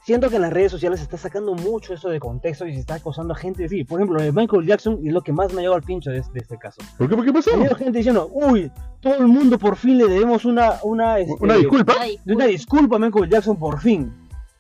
siento 0.10 0.32
que 0.32 0.38
en 0.38 0.42
las 0.42 0.52
redes 0.52 0.72
sociales 0.72 1.00
se 1.00 1.04
está 1.04 1.18
sacando 1.18 1.54
mucho 1.54 1.94
eso 1.94 2.10
de 2.10 2.20
contexto 2.20 2.66
y 2.66 2.74
se 2.74 2.80
está 2.80 2.96
acosando 2.96 3.36
a 3.36 3.38
gente. 3.38 3.70
Sí, 3.70 3.84
por 3.84 4.00
ejemplo, 4.00 4.18
lo 4.18 4.24
de 4.24 4.32
Michael 4.32 4.66
Jackson 4.66 5.00
es 5.06 5.14
lo 5.14 5.22
que 5.22 5.32
más 5.32 5.54
me 5.54 5.60
ha 5.60 5.62
llevado 5.62 5.76
al 5.76 5.84
pincho 5.84 6.10
de, 6.10 6.20
de 6.20 6.40
este 6.40 6.58
caso. 6.58 6.82
¿Por 6.98 7.08
qué? 7.08 7.16
¿Por 7.16 7.26
qué 7.26 7.32
pasó? 7.32 7.52
Ha 7.52 7.58
habido 7.58 7.76
gente 7.76 8.00
diciendo, 8.00 8.28
uy, 8.34 8.72
todo 9.02 9.18
el 9.18 9.28
mundo 9.28 9.60
por 9.60 9.76
fin 9.76 10.00
le 10.00 10.08
debemos 10.08 10.46
una, 10.46 10.80
una, 10.82 11.20
este, 11.20 11.36
Una 11.40 11.58
disculpa. 11.58 11.94
Una 12.26 12.46
disculpa 12.48 12.96
a 12.96 13.00
Michael 13.00 13.30
Jackson 13.30 13.60
por 13.60 13.80
fin. 13.80 14.12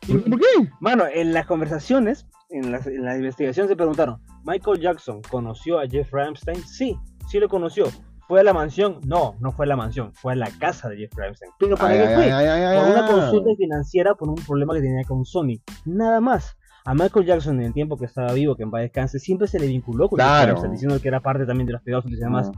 ¿Por 0.07 0.39
qué? 0.39 0.69
Mano, 0.81 1.05
en 1.11 1.33
las 1.33 1.47
conversaciones, 1.47 2.27
en, 2.51 2.71
la 2.71 3.17
investigación 3.17 3.67
se 3.67 3.75
preguntaron, 3.75 4.21
¿Michael 4.43 4.79
Jackson 4.79 5.23
conoció 5.31 5.79
a 5.79 5.87
Jeffrey 5.87 6.29
Epstein? 6.29 6.63
Sí, 6.63 6.95
sí 7.27 7.39
lo 7.39 7.49
conoció. 7.49 7.85
¿Fue 8.29 8.39
a 8.41 8.43
la 8.43 8.53
mansión? 8.53 8.99
No, 9.07 9.35
no 9.39 9.51
fue 9.51 9.65
a 9.65 9.69
la 9.69 9.75
mansión, 9.75 10.13
fue 10.13 10.33
a 10.33 10.35
la 10.35 10.51
casa 10.59 10.87
de 10.87 10.97
Jeffrey 10.97 11.29
Epstein. 11.29 11.51
¿Pero 11.59 11.75
para 11.75 11.95
Ay, 11.95 11.99
qué 11.99 12.05
fue? 12.13 12.23
ay, 12.31 12.45
ay, 12.45 12.61
ay, 12.61 12.77
Por 12.79 12.89
una 12.91 13.05
ay. 13.07 13.11
consulta 13.11 13.49
financiera 13.57 14.13
por 14.13 14.29
un 14.29 14.35
problema 14.35 14.75
que 14.75 14.81
tenía 14.81 15.03
con 15.03 15.25
Sony. 15.25 15.55
Nada 15.85 16.21
más. 16.21 16.55
A 16.85 16.93
Michael 16.93 17.25
Jackson 17.25 17.59
en 17.59 17.65
el 17.65 17.73
tiempo 17.73 17.97
que 17.97 18.05
estaba 18.05 18.31
vivo, 18.33 18.55
que 18.55 18.61
en 18.63 18.69
paz 18.71 18.81
descanse, 18.81 19.17
siempre 19.19 19.47
se 19.47 19.59
le 19.59 19.65
vinculó 19.65 20.07
con 20.09 20.17
Claro. 20.17 20.51
Epstein, 20.51 20.71
diciendo 20.73 20.99
que 21.01 21.07
era 21.07 21.19
parte 21.21 21.45
también 21.47 21.65
de 21.65 21.73
los 21.73 21.81
pedófilos 21.81 22.19
y 22.19 22.23
demás. 22.23 22.51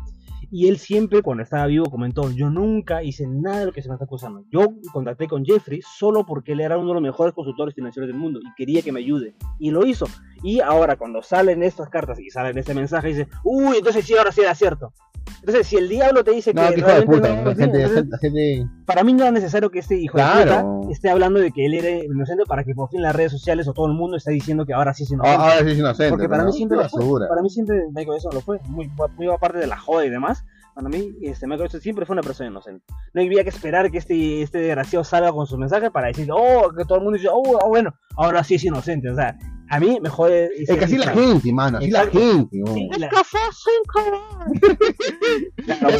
Y 0.51 0.67
él 0.67 0.77
siempre, 0.77 1.21
cuando 1.21 1.43
estaba 1.43 1.65
vivo, 1.67 1.85
comentó, 1.89 2.29
yo 2.31 2.49
nunca 2.49 3.01
hice 3.01 3.25
nada 3.25 3.59
de 3.61 3.65
lo 3.67 3.71
que 3.71 3.81
se 3.81 3.87
me 3.87 3.95
está 3.95 4.03
acusando. 4.05 4.43
Yo 4.51 4.67
contacté 4.91 5.27
con 5.27 5.45
Jeffrey 5.45 5.79
solo 5.81 6.25
porque 6.25 6.51
él 6.51 6.59
era 6.59 6.77
uno 6.77 6.89
de 6.89 6.93
los 6.95 7.03
mejores 7.03 7.33
consultores 7.33 7.73
financieros 7.73 8.07
del 8.09 8.17
mundo 8.17 8.39
y 8.41 8.53
quería 8.57 8.81
que 8.81 8.91
me 8.91 8.99
ayude. 8.99 9.35
Y 9.59 9.71
lo 9.71 9.85
hizo. 9.85 10.05
Y 10.43 10.59
ahora, 10.59 10.97
cuando 10.97 11.21
salen 11.21 11.63
estas 11.63 11.89
cartas 11.89 12.19
y 12.19 12.29
salen 12.29 12.57
este 12.57 12.73
mensaje, 12.73 13.07
dice, 13.09 13.27
uy, 13.45 13.77
entonces 13.77 14.03
sí, 14.05 14.15
ahora 14.17 14.33
sí 14.33 14.41
era 14.41 14.53
cierto. 14.53 14.91
Entonces, 15.41 15.67
si 15.67 15.75
el 15.77 15.89
diablo 15.89 16.23
te 16.23 16.31
dice 16.31 16.53
No, 16.53 16.67
que 16.69 16.75
qué 16.75 16.79
hijo 16.81 16.89
de 16.93 17.01
puta. 17.01 17.29
no, 17.35 17.45
La 17.49 17.55
gente, 17.55 17.77
la 17.79 17.85
entonces, 17.87 17.93
gente, 17.95 18.09
la 18.11 18.17
gente- 18.19 18.67
para 18.85 19.03
mí 19.03 19.13
no 19.13 19.23
era 19.23 19.31
necesario 19.31 19.71
que 19.71 19.79
este 19.79 19.95
hijo 19.95 20.17
de 20.17 20.23
puta 20.23 20.65
esté 20.91 21.09
hablando 21.09 21.39
de 21.39 21.51
que 21.51 21.65
él 21.65 21.73
era 21.73 21.89
inocente 22.05 22.43
para 22.47 22.63
que 22.63 22.75
por 22.75 22.89
fin 22.89 23.01
las 23.01 23.15
redes 23.15 23.31
sociales 23.31 23.67
o 23.67 23.73
todo 23.73 23.87
el 23.87 23.93
mundo 23.93 24.17
está 24.17 24.29
diciendo 24.31 24.65
que 24.65 24.73
ahora 24.73 24.93
sí 24.93 25.03
es 25.03 25.11
inocente. 25.11 25.37
Ah, 25.39 25.43
ahora 25.53 25.65
sí 25.65 25.71
es 25.71 25.77
inocente. 25.79 26.09
Porque 26.11 26.29
para 26.29 26.43
¿no? 26.43 26.49
mí 26.49 26.53
siempre 26.55 26.77
lo 26.77 26.87
fue. 26.89 27.27
Para 27.27 27.41
mí 27.41 27.49
siempre 27.49 27.83
Michael 27.89 28.13
Jackson 28.19 28.31
lo 28.35 28.41
fue. 28.41 28.59
Muy, 28.67 28.91
muy 29.17 29.27
aparte 29.27 29.57
de 29.57 29.67
la 29.67 29.77
joda 29.77 30.05
y 30.05 30.09
demás. 30.09 30.43
Para 30.73 30.87
mí, 30.87 31.13
este, 31.21 31.45
Michael 31.47 31.63
Jackson 31.67 31.81
siempre 31.81 32.05
fue 32.05 32.13
una 32.13 32.21
persona 32.23 32.49
inocente. 32.49 32.85
No 33.13 33.21
había 33.21 33.43
que 33.43 33.49
esperar 33.49 33.91
que 33.91 33.97
este, 33.97 34.41
este 34.41 34.59
desgraciado 34.59 35.03
salga 35.03 35.31
con 35.33 35.45
sus 35.45 35.57
mensajes 35.57 35.91
para 35.91 36.07
decir, 36.07 36.29
oh, 36.31 36.71
que 36.75 36.85
todo 36.85 36.99
el 36.99 37.03
mundo 37.03 37.17
dice, 37.17 37.29
oh, 37.31 37.59
ah, 37.61 37.67
bueno, 37.67 37.93
ahora 38.15 38.43
sí 38.43 38.55
es 38.55 38.63
inocente. 38.63 39.09
O 39.09 39.15
sea, 39.15 39.37
a 39.69 39.79
mí 39.79 39.99
me 40.01 40.09
jode. 40.09 40.49
Es 40.57 40.69
que 40.77 40.85
así 40.85 40.97
la 40.97 41.11
gente, 41.11 41.51
mano, 41.51 41.77
así 41.79 41.89
la 41.91 42.07
gente. 42.07 42.57
¿no? 42.57 42.73
Sí, 42.73 42.89
la- 42.97 43.07
Es 43.07 43.13
que 43.13 43.23
fue 43.23 43.39
sin 43.53 43.83
querer. 43.93 45.91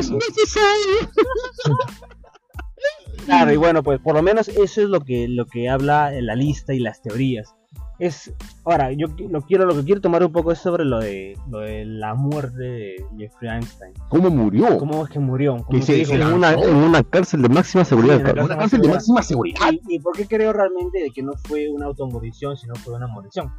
claro, 3.26 3.52
y 3.54 3.58
bueno, 3.58 3.84
pues 3.84 4.00
por 4.00 4.16
lo 4.16 4.22
menos 4.24 4.48
eso 4.48 4.82
es 4.82 4.88
lo 4.90 5.02
que, 5.02 5.28
lo 5.28 5.46
que 5.46 5.70
habla 5.70 6.12
la 6.12 6.36
lista 6.36 6.74
y 6.74 6.80
las 6.80 7.02
teorías. 7.02 7.54
Es, 8.04 8.34
ahora, 8.66 8.92
yo 8.94 9.06
lo 9.30 9.42
quiero, 9.44 9.66
lo 9.66 9.76
que 9.76 9.84
quiero 9.84 10.02
tomar 10.02 10.24
un 10.26 10.32
poco 10.32 10.52
es 10.52 10.58
sobre 10.58 10.86
lo 10.86 11.00
de, 11.00 11.38
lo 11.52 11.60
de 11.60 11.86
la 11.86 12.16
muerte 12.16 12.58
de 12.64 12.96
Jeffrey 13.16 13.52
Einstein. 13.52 13.94
¿Cómo 14.10 14.32
murió? 14.32 14.76
¿Cómo 14.80 15.04
es 15.06 15.12
que 15.12 15.20
murió? 15.20 15.58
¿Cómo 15.58 15.70
Que 15.70 15.82
se 15.84 15.94
dijo? 15.94 16.14
En 16.14 16.24
una, 16.24 16.54
en 16.54 16.76
una 16.78 17.04
cárcel 17.04 17.44
de 17.44 17.50
máxima 17.50 17.86
seguridad. 17.86 18.16
Sí, 18.16 18.22
en 18.22 18.24
la 18.28 18.34
cabrón. 18.34 18.46
Una 18.48 18.58
cárcel 18.58 18.82
de 18.82 18.88
máxima 18.88 19.22
seguridad. 19.22 19.60
¿Y, 19.72 19.96
y 19.96 20.00
por 20.00 20.18
qué 20.18 20.26
creo 20.26 20.52
realmente 20.52 21.00
de 21.00 21.12
que 21.12 21.22
no 21.22 21.34
fue 21.44 21.70
una 21.70 21.86
automorición, 21.86 22.58
sino 22.58 22.74
fue 22.74 22.96
una 22.96 23.06
morición? 23.06 23.52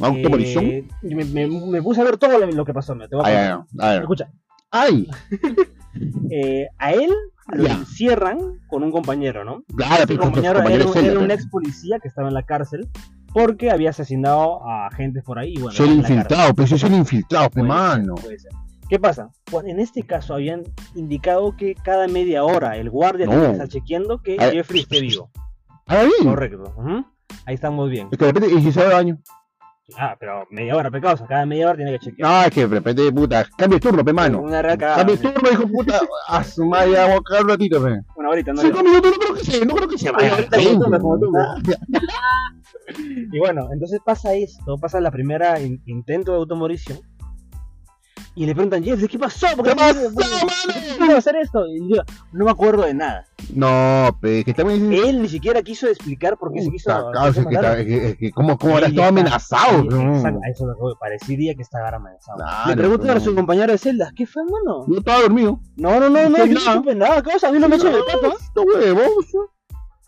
¿Automorición? 0.00 0.64
Eh, 0.64 0.88
me, 1.02 1.24
me- 1.24 1.46
me 1.46 1.80
puse 1.80 2.00
a 2.00 2.04
ver 2.04 2.16
todo 2.16 2.44
lo, 2.44 2.64
que 2.64 2.74
pasó. 2.74 2.92
mira, 2.96 3.06
te 3.06 3.14
voy 3.14 3.24
a 3.24 3.28
Ay, 3.28 3.36
ay, 3.36 3.88
ay. 3.88 3.98
Escucha, 4.00 4.28
Ay, 4.72 5.08
eh, 6.30 6.66
a 6.78 6.92
él 6.92 7.12
lo 7.52 7.64
Ya. 7.64 7.74
encierran 7.74 8.38
con 8.68 8.82
un 8.82 8.90
compañero, 8.90 9.44
¿no? 9.44 9.62
claro, 9.76 10.04
compañero 10.18 10.54
compañero 10.58 10.92
era, 10.92 11.06
era 11.12 11.20
un 11.20 11.30
ex 11.30 11.46
policía 11.48 11.98
que 12.02 12.08
estaba 12.08 12.26
en 12.26 12.34
la 12.34 12.42
cárcel 12.42 12.88
porque 13.36 13.70
había 13.70 13.90
asesinado 13.90 14.66
a 14.66 14.88
gente 14.92 15.20
por 15.20 15.38
ahí. 15.38 15.52
Bueno, 15.56 15.70
Soy 15.72 15.88
en 15.90 15.96
la 15.96 16.02
cárcel. 16.02 16.16
infiltrado, 16.16 16.54
pero 16.54 16.68
yo 16.68 16.78
soy 16.78 16.94
infiltrado, 16.94 17.50
pe 17.50 17.60
Puede 17.60 17.66
ser, 17.66 17.76
mano. 17.76 18.14
puede 18.14 18.38
ser. 18.38 18.52
¿Qué 18.88 18.98
pasa? 18.98 19.28
Pues 19.44 19.66
en 19.66 19.78
este 19.78 20.04
caso 20.04 20.32
habían 20.32 20.62
indicado 20.94 21.54
que 21.54 21.74
cada 21.74 22.08
media 22.08 22.44
hora 22.44 22.78
el 22.78 22.88
guardia 22.88 23.26
No. 23.26 23.44
estar 23.44 23.68
chequeando 23.68 24.22
que 24.22 24.36
A- 24.40 24.50
Jeffrey 24.50 24.80
esté 24.80 25.02
vivo. 25.02 25.28
Ah, 25.86 26.02
bien. 26.04 26.30
Correcto. 26.30 26.74
Ahí 27.44 27.54
estamos 27.54 27.90
bien. 27.90 28.08
Es 28.10 28.16
que 28.16 28.24
de 28.24 28.32
repente, 28.32 28.54
y 28.58 28.62
si 28.62 28.72
se 28.72 28.86
baño. 28.86 29.18
Ah, 29.96 30.16
pero 30.18 30.44
media 30.50 30.74
hora, 30.74 30.90
pecado. 30.90 31.24
Cada 31.28 31.46
media 31.46 31.68
hora 31.68 31.76
tiene 31.76 31.92
que 31.92 31.98
chequear. 32.06 32.28
No, 32.28 32.42
es 32.46 32.50
que 32.52 32.60
de 32.66 32.66
repente, 32.66 33.12
puta, 33.12 33.46
cambia 33.56 33.76
de 33.76 33.80
turno, 33.80 34.04
pe 34.04 34.12
mano. 34.12 34.40
Una. 34.40 34.60
Cambia 34.76 35.04
de 35.04 35.16
turno, 35.18 35.50
hijo 35.52 35.68
puta. 35.68 36.00
A 36.28 36.42
su 36.42 36.64
madre, 36.66 36.98
a 36.98 37.06
cagar 37.22 37.44
un 37.44 37.48
ratito, 37.50 37.82
pe. 37.82 38.00
Una 38.16 38.28
horita, 38.30 38.52
no 38.52 38.62
Cinco 38.62 38.82
minutos, 38.82 39.12
no 39.12 39.18
creo 39.18 39.34
que 39.36 39.44
se, 39.44 39.64
no 39.64 39.74
creo 39.76 39.88
que 39.88 39.98
se 39.98 40.10
vaya. 40.10 40.32
ahorita 40.32 40.58
como 40.58 41.18
tú, 41.18 41.26
como 41.26 41.54
tú. 41.62 41.72
Y 43.32 43.38
bueno, 43.38 43.68
entonces 43.72 44.00
pasa 44.04 44.32
esto, 44.34 44.78
pasa 44.78 45.00
la 45.00 45.10
primera 45.10 45.60
in- 45.60 45.82
intento 45.86 46.32
de 46.32 46.38
automorición. 46.38 46.98
Y 48.38 48.44
le 48.44 48.54
preguntan, 48.54 48.84
Jeffrey, 48.84 49.08
¿qué 49.08 49.18
pasó? 49.18 49.46
¿Por 49.56 49.64
qué, 49.64 49.70
¿Qué 49.70 49.76
pasó, 49.76 50.46
mano? 50.98 51.16
hacer 51.16 51.36
esto? 51.36 51.66
Y 51.66 51.88
yo, 51.88 52.02
no 52.32 52.44
me 52.44 52.50
acuerdo 52.50 52.82
de 52.82 52.92
nada. 52.92 53.26
No, 53.54 54.14
pe, 54.20 54.44
que 54.44 54.52
también. 54.52 54.92
Él 54.92 55.22
ni 55.22 55.28
siquiera 55.30 55.62
quiso 55.62 55.86
explicar 55.86 56.36
por 56.36 56.52
qué 56.52 56.60
se 56.60 56.70
quiso. 56.70 56.90
Quiso 57.12 57.48
es 57.50 58.16
que, 58.18 58.30
¿cómo, 58.32 58.58
cómo 58.58 58.78
está. 58.78 59.06
amenazado? 59.08 59.84
Exacto, 59.84 60.40
eso 60.52 60.70
es 60.70 60.78
lo. 60.78 60.98
Parecería 60.98 61.54
que 61.54 61.62
estaba 61.62 61.88
amenazado. 61.88 62.36
Claro, 62.36 62.68
le 62.68 62.76
preguntan 62.76 63.16
a 63.16 63.20
su 63.20 63.34
compañero 63.34 63.72
de 63.72 63.78
celda, 63.78 64.12
¿qué 64.14 64.26
fue, 64.26 64.42
mano? 64.44 64.84
Yo 64.86 64.98
estaba 64.98 65.22
dormido. 65.22 65.58
No, 65.76 65.98
no, 65.98 66.10
no, 66.10 66.28
no, 66.28 66.44
yo 66.44 66.52
no 66.52 66.60
supe 66.60 66.94
nada, 66.94 67.22
¿qué 67.22 67.32
cosa? 67.32 67.48
A 67.48 67.52
mí 67.52 67.58
no 67.58 67.70
me 67.70 67.76
echan 67.76 67.94
el 67.94 68.04
pato. 68.04 68.36
Esto 68.38 68.62
huevo. 68.64 69.00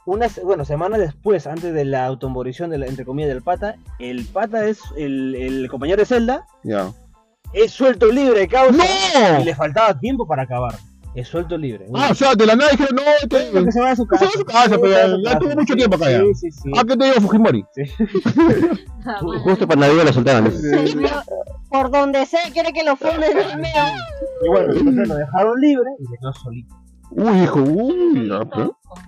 Unas, 0.05 0.43
bueno, 0.43 0.67
semanas 0.67 1.01
después, 1.01 1.47
antes 1.47 1.73
de 1.73 1.85
la 1.87 2.05
automorición, 2.05 2.69
de 2.69 2.79
la, 2.79 2.87
entre 2.87 3.07
comillas, 3.07 3.31
del 3.31 3.43
pata, 3.43 3.77
el 3.99 4.27
pata 4.27 4.67
es 4.67 4.81
el, 4.97 5.35
el 5.35 5.69
compañero 5.71 6.01
de 6.01 6.07
celda, 6.07 6.47
Ya. 6.62 6.93
Es 7.53 7.71
suelto 7.73 8.07
libre 8.07 8.41
de 8.41 8.49
causa. 8.49 8.83
¡No! 8.85 9.41
Y 9.41 9.45
le 9.45 9.55
faltaba 9.55 9.99
tiempo 9.99 10.27
para 10.27 10.43
acabar. 10.43 10.75
Es 11.15 11.27
suelto 11.29 11.57
libre. 11.57 11.87
Ah, 11.95 12.09
o 12.13 12.15
sea, 12.15 12.35
de 12.35 12.47
la 12.47 12.55
nada 12.55 12.71
dijeron, 12.71 12.95
no, 12.95 13.03
este. 13.23 13.65
que 13.65 13.73
se 13.73 13.81
va 13.81 13.91
a 13.91 13.97
su 13.97 14.07
que 14.07 14.19
se 14.19 14.25
casa. 14.27 14.27
va 14.27 14.29
a 14.29 14.39
su 14.39 14.45
casa, 14.45 14.75
Sí, 14.75 14.81
pero 14.83 15.17
ya 15.19 15.25
casa. 15.25 15.39
tuvo 15.41 15.51
mucho 15.55 15.73
Sí, 15.73 15.77
tiempo 15.79 15.97
acá 15.97 16.11
ya. 16.11 16.19
Sí, 16.21 16.35
sí, 16.35 16.51
sí. 16.53 16.71
Ah, 16.77 16.83
¿qué 16.87 16.97
te 16.97 17.05
digo, 17.07 17.21
Fujimori? 17.23 17.65
Ah, 17.65 19.19
Ju- 19.21 19.25
bueno. 19.25 19.43
Justo 19.43 19.67
para 19.67 19.81
Navidad 19.81 20.05
la 20.05 20.13
soltaron. 20.13 20.53
Sí, 20.53 20.97
Por 21.71 21.91
donde 21.91 22.25
sea, 22.27 22.41
quiere 22.53 22.73
que 22.73 22.85
lo 22.85 22.95
funden. 22.97 23.37
Y 24.45 24.49
bueno, 24.49 24.73
entonces 24.75 25.09
lo 25.09 25.15
dejaron 25.17 25.61
libre 25.61 25.91
y 25.99 26.05
se 26.07 26.19
quedó 26.21 26.33
solito. 26.35 26.75
Uy, 27.11 27.43
hijo, 27.43 27.63
uy. 27.63 28.31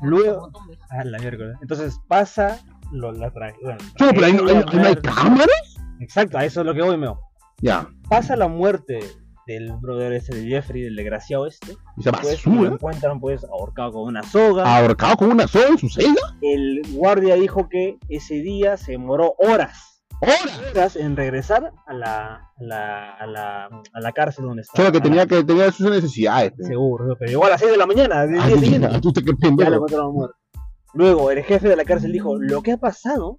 Luego, 0.03 0.51
ah, 0.91 1.05
la 1.05 1.19
miércoles. 1.19 1.57
Entonces 1.61 2.01
pasa 2.09 2.59
lo, 2.93 3.13
la 3.13 3.33
tra- 3.33 3.55
bueno, 3.63 3.79
pero 3.99 4.27
ahí 4.27 4.33
no 4.33 4.49
hay, 4.87 4.97
cámaras. 4.97 5.77
Exacto, 6.01 6.39
a 6.39 6.45
eso 6.45 6.61
es 6.61 6.67
lo 6.67 6.75
que 6.75 6.83
voy, 6.83 6.97
meo. 6.97 7.21
Ya, 7.63 7.89
Pasa 8.09 8.37
la 8.37 8.49
muerte 8.49 9.01
del 9.47 9.73
brother 9.81 10.13
ese 10.13 10.35
de 10.35 10.49
Jeffrey, 10.49 10.83
del 10.83 10.97
desgraciado 10.97 11.47
este. 11.47 11.73
esa 11.99 12.13
Pues 12.13 12.45
lo 12.47 12.53
basura. 12.53 12.71
encuentran 12.73 13.21
pues 13.21 13.45
ahorcado 13.45 13.93
con 13.93 14.03
una 14.05 14.23
soga. 14.23 14.77
Ahorcado 14.79 15.17
con 15.17 15.31
una 15.33 15.47
soga 15.47 15.69
en 15.69 15.79
su 15.79 15.89
celda. 15.89 16.21
El 16.43 16.83
guardia 16.93 17.35
dijo 17.35 17.69
que 17.69 17.99
ese 18.09 18.35
día 18.35 18.77
se 18.77 18.93
demoró 18.93 19.35
horas. 19.39 20.03
¡Horas! 20.21 20.61
Horas 20.73 20.97
en 20.97 21.17
regresar 21.17 21.73
a 21.87 21.95
la, 21.95 22.35
a 22.59 22.63
la, 22.63 23.15
a 23.15 23.27
la, 23.27 23.65
a 23.67 24.01
la 24.01 24.13
cárcel 24.13 24.45
donde 24.45 24.63
estaba. 24.63 24.77
Solo 24.89 24.93
que 24.93 25.01
tenía 25.01 25.27
que 25.27 25.43
tenía 25.45 25.73
sus 25.73 25.91
necesidades. 25.91 26.53
pe. 26.53 26.65
Seguro, 26.65 27.17
pero 27.19 27.31
llegó 27.31 27.47
a 27.47 27.51
las 27.51 27.61
6 27.61 27.73
de 27.73 27.79
la 27.79 27.87
mañana 27.87 28.27
día 28.27 28.43
Ay, 28.45 28.57
mira, 28.61 29.01
tú 29.01 29.13
te 29.13 29.23
qué 29.25 29.33
Ya 29.59 29.71
lo. 29.71 29.87
Luego, 30.93 31.31
el 31.31 31.43
jefe 31.43 31.69
de 31.69 31.77
la 31.77 31.85
cárcel 31.85 32.13
dijo, 32.13 32.37
lo 32.37 32.63
que 32.63 32.73
ha 32.73 32.77
pasado 32.77 33.39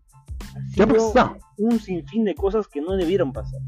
ha 0.56 0.76
¿Qué 0.76 0.84
ha 0.84 0.88
pasado? 0.88 1.38
un 1.58 1.80
sinfín 1.80 2.24
de 2.26 2.34
cosas 2.34 2.68
que 2.68 2.82
no 2.82 2.96
debieron 2.96 3.32
pasar. 3.32 3.60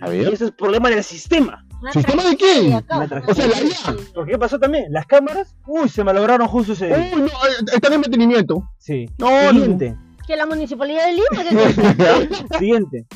A 0.00 0.14
Y 0.14 0.20
ese 0.20 0.46
es 0.46 0.50
problema 0.52 0.90
del 0.90 1.02
sistema. 1.02 1.64
¿Sistema 1.92 2.24
de 2.24 2.36
qué? 2.36 2.82
causa. 2.86 3.22
O 3.26 3.34
sea, 3.34 3.46
la 3.46 3.62
IA. 3.62 3.96
¿Por 4.14 4.26
qué 4.26 4.38
pasó 4.38 4.58
también? 4.58 4.86
Las 4.90 5.06
cámaras, 5.06 5.54
uy, 5.66 5.88
se 5.88 6.02
malograron 6.02 6.48
justo 6.48 6.72
ese 6.72 6.86
día. 6.86 7.10
Uy, 7.14 7.20
no, 7.20 7.26
eh, 7.26 7.64
están 7.72 7.92
en 7.92 8.00
mantenimiento. 8.00 8.68
Sí. 8.78 9.08
No, 9.18 9.52
no. 9.52 9.60
Siguiente, 9.60 9.96
Que 10.26 10.36
la 10.36 10.46
municipalidad 10.46 11.06
de 11.06 11.12
Lima. 11.12 12.48
siguiente. 12.58 13.06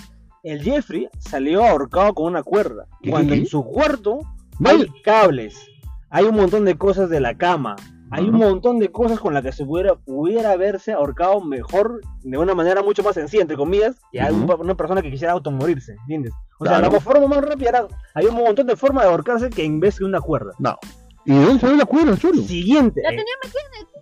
El 0.42 0.62
Jeffrey 0.62 1.08
salió 1.18 1.64
ahorcado 1.64 2.14
con 2.14 2.26
una 2.26 2.42
cuerda. 2.42 2.86
¿Qué, 3.02 3.10
Cuando 3.10 3.34
en 3.34 3.46
su 3.46 3.62
cuarto 3.64 4.20
hay 4.64 4.86
cables, 5.02 5.66
hay 6.08 6.24
un 6.24 6.36
montón 6.36 6.64
de 6.64 6.76
cosas 6.76 7.10
de 7.10 7.20
la 7.20 7.36
cama, 7.36 7.76
hay 8.10 8.28
un 8.28 8.36
montón 8.36 8.78
de 8.78 8.90
cosas 8.90 9.20
con 9.20 9.34
las 9.34 9.42
que 9.42 9.52
se 9.52 9.64
pudiera, 9.64 9.94
pudiera 9.94 10.52
haberse 10.52 10.92
ahorcado 10.92 11.40
mejor, 11.40 12.00
de 12.22 12.36
una 12.38 12.54
manera 12.54 12.82
mucho 12.82 13.02
más 13.02 13.14
sencilla, 13.14 13.42
entre 13.42 13.56
comillas, 13.56 13.96
que 14.12 14.20
hay 14.20 14.32
un- 14.34 14.50
una 14.58 14.74
persona 14.74 15.00
que 15.02 15.10
quisiera 15.10 15.32
automorirse, 15.32 15.94
¿entiendes? 16.02 16.32
O 16.58 16.64
sea, 16.64 16.78
Claro. 16.78 16.92
la 16.92 17.00
forma 17.00 17.26
más 17.26 17.40
rápida 17.44 17.68
era, 17.70 17.86
hay 18.14 18.26
un 18.26 18.34
montón 18.34 18.66
de 18.66 18.76
formas 18.76 19.04
de 19.04 19.10
ahorcarse 19.10 19.50
que 19.50 19.64
en 19.64 19.80
vez 19.80 19.98
de 19.98 20.04
una 20.04 20.20
cuerda. 20.20 20.52
No. 20.58 20.76
¿Y 21.24 21.32
de 21.34 21.44
dónde 21.44 21.60
salió 21.60 21.76
la 21.76 21.84
cuerda, 21.84 22.16
chulo? 22.16 22.42
Siguiente. 22.42 23.02
La 23.02 23.10
tenía 23.10 23.24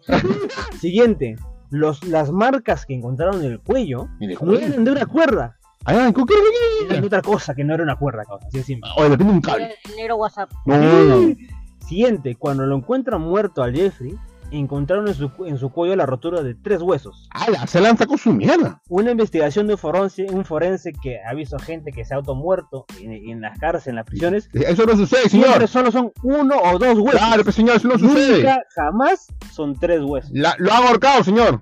Siguiente. 0.81 1.37
los, 1.71 2.03
las 2.05 2.31
marcas 2.33 2.87
que 2.87 2.95
encontraron 2.95 3.45
en 3.45 3.53
el 3.53 3.61
cuello 3.61 4.09
no 4.41 4.55
eran 4.55 4.85
de 4.85 4.91
una 4.91 5.07
cuerda, 5.07 5.57
Ay, 5.85 6.13
¿con 6.13 6.27
qué? 6.27 6.35
eran 6.89 7.01
de 7.03 7.07
otra 7.07 7.23
cosa 7.23 7.55
que 7.55 7.65
no 7.65 7.75
era 7.75 7.83
una 7.83 7.97
cuerda, 7.97 8.25
causa, 8.25 8.47
así 8.47 8.59
de 8.59 8.65
simple. 8.65 8.91
Oye, 8.97 9.17
de 9.17 9.25
un 9.25 9.41
cable. 9.41 9.75
El 9.85 9.97
negro 9.97 10.17
WhatsApp. 10.17 10.51
No. 10.67 10.75
Siguiente, 11.89 12.37
cuando 12.37 12.67
lo 12.67 12.77
encuentran 12.77 13.21
muerto 13.23 13.63
al 13.63 13.75
Jeffrey, 13.75 14.15
encontraron 14.51 15.09
en 15.09 15.15
su, 15.15 15.31
en 15.47 15.59
su 15.59 15.71
cuello 15.71 15.95
la 15.97 16.07
rotura 16.07 16.43
de 16.43 16.55
tres 16.55 16.81
huesos. 16.83 17.29
¡Hala! 17.33 17.67
Se 17.67 17.81
lanza 17.81 18.07
con 18.07 18.17
su 18.19 18.33
mierda. 18.33 18.81
Una 18.89 19.11
investigación 19.11 19.67
de 19.67 19.75
un 19.75 19.79
forense, 19.79 20.27
un 20.31 20.45
forense 20.45 20.93
que 20.93 21.19
ha 21.23 21.35
visto 21.35 21.59
gente 21.59 21.93
que 21.93 22.05
se 22.05 22.15
ha 22.15 22.19
automuerto 22.19 22.87
en, 23.01 23.13
en 23.13 23.41
las 23.41 23.59
cárceles, 23.59 23.87
en 23.89 23.95
las 23.97 24.05
prisiones, 24.07 24.49
Eso 24.55 24.85
no 24.87 24.97
sucede, 24.97 25.29
siempre 25.29 25.53
señor. 25.53 25.69
solo 25.69 25.91
son 25.93 26.13
uno 26.23 26.57
o 26.63 26.79
dos 26.79 26.99
huesos. 26.99 27.21
Claro, 27.21 27.43
pues 27.43 27.55
señor, 27.57 27.77
eso 27.77 27.89
no 27.89 27.99
sucede. 27.99 28.39
Nunca, 28.43 28.59
jamás 28.75 29.27
son 29.53 29.75
tres 29.79 30.03
huesos. 30.03 30.31
La- 30.33 30.57
lo 30.59 30.73
han 30.73 30.83
ahorcado, 30.85 31.25
señor. 31.25 31.61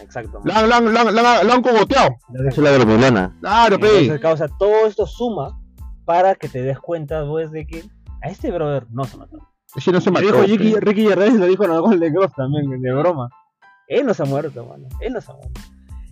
Exacto. 0.00 0.40
Lo 0.44 0.52
han, 0.52 0.68
lo 0.68 0.74
han- 0.74 0.92
lo 0.92 1.00
han- 1.00 1.14
lo 1.14 1.20
han- 1.26 1.46
lo 1.46 1.52
han 1.54 1.62
cogoteado. 1.62 2.16
Eso 2.34 2.48
es 2.48 2.58
la 2.58 2.70
gremlina. 2.72 3.34
Claro, 3.40 3.76
Entonces, 3.76 4.08
pe. 4.10 4.20
causa, 4.20 4.48
todo 4.58 4.86
esto 4.86 5.06
suma 5.06 5.58
para 6.04 6.34
que 6.34 6.48
te 6.48 6.60
des 6.62 6.78
cuenta, 6.78 7.26
pues, 7.26 7.50
de 7.50 7.66
que 7.66 7.82
a 8.22 8.28
este 8.28 8.50
brother 8.50 8.86
no 8.90 9.04
se 9.04 9.16
mató. 9.16 9.38
Ese 9.76 9.92
no 9.92 10.00
se 10.00 10.10
Lo 10.10 10.14
mató. 10.14 10.26
dijo 10.26 10.42
Ricky. 10.42 10.74
Ricky 10.80 11.06
Gervais, 11.06 11.34
lo 11.34 11.46
dijo 11.46 11.64
en 11.64 11.70
el 11.72 11.80
gol 11.80 12.00
de 12.00 12.10
Gross 12.10 12.32
también, 12.34 12.68
de 12.80 12.92
broma. 12.92 13.28
Él 13.88 14.04
no 14.06 14.14
se 14.14 14.22
ha 14.22 14.26
muerto, 14.26 14.64
mano. 14.66 14.88
Él 15.00 15.12
no 15.12 15.20
se 15.20 15.30
ha 15.30 15.34
muerto. 15.34 15.60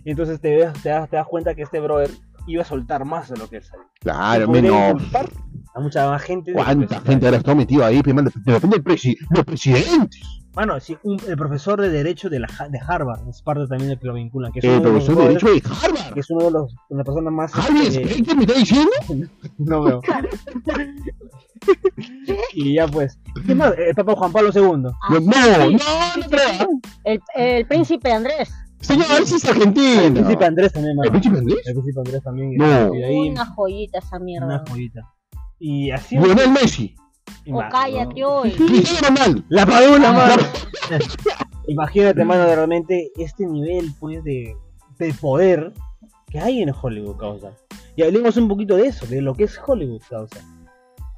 Y 0.03 0.11
entonces 0.11 0.39
te, 0.39 0.55
ves- 0.55 0.73
te, 0.83 0.89
das, 0.89 1.09
te 1.09 1.15
das 1.17 1.25
cuenta 1.27 1.55
que 1.55 1.63
este 1.63 1.79
brother 1.79 2.11
iba 2.47 2.61
a 2.61 2.65
soltar 2.65 3.05
más 3.05 3.27
de 3.29 3.37
lo 3.37 3.49
que 3.49 3.57
él 3.57 3.63
sabía. 3.63 3.85
Claro, 4.01 4.47
menos. 4.47 5.01
a 5.73 5.79
mucha 5.79 6.07
más 6.09 6.21
gente. 6.21 6.51
de 6.51 6.57
¿Cuánta 6.57 7.01
gente 7.01 7.25
ahora 7.25 7.37
está 7.37 7.55
metida 7.55 7.87
ahí? 7.87 8.01
Del 8.03 8.83
presi 8.83 9.17
los 9.31 9.43
presidentes. 9.43 10.21
Mano, 10.55 10.79
sí, 10.79 10.97
un- 11.03 11.19
el 11.27 11.37
profesor 11.37 11.81
de 11.81 11.89
Derecho 11.89 12.29
de, 12.29 12.39
la, 12.39 12.47
de 12.69 12.79
Harvard 12.79 13.27
es 13.27 13.41
parte 13.41 13.67
también 13.67 13.89
del 13.89 13.99
que 13.99 14.07
lo 14.07 14.13
vinculan. 14.13 14.51
Que 14.51 14.59
es 14.59 14.65
El 14.65 14.75
de 14.75 14.81
profesor 14.81 15.15
de 15.15 15.21
brothers- 15.23 15.43
Derecho 15.43 15.69
de 15.69 15.75
Harvard. 15.85 16.13
Que 16.13 16.19
es 16.21 16.29
uno 16.29 16.45
de 16.45 16.51
los 16.51 16.71
de 16.89 16.95
las 16.95 17.05
personas 17.05 17.33
más. 17.33 17.55
Harvey 17.55 17.91
Specter 17.91 18.35
me 18.37 18.43
está 18.43 18.53
diciendo. 18.59 18.91
no 19.57 19.83
veo. 19.83 20.01
y 22.53 22.73
ya 22.75 22.87
pues. 22.87 23.19
¿Qué 23.45 23.55
más? 23.55 23.73
El 23.77 23.95
Papa 23.95 24.15
Juan 24.15 24.31
Pablo 24.31 24.49
II. 24.53 24.61
No, 24.61 24.77
no, 25.09 25.19
no, 25.19 25.69
no 25.69 26.29
creo. 26.29 26.69
El, 27.03 27.21
el 27.35 27.65
príncipe 27.67 28.11
Andrés. 28.11 28.51
Señor, 28.81 29.05
ese 29.21 29.37
es 29.37 29.43
El 29.45 29.51
argentino. 29.51 30.13
príncipe 30.13 30.45
Andrés 30.45 30.73
también, 30.73 30.95
mano. 30.95 31.05
¿El 31.05 31.11
príncipe 31.11 31.37
Andrés? 31.39 31.57
El 31.65 31.73
príncipe 31.73 31.99
Andrés 31.99 32.23
también. 32.23 32.55
No. 32.55 32.95
Y 32.95 32.97
de 32.99 33.05
ahí, 33.05 33.29
Una 33.29 33.45
joyita 33.45 33.99
esa 33.99 34.19
mierda. 34.19 34.45
una 34.45 34.63
joyita. 34.69 35.01
Y 35.59 35.91
así. 35.91 36.17
Lionel 36.17 36.51
Messi. 36.51 36.95
O 37.51 37.63
cállate 37.69 38.23
hoy. 38.23 38.55
La 39.49 39.65
padula, 39.65 40.11
mano. 40.11 40.43
Imagínate, 41.67 42.23
mano, 42.23 42.45
de 42.45 42.55
realmente 42.55 43.11
este 43.17 43.45
nivel, 43.45 43.93
pues, 43.99 44.23
de, 44.23 44.55
de 44.99 45.13
poder 45.13 45.73
que 46.29 46.39
hay 46.39 46.61
en 46.61 46.71
Hollywood, 46.79 47.17
causa. 47.17 47.51
Y 47.95 48.03
hablemos 48.03 48.37
un 48.37 48.47
poquito 48.47 48.75
de 48.75 48.87
eso, 48.87 49.05
de 49.07 49.21
lo 49.21 49.33
que 49.35 49.45
es 49.45 49.59
Hollywood, 49.65 50.01
causa. 50.09 50.41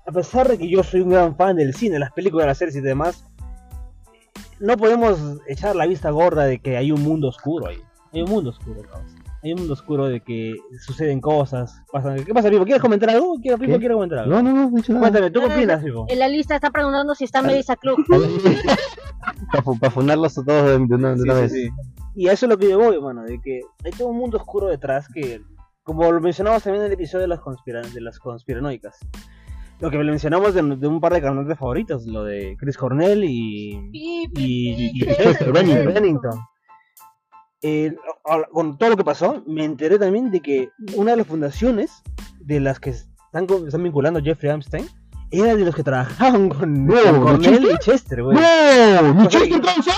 A 0.06 0.12
pesar 0.12 0.48
de 0.48 0.58
que 0.58 0.70
yo 0.70 0.84
soy 0.84 1.02
un 1.02 1.10
gran 1.10 1.36
fan 1.36 1.58
del 1.58 1.74
cine, 1.74 2.00
las 2.00 2.12
películas, 2.12 2.48
las 2.48 2.58
series 2.58 2.78
y 2.78 2.82
demás, 2.82 3.26
no 4.60 4.78
podemos 4.78 5.20
echar 5.48 5.76
la 5.76 5.86
vista 5.86 6.10
gorda 6.12 6.46
de 6.46 6.60
que 6.60 6.78
hay 6.78 6.92
un 6.92 7.04
mundo 7.04 7.28
oscuro 7.28 7.68
ahí. 7.68 7.80
Hay 8.14 8.22
un 8.22 8.30
mundo 8.30 8.52
oscuro, 8.52 8.82
causa. 8.84 9.17
Hay 9.44 9.54
un 9.54 9.60
mundo 9.60 9.74
oscuro 9.74 10.08
de 10.08 10.20
que 10.22 10.56
suceden 10.80 11.22
cosas, 11.22 11.82
pasan... 11.92 12.24
¿Qué 12.26 12.34
pasa, 12.34 12.50
Pipo? 12.50 12.64
¿Quieres 12.66 12.82
comentar 12.82 13.10
algo? 13.12 13.36
¿Quieres, 13.42 13.60
Pipo, 13.60 13.94
comentar 13.94 14.20
algo? 14.20 14.32
No, 14.32 14.42
no, 14.42 14.52
no, 14.52 14.70
no 14.72 14.78
he 14.80 14.82
nada. 14.88 15.00
Cuéntame, 15.00 15.30
¿tú 15.32 15.40
qué 15.42 15.46
opinas, 15.46 15.84
Pipo? 15.84 16.06
En 16.10 16.20
la 16.20 16.28
lista 16.28 16.56
está 16.56 16.72
preguntando 16.72 17.14
si 17.14 17.26
está 17.26 17.42
Melissa 17.44 17.76
Club. 17.76 17.98
Para 19.80 19.92
funarlos 19.92 20.38
a 20.38 20.44
todos 20.44 20.66
de, 20.88 20.96
una, 20.96 21.16
de 21.16 21.22
una 21.22 21.34
Sí, 21.36 21.42
vez. 21.42 21.52
sí, 21.52 21.64
sí. 21.66 21.70
Y 22.16 22.28
a 22.30 22.32
eso 22.34 22.46
es 22.48 22.50
lo 22.50 22.58
que 22.58 22.70
yo 22.70 22.80
voy, 22.80 23.00
mano, 23.00 23.24
de 23.24 23.40
que 23.40 23.62
hay 23.86 23.92
todo 23.92 24.08
un 24.08 24.18
mundo 24.18 24.38
oscuro 24.38 24.68
detrás 24.68 25.08
que, 25.14 25.42
como 25.84 26.12
lo 26.12 26.20
mencionamos 26.20 26.64
también 26.64 26.84
en 26.86 26.88
el 26.88 26.94
episodio 26.94 27.22
de 27.24 27.28
las, 27.28 27.40
conspira 27.42 27.82
de 27.82 28.02
las 28.02 28.18
conspiranoicas, 28.20 28.98
lo 29.80 29.92
que 29.92 30.00
mencionamos 30.00 30.56
de, 30.56 30.64
de 30.64 30.88
un 30.88 31.00
par 31.00 31.14
de 31.14 31.22
cantantes 31.22 31.60
favoritos, 31.60 32.08
lo 32.08 32.24
de 32.24 32.56
Chris 32.60 32.76
Cornell 32.76 33.24
y, 33.24 33.90
y, 33.94 34.28
y- 34.36 34.92
y 34.96 35.16
Chester 35.16 35.52
Bennington. 35.54 36.40
Eh, 37.62 37.96
con 38.52 38.78
todo 38.78 38.92
lo 38.92 38.98
que 38.98 39.04
pasó, 39.04 39.44
me 39.48 39.66
enteré 39.66 39.98
también 39.98 40.30
de 40.32 40.42
que 40.42 40.70
una 40.96 41.12
de 41.12 41.18
las 41.18 41.28
fundaciones 41.28 42.04
de 42.40 42.60
las 42.60 42.80
que 42.80 42.92
están, 42.92 43.48
con- 43.48 43.66
están 43.66 43.84
vinculando 43.84 44.22
Jeffrey 44.22 44.52
Epstein 44.54 44.86
era 45.32 45.56
de 45.56 45.66
los 45.66 45.76
que 45.76 45.84
trabajaban 45.84 46.50
con, 46.50 46.86
No, 46.86 46.94
con 46.96 47.04
¿de 47.04 47.20
Cornell 47.20 47.42
Chester? 47.60 47.72
y 47.74 47.78
Chester, 47.80 48.24
güey. 48.24 48.38
No, 48.38 49.14
mi 49.14 49.28
Chester 49.28 49.62
causa. 49.62 49.92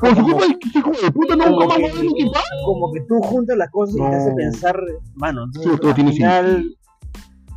Con 0.00 0.10
su 0.10 0.22
como- 0.22 0.36
culpa, 0.38 0.44
el 0.46 0.58
hijo 0.74 0.90
de 1.02 1.10
puta 1.12 1.36
nunca 1.36 1.50
como 1.50 1.66
más 1.66 1.76
que, 1.76 1.82
va 1.82 1.88
a 1.88 1.92
ver 1.92 2.04
Linkin 2.04 2.32
Park. 2.32 2.44
como 2.64 2.92
que 2.92 3.00
tú 3.02 3.14
juntas 3.22 3.56
las 3.56 3.70
cosas 3.70 3.94
y 3.94 3.98
te 3.98 4.16
hace 4.16 4.30
No. 4.30 4.36
pensar, 4.36 4.80
mano, 5.14 5.44
Sí, 5.52 5.68
todo 5.80 5.88
al 5.90 5.94
tiene 5.94 6.12
final 6.12 6.64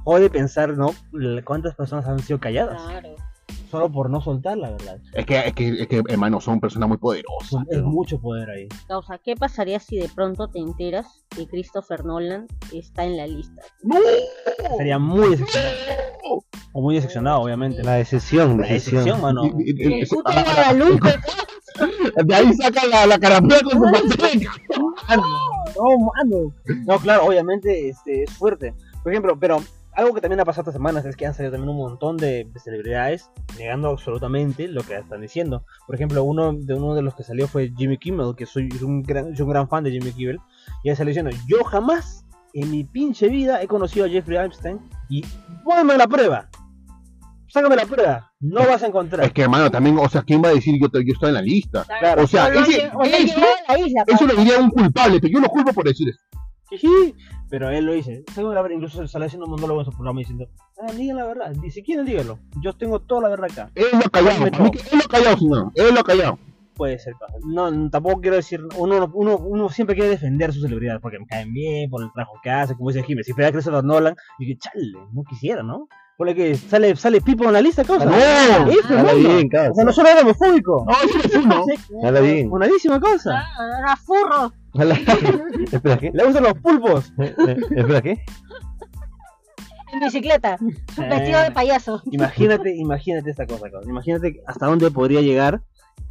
jode 0.03 0.29
pensar, 0.29 0.77
¿no? 0.77 0.93
¿Cuántas 1.45 1.73
personas 1.75 2.05
han 2.07 2.19
sido 2.19 2.39
calladas? 2.39 2.81
Claro. 2.81 3.15
Solo 3.71 3.89
por 3.89 4.10
no 4.10 4.19
soltar, 4.19 4.57
la 4.57 4.71
verdad. 4.71 4.99
Es 5.13 5.25
que, 5.25 5.39
es 5.39 5.53
que, 5.53 5.81
es 5.81 5.88
que, 5.88 6.03
hermano, 6.10 6.41
son 6.41 6.60
personas 6.60 6.89
muy 6.89 6.97
poderosas. 6.97 7.63
Es 7.69 7.77
¿no? 7.77 7.88
mucho 7.88 8.19
poder 8.19 8.49
ahí. 8.49 8.67
Causa, 8.86 9.17
¿qué 9.17 9.38
pasaría 9.38 9.79
si 9.79 9.97
de 9.97 10.10
pronto 10.10 10.49
te 10.49 10.60
enteras 10.60 11.23
que 11.29 11.47
Christopher 11.47 12.03
Nolan 12.03 12.47
está 12.73 13.05
en 13.05 13.15
la 13.15 13.27
lista? 13.27 13.62
¡No! 13.84 13.95
Sería 14.75 14.99
muy 14.99 15.29
decepcionado. 15.29 15.73
O 16.73 16.81
muy 16.81 16.95
decepcionado, 16.95 17.39
obviamente. 17.39 17.81
La 17.81 17.93
decisión, 17.93 18.60
La 18.60 18.67
decepción, 18.67 19.21
mano. 19.21 19.43
El 19.45 20.05
puto 20.05 20.23
ah, 20.25 20.43
Guadalupe. 20.43 21.15
De 22.25 22.36
ahí 22.36 22.53
saca 22.53 22.86
la, 22.88 23.05
la 23.05 23.17
carapela 23.17 23.62
con 23.62 23.71
su 23.71 23.91
pastel. 23.91 24.47
No, 25.10 25.97
mano. 25.97 26.53
No, 26.86 26.99
claro, 26.99 27.25
obviamente 27.25 27.88
este, 27.89 28.23
es 28.23 28.31
fuerte. 28.31 28.73
Por 29.01 29.13
ejemplo, 29.13 29.38
pero 29.39 29.62
algo 29.93 30.13
que 30.13 30.21
también 30.21 30.39
ha 30.39 30.45
pasado 30.45 30.62
estas 30.63 30.73
semanas 30.73 31.06
es 31.06 31.15
que 31.15 31.25
han 31.25 31.34
salido 31.34 31.51
también 31.51 31.69
un 31.69 31.77
montón 31.77 32.17
de, 32.17 32.45
de 32.51 32.60
celebridades 32.60 33.30
negando 33.58 33.89
absolutamente 33.89 34.67
lo 34.67 34.84
que 34.84 34.95
están 34.95 35.21
diciendo. 35.21 35.65
Por 35.86 35.95
ejemplo, 35.95 36.23
uno 36.23 36.54
de 36.54 36.73
uno 36.73 36.95
de 36.95 37.01
los 37.01 37.15
que 37.15 37.23
salió 37.23 37.47
fue 37.47 37.71
Jimmy 37.77 37.97
Kimmel, 37.97 38.36
que 38.36 38.45
soy 38.45 38.69
un 38.82 39.04
gran, 39.04 39.36
soy 39.36 39.43
un 39.45 39.49
gran 39.51 39.67
fan 39.67 39.84
de 39.84 39.91
Jimmy 39.91 40.12
Kimmel, 40.12 40.39
y 40.84 40.89
él 40.89 40.95
salió 40.95 41.10
diciendo, 41.10 41.32
yo 41.47 41.63
jamás 41.63 42.25
en 42.54 42.69
mi 42.71 42.84
pinche 42.84 43.30
vida 43.30 43.62
he 43.62 43.67
conocido 43.67 44.06
a 44.06 44.10
Jeffrey 44.10 44.38
Epstein 44.38 44.80
y 45.10 45.23
ponme 45.63 45.97
la 45.97 46.08
prueba. 46.08 46.49
Sácame 47.47 47.75
la 47.75 47.86
prueba. 47.86 48.32
No 48.39 48.62
vas 48.65 48.82
a 48.82 48.88
encontrar. 48.88 49.25
Es 49.25 49.34
que, 49.34 49.41
hermano, 49.41 49.69
también, 49.69 49.97
o 49.99 50.08
sea, 50.08 50.21
¿quién 50.21 50.41
va 50.41 50.47
a 50.47 50.54
decir 50.54 50.73
yo, 50.82 50.88
yo 51.01 51.13
estoy 51.13 51.30
en 51.30 51.34
la 51.36 51.41
lista? 51.41 51.84
Claro. 51.99 52.23
O 52.23 52.27
sea, 52.27 52.45
O 52.45 52.51
lo 52.51 52.62
ese- 52.62 52.84
han- 52.86 52.95
o 52.95 52.99
lo 52.99 53.04
han 53.04 53.13
eso, 53.13 53.41
eso 54.08 54.25
lo 54.27 54.36
diría 54.36 54.58
un 54.58 54.69
culpable, 54.69 55.19
pero 55.19 55.34
yo 55.34 55.39
lo 55.41 55.49
culpo 55.49 55.73
por 55.73 55.84
decir 55.86 56.08
eso. 56.08 56.19
Pero 57.49 57.69
él 57.69 57.86
lo 57.86 57.93
dice. 57.93 58.23
Incluso 58.71 59.07
sale 59.07 59.25
haciendo 59.25 59.45
un 59.45 59.51
monólogo 59.51 59.81
en 59.81 59.86
su 59.86 59.91
programa 59.91 60.19
diciendo, 60.19 60.47
ah, 60.81 60.91
digan 60.93 61.17
la 61.17 61.25
verdad. 61.25 61.53
Ni 61.62 61.69
siquiera 61.71 62.03
díganlo. 62.03 62.39
Yo 62.62 62.73
tengo 62.73 62.99
toda 62.99 63.23
la 63.23 63.29
verdad 63.29 63.51
acá. 63.51 63.71
Él 63.75 63.88
lo 63.91 63.99
ha 63.99 64.10
callado, 64.10 64.45
él 64.45 64.53
lo 64.57 65.03
ha 65.03 65.07
callado, 65.07 65.38
señor. 65.38 65.71
Él 65.75 65.93
lo 65.93 65.99
ha 65.99 66.03
callado. 66.03 66.39
Puede 66.73 66.97
ser, 66.97 67.13
no, 67.45 67.89
tampoco 67.91 68.21
quiero 68.21 68.38
decir, 68.38 68.62
uno, 68.77 69.12
uno, 69.13 69.38
uno 69.38 69.69
siempre 69.69 69.95
quiere 69.95 70.10
defender 70.10 70.49
a 70.49 70.53
sus 70.53 70.63
celebridades 70.63 71.01
porque 71.01 71.19
me 71.19 71.27
caen 71.27 71.53
bien, 71.53 71.89
por 71.89 72.01
el 72.01 72.12
trabajo 72.12 72.39
que 72.41 72.49
hacen, 72.49 72.77
como 72.77 72.89
dice 72.89 73.03
Jiménez. 73.03 73.27
Si 73.27 73.34
fuera 73.34 73.51
Christopher 73.51 73.84
Nolan, 73.84 74.15
dije, 74.39 74.57
chale, 74.57 74.93
no 75.12 75.23
quisiera, 75.23 75.62
¿no? 75.62 75.88
Por 76.21 76.27
lo 76.27 76.36
que 76.36 76.53
sale, 76.55 76.95
sale 76.95 77.19
Pipo 77.19 77.45
en 77.45 77.53
la 77.53 77.62
lista, 77.63 77.84
cosa. 77.84 78.05
No, 78.05 78.15
Eso, 78.15 78.89
mano. 78.93 79.15
bien, 79.15 79.47
O 79.47 79.49
sea, 79.49 79.69
no 79.69 79.73
causa. 79.73 79.91
solo 79.91 80.10
era 80.10 80.21
homofóbico. 80.21 80.86
No, 80.88 80.93
eso 81.10 81.19
es 81.27 81.36
uno. 81.36 81.65
Habla 82.03 82.19
bien. 82.19 82.47
Buenísima 82.47 82.99
cosa. 82.99 83.39
Ah, 83.39 83.79
Era 83.79 83.95
furro. 83.95 84.53
Espera, 85.71 85.97
¿qué? 85.97 86.12
Le 86.13 86.23
gustan 86.23 86.43
los 86.43 86.53
pulpos. 86.60 87.12
Eh, 87.17 87.34
eh, 87.47 87.57
Espera, 87.75 88.01
¿qué? 88.03 88.23
En 89.93 89.99
bicicleta. 89.99 90.57
Vestido 90.95 91.41
de 91.41 91.49
payaso. 91.53 92.03
Imagínate, 92.12 92.75
imagínate 92.75 93.31
esta 93.31 93.47
cosa, 93.47 93.71
cabrón. 93.71 93.89
Imagínate 93.89 94.43
hasta 94.45 94.67
dónde 94.67 94.91
podría 94.91 95.21
llegar 95.21 95.63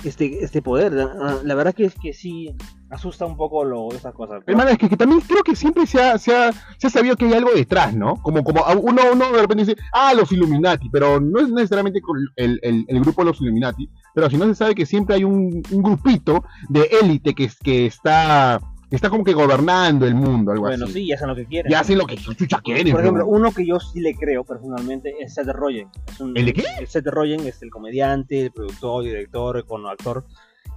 este, 0.02 0.42
este 0.42 0.60
poder. 0.60 0.92
La, 0.92 1.38
la 1.44 1.54
verdad 1.54 1.72
que 1.72 1.84
es 1.84 1.94
que 1.94 2.12
sí 2.12 2.56
asusta 2.90 3.24
un 3.24 3.36
poco 3.36 3.64
lo, 3.64 3.88
esas 3.92 4.12
cosas. 4.12 4.42
Hermano, 4.46 4.70
es 4.70 4.78
que, 4.78 4.88
que 4.88 4.96
también 4.96 5.20
creo 5.20 5.42
que 5.42 5.54
siempre 5.56 5.86
se 5.86 6.02
ha, 6.02 6.18
se, 6.18 6.34
ha, 6.36 6.52
se 6.76 6.86
ha 6.86 6.90
sabido 6.90 7.16
que 7.16 7.24
hay 7.26 7.34
algo 7.34 7.50
detrás, 7.54 7.94
¿no? 7.94 8.16
Como, 8.22 8.42
como 8.44 8.62
uno, 8.82 9.02
uno 9.12 9.32
de 9.32 9.40
repente 9.40 9.64
dice, 9.64 9.76
ah, 9.92 10.12
los 10.14 10.30
Illuminati, 10.32 10.88
pero 10.90 11.20
no 11.20 11.40
es 11.40 11.48
necesariamente 11.50 12.00
el, 12.36 12.58
el, 12.62 12.84
el 12.88 13.00
grupo 13.00 13.22
de 13.22 13.26
los 13.30 13.40
Illuminati, 13.40 13.88
pero 14.14 14.28
si 14.28 14.36
no 14.36 14.44
se 14.46 14.54
sabe 14.54 14.74
que 14.74 14.86
siempre 14.86 15.14
hay 15.16 15.24
un, 15.24 15.62
un 15.70 15.82
grupito 15.82 16.44
de 16.68 16.88
élite 17.00 17.32
que, 17.34 17.48
que 17.62 17.86
está, 17.86 18.60
está 18.90 19.08
como 19.08 19.22
que 19.22 19.34
gobernando 19.34 20.04
el 20.06 20.16
mundo, 20.16 20.50
algo 20.50 20.64
bueno, 20.64 20.84
así. 20.86 20.94
sí, 20.94 21.02
y 21.04 21.12
hacen 21.12 21.28
lo 21.28 21.36
que 21.36 21.46
quieren. 21.46 21.70
Y 21.70 21.74
hacen 21.76 21.96
lo 21.96 22.06
que 22.06 22.16
chucha 22.16 22.60
quieren. 22.60 22.90
Por 22.90 23.02
ejemplo, 23.02 23.22
¿no? 23.24 23.30
uno 23.30 23.52
que 23.52 23.64
yo 23.64 23.78
sí 23.78 24.00
le 24.00 24.14
creo 24.16 24.42
personalmente 24.42 25.14
es 25.20 25.34
Seth 25.34 25.46
Rogen. 25.48 25.88
Es 26.08 26.18
un- 26.20 26.36
¿El 26.36 26.46
de 26.46 26.52
qué? 26.54 26.64
Seth 26.88 27.06
Rogen 27.06 27.46
es 27.46 27.62
el 27.62 27.70
comediante, 27.70 28.46
el 28.46 28.50
productor, 28.50 29.04
director, 29.04 29.64
con 29.64 29.86
actor. 29.86 30.24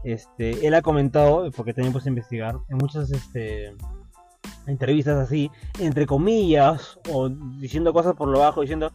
Este, 0.03 0.67
él 0.67 0.73
ha 0.73 0.81
comentado, 0.81 1.49
porque 1.51 1.73
también 1.73 1.93
puse 1.93 2.09
a 2.09 2.11
investigar, 2.11 2.55
en 2.69 2.77
muchas 2.77 3.11
este, 3.11 3.73
entrevistas 4.67 5.17
así, 5.17 5.49
entre 5.79 6.05
comillas, 6.05 6.99
o 7.09 7.29
diciendo 7.29 7.93
cosas 7.93 8.13
por 8.15 8.27
lo 8.27 8.39
bajo, 8.39 8.61
diciendo... 8.61 8.91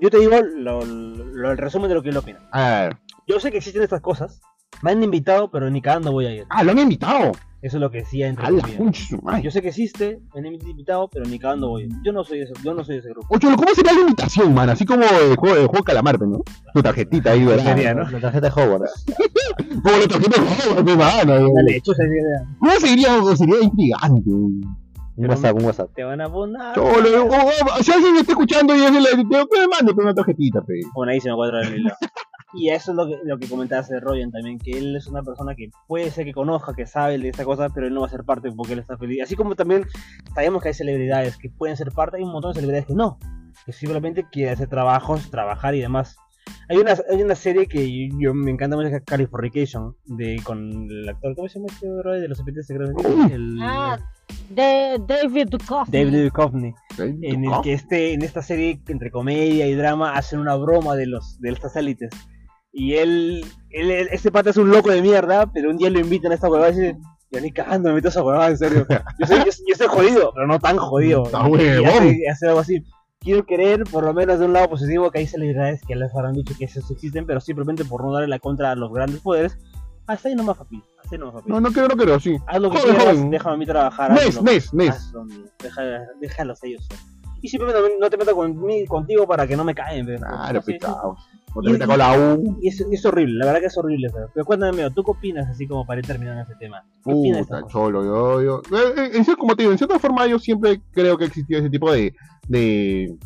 Yo 0.00 0.10
te 0.10 0.18
digo 0.18 0.36
lo- 0.56 0.84
lo- 0.84 1.50
el 1.52 1.56
resumen 1.58 1.88
de 1.88 1.94
lo 1.94 2.02
que 2.02 2.10
él 2.10 2.16
opina. 2.18 2.38
A 2.52 2.80
ver, 2.82 2.96
Yo 3.26 3.40
sé 3.40 3.50
que 3.50 3.56
existen 3.58 3.82
estas 3.82 4.02
cosas, 4.02 4.40
Me 4.82 4.90
han 4.92 5.02
invitado, 5.02 5.50
pero 5.50 5.68
ni 5.70 5.80
cagando 5.80 6.12
voy 6.12 6.26
a 6.26 6.34
ir. 6.34 6.44
Ah, 6.50 6.62
lo 6.62 6.70
han 6.72 6.78
invitado. 6.78 7.32
Eso 7.62 7.78
es 7.78 7.80
lo 7.80 7.90
que 7.90 7.98
decía 7.98 8.28
entre 8.28 8.44
comillas. 8.60 8.78
de. 9.10 9.42
Yo 9.42 9.50
sé 9.50 9.60
que 9.62 9.68
existe, 9.68 10.20
me 10.34 10.40
han 10.40 10.46
invitado, 10.54 11.08
pero 11.08 11.24
ni 11.24 11.38
cagando 11.40 11.70
voy. 11.70 11.88
Yo 12.04 12.12
no 12.12 12.22
soy 12.22 12.42
ese, 12.42 12.52
yo 12.62 12.74
no 12.74 12.84
soy 12.84 12.98
ese 12.98 13.08
grupo. 13.08 13.26
Oye, 13.30 13.48
¿cómo 13.56 13.74
sería 13.74 13.92
la 13.94 14.00
invitación, 14.02 14.54
man? 14.54 14.70
Así 14.70 14.84
como 14.84 15.02
el 15.02 15.34
juego, 15.36 15.56
el 15.56 15.66
juego 15.66 15.82
Calamar, 15.84 16.16
pues, 16.18 16.30
¿no? 16.30 16.42
Tu 16.74 16.82
tarjetita 16.82 17.32
ahí, 17.32 17.44
¿verdad? 17.44 17.94
¿no? 17.96 18.08
La 18.10 18.20
tarjeta 18.20 18.50
de 18.50 18.62
Hogwarts. 18.62 19.04
Como 19.82 19.96
la 19.96 20.08
tarjeta 20.08 20.40
de 20.42 20.48
juego, 20.48 20.96
mano. 20.96 21.32
Dale, 21.54 21.76
hecho 21.76 21.92
idea. 21.92 22.46
¿Cómo 22.58 22.72
sería? 22.72 23.36
Sería 23.36 23.60
intrigante. 23.62 24.30
Un 24.30 24.76
WhatsApp, 25.28 25.56
un 25.56 25.64
WhatsApp. 25.64 25.90
Te 25.96 26.04
van 26.04 26.20
a 26.20 26.30
poner. 26.30 26.74
Cholo, 26.74 27.24
o- 27.24 27.78
o- 27.78 27.82
si 27.82 27.90
alguien 27.92 28.16
está 28.16 28.32
escuchando 28.32 28.76
y 28.76 28.84
es 28.84 28.92
de 28.92 29.00
la 29.00 29.08
me 29.16 29.24
mande 29.24 29.92
pues, 29.94 30.04
una 30.04 30.14
tarjetita, 30.14 30.62
pe. 30.62 30.74
Bueno, 30.94 31.10
ahí 31.12 31.20
se 31.20 31.28
me 31.28 31.34
cuadra 31.34 31.60
el 31.62 31.74
hilo. 31.80 31.90
Y 32.54 32.70
eso 32.70 32.92
es 32.92 32.96
lo 32.96 33.06
que, 33.06 33.18
lo 33.24 33.36
que 33.38 33.46
comentabas 33.48 33.88
de 33.88 34.00
Royan 34.00 34.30
también, 34.30 34.58
que 34.58 34.70
él 34.70 34.96
es 34.96 35.06
una 35.06 35.22
persona 35.22 35.54
que 35.54 35.68
puede 35.86 36.10
ser 36.10 36.24
que 36.24 36.32
conozca, 36.32 36.72
que 36.72 36.86
sabe 36.86 37.18
de 37.18 37.28
esta 37.28 37.44
cosa, 37.44 37.68
pero 37.68 37.86
él 37.86 37.92
no 37.94 38.00
va 38.00 38.06
a 38.06 38.10
ser 38.10 38.24
parte 38.24 38.50
porque 38.52 38.72
él 38.72 38.78
está 38.78 38.96
feliz. 38.96 39.20
Así 39.22 39.34
como 39.36 39.54
también 39.54 39.84
sabemos 40.34 40.62
que 40.62 40.68
hay 40.68 40.74
celebridades 40.74 41.36
que 41.36 41.50
pueden 41.50 41.76
ser 41.76 41.90
parte, 41.92 42.16
hay 42.16 42.22
un 42.22 42.32
montón 42.32 42.52
de 42.52 42.60
celebridades 42.60 42.86
que 42.86 42.94
no, 42.94 43.18
que 43.66 43.72
simplemente 43.72 44.24
quieren 44.32 44.54
hacer 44.54 44.68
trabajos, 44.68 45.30
trabajar 45.30 45.74
y 45.74 45.80
demás. 45.80 46.16
Hay 46.68 46.76
una, 46.78 46.94
hay 47.10 47.22
una 47.22 47.34
serie 47.34 47.66
que 47.66 48.08
yo, 48.18 48.34
me 48.34 48.50
encanta 48.50 48.76
mucho, 48.76 48.88
que 48.90 48.96
es 48.96 49.02
Californication, 49.04 49.94
de, 50.04 50.40
con 50.44 50.88
el 50.90 51.08
actor, 51.08 51.34
¿cómo 51.36 51.48
se 51.48 51.58
llama 51.58 51.66
este 51.72 51.88
bro 51.90 52.12
de 52.12 52.28
los 52.28 52.38
serpientes 52.38 52.66
secretos? 52.66 53.04
El, 53.30 53.58
Ah, 53.62 53.98
de 54.50 55.00
David 55.06 55.48
Duchovny. 55.50 55.90
David 55.92 56.24
Duchovny. 56.24 56.74
En 56.98 57.44
el 57.44 57.60
que 57.62 57.72
este, 57.72 58.12
en 58.12 58.22
esta 58.22 58.42
serie 58.42 58.80
entre 58.88 59.10
comedia 59.10 59.66
y 59.66 59.74
drama 59.74 60.14
hacen 60.14 60.40
una 60.40 60.54
broma 60.56 60.96
de 60.96 61.06
los 61.06 61.40
de 61.40 61.50
estas 61.50 61.76
élites 61.76 62.10
y 62.72 62.94
él, 62.94 63.44
él, 63.70 63.90
él- 63.90 64.08
este 64.12 64.30
pata 64.30 64.50
es 64.50 64.56
un 64.58 64.70
loco 64.70 64.90
de 64.90 65.00
mierda 65.00 65.50
pero 65.52 65.70
un 65.70 65.78
día 65.78 65.88
lo 65.88 66.00
invitan 66.00 66.32
a 66.32 66.34
esta 66.34 66.48
huevada 66.50 66.70
y 66.70 66.74
dice 66.76 66.96
yo 67.30 67.40
ni 67.40 67.50
cagando 67.50 67.88
me 67.88 67.94
meto 67.96 68.08
a 68.08 68.10
esa 68.10 68.22
huevada 68.22 68.48
en 68.50 68.58
serio 68.58 68.86
yo 69.18 69.26
soy, 69.26 69.38
yo, 69.38 69.44
yo 69.46 69.74
soy 69.76 69.86
jodido 69.86 70.32
pero 70.34 70.46
no 70.46 70.58
tan 70.58 70.76
jodido. 70.76 71.24
Está 71.24 71.48
y 71.48 71.50
huevón. 71.50 71.86
hace, 71.86 72.28
hace 72.30 72.46
algo 72.48 72.60
así 72.60 72.82
quiero 73.20 73.44
creer 73.44 73.84
por 73.84 74.04
lo 74.04 74.14
menos 74.14 74.38
de 74.38 74.46
un 74.46 74.52
lado 74.52 74.70
positivo 74.70 75.10
que 75.10 75.18
hay 75.18 75.26
celebridades 75.26 75.80
que 75.86 75.96
les 75.96 76.14
habrán 76.14 76.34
dicho 76.34 76.54
que 76.58 76.64
esos 76.66 76.90
existen 76.90 77.26
pero 77.26 77.40
simplemente 77.40 77.84
por 77.84 78.04
no 78.04 78.12
darle 78.12 78.28
la 78.28 78.38
contra 78.38 78.70
a 78.70 78.74
los 78.76 78.92
grandes 78.92 79.20
poderes 79.20 79.58
hasta 80.06 80.28
ahí 80.28 80.34
nomás 80.34 80.56
papi 80.56 80.82
hasta 81.02 81.14
ahí 81.14 81.18
nomás 81.18 81.34
papi 81.34 81.50
No, 81.50 81.60
no 81.60 81.70
quiero, 81.70 81.88
no 81.88 81.96
quiero, 81.96 82.18
sí. 82.20 82.36
haz 82.46 82.60
lo 82.60 82.70
que 82.70 82.78
Joder, 82.78 82.96
quieras 82.96 83.30
déjame 83.30 83.54
a 83.54 83.58
mí 83.58 83.66
trabajar. 83.66 84.12
Hazlo, 84.12 85.20
amigo. 85.20 85.44
Deja, 85.58 85.82
déjalos 86.20 86.64
ellos. 86.64 86.86
Y 87.42 87.48
simplemente 87.48 87.80
no, 87.82 87.88
no 88.00 88.10
te 88.10 88.16
metas 88.16 88.34
conmi- 88.34 88.86
contigo 88.88 89.26
para 89.26 89.46
que 89.46 89.56
no 89.56 89.64
me 89.64 89.74
caen. 89.74 90.06
pero- 90.06 90.20
Claro, 90.26 90.62
sí, 90.62 90.72
pecado. 90.72 91.16
Y- 91.64 91.78
con 91.78 91.98
la 91.98 92.18
U. 92.36 92.58
Y 92.62 92.68
es, 92.68 92.80
es 92.80 93.04
horrible, 93.06 93.38
la 93.38 93.46
verdad 93.46 93.60
que 93.60 93.66
es 93.66 93.78
horrible. 93.78 94.08
Pero, 94.12 94.30
pero 94.34 94.46
cuéntame, 94.46 94.90
¿tú 94.90 95.02
qué 95.02 95.10
opinas 95.10 95.48
así 95.48 95.66
como 95.66 95.84
para 95.86 96.00
ir 96.00 96.06
terminando 96.06 96.42
este 96.42 96.54
tema? 96.56 96.84
¿Qué 97.04 97.12
opinas 97.12 97.46
de 97.48 97.56
Puta, 97.56 97.66
cholo, 97.68 98.04
yo, 98.04 98.42
yo. 98.42 98.76
eh, 98.76 98.94
eh, 98.96 99.10
en 99.14 99.24
como 99.36 99.56
te 99.56 99.62
digo, 99.62 99.72
en 99.72 99.78
cierta 99.78 99.98
forma 99.98 100.26
yo 100.26 100.38
siempre 100.38 100.80
creo 100.92 101.16
que 101.18 101.24
existía 101.26 101.58
ese 101.58 101.70
tipo 101.70 101.90
de. 101.92 102.14
de 102.48 103.16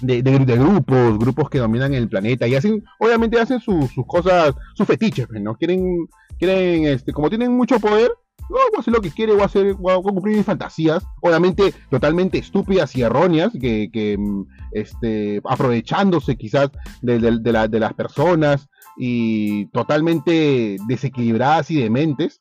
de, 0.00 0.22
de- 0.22 0.38
de 0.38 0.56
grupos, 0.58 1.18
grupos 1.18 1.50
que 1.50 1.58
dominan 1.58 1.92
el 1.94 2.08
planeta 2.08 2.46
y 2.48 2.54
hacen, 2.56 2.82
obviamente 2.98 3.38
hacen 3.38 3.60
sus 3.60 3.90
sus 3.92 4.04
cosas, 4.06 4.52
sus 4.74 4.86
fetiches, 4.86 5.26
pues, 5.28 5.40
¿no? 5.40 5.54
Quieren, 5.54 6.08
quieren, 6.38 6.86
este, 6.86 7.12
como 7.12 7.28
tienen 7.28 7.52
mucho 7.52 7.78
poder, 7.78 8.10
no, 8.50 8.56
voy 8.56 8.76
a 8.76 8.80
hacer 8.80 8.92
lo 8.94 9.00
que 9.00 9.10
quiere, 9.10 9.32
voy 9.32 9.42
a 9.42 9.46
hacer, 9.46 9.76
cumplir 9.76 10.36
mis 10.36 10.46
fantasías, 10.46 11.04
obviamente 11.20 11.72
totalmente 11.90 12.38
estúpidas 12.38 12.94
y 12.96 13.02
erróneas, 13.02 13.52
que, 13.52 14.16
mm, 14.18 14.42
este, 14.72 15.40
aprovechándose 15.44 16.36
quizás 16.36 16.70
de, 17.00 17.18
de- 17.18 17.68
de 17.68 17.80
las 17.80 17.94
personas 17.94 18.68
y 18.98 19.66
totalmente 19.66 20.76
desequilibradas 20.86 21.70
y 21.70 21.76
dementes, 21.80 22.40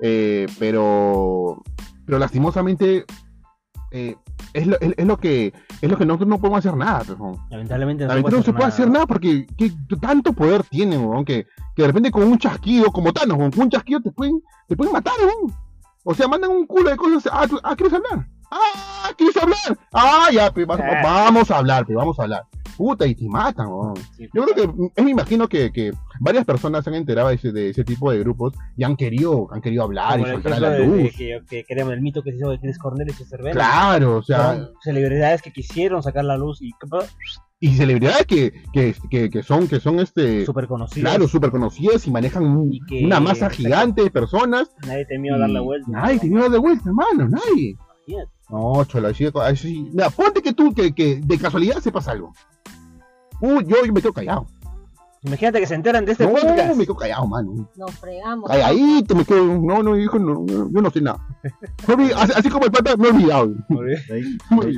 eh, 0.00 0.46
pero, 0.58 1.62
pero 2.06 2.18
lastimosamente 2.18 3.04
eh, 3.92 4.16
es, 4.52 4.66
lo, 4.66 4.78
es, 4.80 4.94
es 4.96 5.06
lo 5.06 5.16
que 5.18 5.52
es 5.80 5.90
lo 5.90 5.96
que 5.96 6.04
nosotros 6.06 6.28
no 6.28 6.38
podemos 6.38 6.58
hacer 6.58 6.76
nada, 6.76 7.02
pues, 7.06 7.18
¿no? 7.18 7.46
Lamentablemente 7.50 8.04
no, 8.04 8.08
Lamentablemente 8.08 8.36
no 8.36 8.42
se 8.42 8.52
puede 8.52 8.68
hacer 8.68 8.90
nada 8.90 9.06
porque 9.06 9.46
¿qué- 9.56 9.72
tanto 10.00 10.32
poder 10.32 10.62
tienen, 10.64 11.04
weón, 11.04 11.24
que, 11.24 11.46
que 11.74 11.82
de 11.82 11.88
repente 11.88 12.10
con 12.10 12.24
un 12.24 12.38
chasquido, 12.38 12.90
como 12.92 13.12
Thanos, 13.12 13.38
weón, 13.38 13.50
con 13.50 13.62
un 13.64 13.70
chasquido 13.70 14.00
te 14.00 14.10
pueden, 14.12 14.40
te 14.68 14.76
pueden 14.76 14.92
matar, 14.92 15.14
weón. 15.20 15.54
O 16.04 16.14
sea, 16.14 16.26
mandan 16.28 16.50
un 16.50 16.66
culo 16.66 16.90
de 16.90 16.96
cosas. 16.96 17.30
Ah, 17.32 17.46
tú- 17.48 17.60
ah, 17.62 17.74
¿quieres 17.76 17.94
hablar? 17.94 18.26
Ah, 18.50 19.10
¿quieres 19.16 19.36
hablar? 19.36 19.58
Ah, 19.92 20.28
ya, 20.32 20.52
pues, 20.52 20.66
va- 20.68 20.74
Ah. 20.78 21.00
vamos 21.02 21.50
a 21.50 21.58
hablar, 21.58 21.86
pues, 21.86 21.96
vamos 21.96 22.18
a 22.18 22.22
hablar. 22.24 22.42
Puta, 22.82 23.06
y 23.06 23.14
te 23.14 23.28
matan, 23.28 23.68
weón. 23.68 23.94
Yo 24.34 24.42
creo 24.44 24.54
que, 24.56 24.62
eh, 24.96 25.02
me 25.04 25.12
imagino 25.12 25.46
que, 25.48 25.70
que 25.70 25.92
varias 26.18 26.44
personas 26.44 26.82
se 26.82 26.90
han 26.90 26.96
enterado 26.96 27.28
de 27.28 27.36
ese, 27.36 27.52
de 27.52 27.70
ese 27.70 27.84
tipo 27.84 28.10
de 28.10 28.18
grupos 28.18 28.54
y 28.76 28.82
han 28.82 28.96
querido, 28.96 29.46
han 29.52 29.60
querido 29.60 29.84
hablar 29.84 30.14
Como 30.18 30.26
y 30.26 30.30
soltar 30.32 30.52
a 30.54 30.58
la 30.60 30.70
de- 30.70 30.80
de 30.80 30.86
luz. 31.04 31.12
que, 31.16 31.40
que 31.48 31.64
el 31.68 32.00
mito 32.00 32.24
que 32.24 32.32
se 32.32 32.38
hizo 32.38 32.50
de 32.50 32.58
Chris 32.58 32.78
Cornell 32.78 33.08
y 33.08 33.12
Cervera. 33.12 33.52
Claro, 33.52 34.16
o 34.16 34.22
sea, 34.24 34.38
Fueron 34.54 34.70
celebridades 34.82 35.42
que 35.42 35.52
quisieron 35.52 36.02
sacar 36.02 36.24
la 36.24 36.36
luz 36.36 36.60
y 36.60 36.72
y 37.60 37.68
celebridades 37.76 38.26
que, 38.26 38.52
que, 38.72 38.96
que, 39.08 39.30
que 39.30 39.42
son, 39.44 39.68
que 39.68 39.78
son 39.78 40.00
este, 40.00 40.44
súper 40.44 40.66
conocidas. 40.66 41.08
claro, 41.08 41.28
súper 41.28 41.52
conocidas 41.52 42.04
y 42.08 42.10
manejan 42.10 42.42
un- 42.42 42.72
Y 42.72 42.80
que- 42.80 43.04
una 43.04 43.20
masa 43.20 43.48
gigante 43.48 44.02
de 44.02 44.10
personas. 44.10 44.74
Nadie 44.88 45.06
temió 45.06 45.38
dar 45.38 45.50
la 45.50 45.60
vuelta. 45.60 45.86
Nadie 45.88 46.18
te 46.18 46.26
iba 46.26 46.40
a 46.40 46.42
dar 46.42 46.50
de 46.50 46.58
vuelta, 46.58 46.82
hermano, 46.88 47.28
nadie. 47.28 47.76
Imagínate. 48.08 48.32
No, 48.52 48.84
cholo, 48.84 49.08
así, 49.08 49.26
así- 49.42 49.88
Mira, 49.92 50.10
ponte 50.10 50.42
que 50.42 50.52
tú, 50.52 50.74
que, 50.74 50.94
que 50.94 51.16
de 51.20 51.38
casualidad 51.38 51.80
sepas 51.80 52.06
algo. 52.06 52.34
Uh, 53.40 53.60
yo 53.62 53.76
me 53.92 54.00
quedo 54.02 54.12
callado. 54.12 54.46
Imagínate 55.24 55.60
que 55.60 55.66
se 55.68 55.74
enteran 55.76 56.04
de 56.04 56.12
este 56.12 56.24
no, 56.26 56.32
podcast. 56.32 56.74
me 56.76 56.84
quedo 56.84 56.96
callado, 56.96 57.26
mano. 57.28 57.68
Nos 57.76 57.92
fregamos. 57.92 58.50
Calladito, 58.50 59.14
me 59.14 59.24
quedo. 59.24 59.44
No, 59.60 59.80
no, 59.82 59.96
hijo, 59.96 60.18
no, 60.18 60.44
no, 60.46 60.68
yo 60.70 60.82
no 60.82 60.90
sé 60.90 61.00
nada. 61.00 61.24
No 61.86 61.94
así, 62.16 62.32
así 62.36 62.48
como 62.50 62.64
el 62.64 62.72
pata, 62.72 62.96
me 62.96 63.06
he 63.06 63.10
olvidado. 63.12 63.52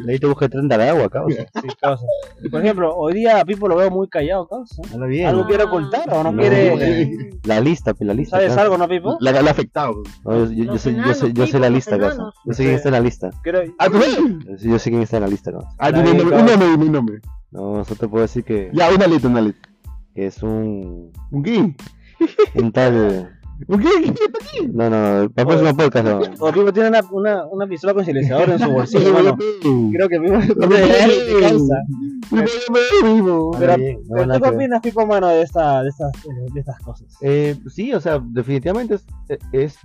Le 0.04 0.18
te 0.18 0.26
busqué 0.26 0.48
30 0.50 0.76
de 0.76 0.88
agua, 0.90 1.08
causa. 1.08 1.46
Sí, 1.62 1.68
causa. 1.80 2.04
Y, 2.42 2.50
Por 2.50 2.60
ejemplo, 2.60 2.94
hoy 2.94 3.14
día 3.14 3.40
a 3.40 3.44
Pipo 3.46 3.68
lo 3.68 3.76
veo 3.76 3.90
muy 3.90 4.06
callado, 4.08 4.46
causa. 4.46 4.82
Habla 4.92 5.06
bien. 5.06 5.26
¿Algo 5.28 5.46
quiere 5.46 5.64
ocultar 5.64 6.08
o 6.12 6.22
no, 6.22 6.32
No, 6.32 6.38
quiere? 6.40 7.02
eh, 7.02 7.30
La 7.44 7.60
lista, 7.60 7.94
pe, 7.94 8.04
la 8.04 8.12
lista. 8.14 8.36
¿Sabes 8.36 8.48
causa. 8.48 8.62
algo, 8.62 8.76
no, 8.78 8.86
Pipo? 8.86 9.16
La, 9.20 9.32
la 9.40 9.50
afectado. 9.50 9.94
No, 10.24 10.44
yo, 10.44 10.52
yo- 10.52 10.64
yo 10.64 10.78
sé, 10.78 10.94
yo, 10.94 11.14
sé, 11.14 11.32
yo 11.32 11.46
sé 11.46 11.58
la 11.58 11.70
lista, 11.70 11.98
causa. 11.98 12.32
Yo 12.44 12.52
sé 12.52 12.64
quién 12.64 12.74
está 12.74 12.88
en 12.90 12.94
la 12.94 13.00
lista. 13.00 13.30
Ah, 13.78 13.88
tú. 13.88 13.98
Yo 13.98 14.56
sé- 14.58 14.68
Yo 14.68 14.78
sé 14.78 14.90
quién 14.90 15.02
está 15.02 15.16
en 15.16 15.22
la 15.22 15.28
lista, 15.28 15.52
causa. 15.52 15.68
Ah, 15.78 15.90
tu 15.90 16.00
Ahí, 16.00 16.04
nombre, 16.16 16.36
un 16.36 16.46
nombre, 16.46 16.74
un 16.74 16.92
nombre. 16.92 17.20
No, 17.50 17.80
eso 17.80 17.94
te 17.94 18.08
puedo 18.08 18.22
decir 18.22 18.44
que, 18.44 18.70
Ya, 18.74 18.90
una 18.90 19.06
letra, 19.06 19.30
una 19.30 19.40
letra. 19.40 19.70
Que 20.14 20.26
es 20.26 20.42
un, 20.42 21.12
¿Un 21.30 21.42
qué? 21.42 21.74
un 22.54 22.72
tal. 22.72 23.30
¿Un 23.68 23.78
qué? 23.80 23.88
¿Qué? 24.12 24.66
No, 24.68 24.90
no, 24.90 25.30
para 25.30 25.42
el 25.42 25.46
próximo 25.46 25.76
podcast. 25.76 26.06
No. 26.06 26.18
O 26.40 26.52
Pipo 26.52 26.72
tiene 26.72 26.88
una, 26.88 27.00
una, 27.12 27.46
una 27.46 27.66
pistola 27.68 27.94
con 27.94 28.04
silenciador 28.04 28.50
en 28.50 28.58
su 28.58 28.70
bolsillo, 28.72 29.12
mano. 29.12 29.36
Creo 29.92 30.08
que 30.08 30.20
Pipo 30.20 30.34
No 30.56 30.66
de 30.76 30.76
de 30.86 31.40
causa. 31.40 31.74
vivo. 33.04 33.50
Pero, 33.58 33.72
Habla 33.72 33.76
bien, 33.76 33.98
no, 34.08 34.16
pero 34.16 34.32
¿tú 34.34 34.40
qué 34.42 34.48
opinas, 34.48 34.80
Pipo, 34.82 35.06
mano, 35.06 35.28
de, 35.28 35.42
esta, 35.42 35.82
de, 35.82 35.88
estas, 35.88 36.12
de 36.52 36.60
estas 36.60 36.78
cosas? 36.80 37.16
Eh, 37.20 37.56
sí, 37.68 37.92
o 37.94 38.00
sea, 38.00 38.20
definitivamente 38.24 38.94
es, 38.94 39.06
es 39.52 39.78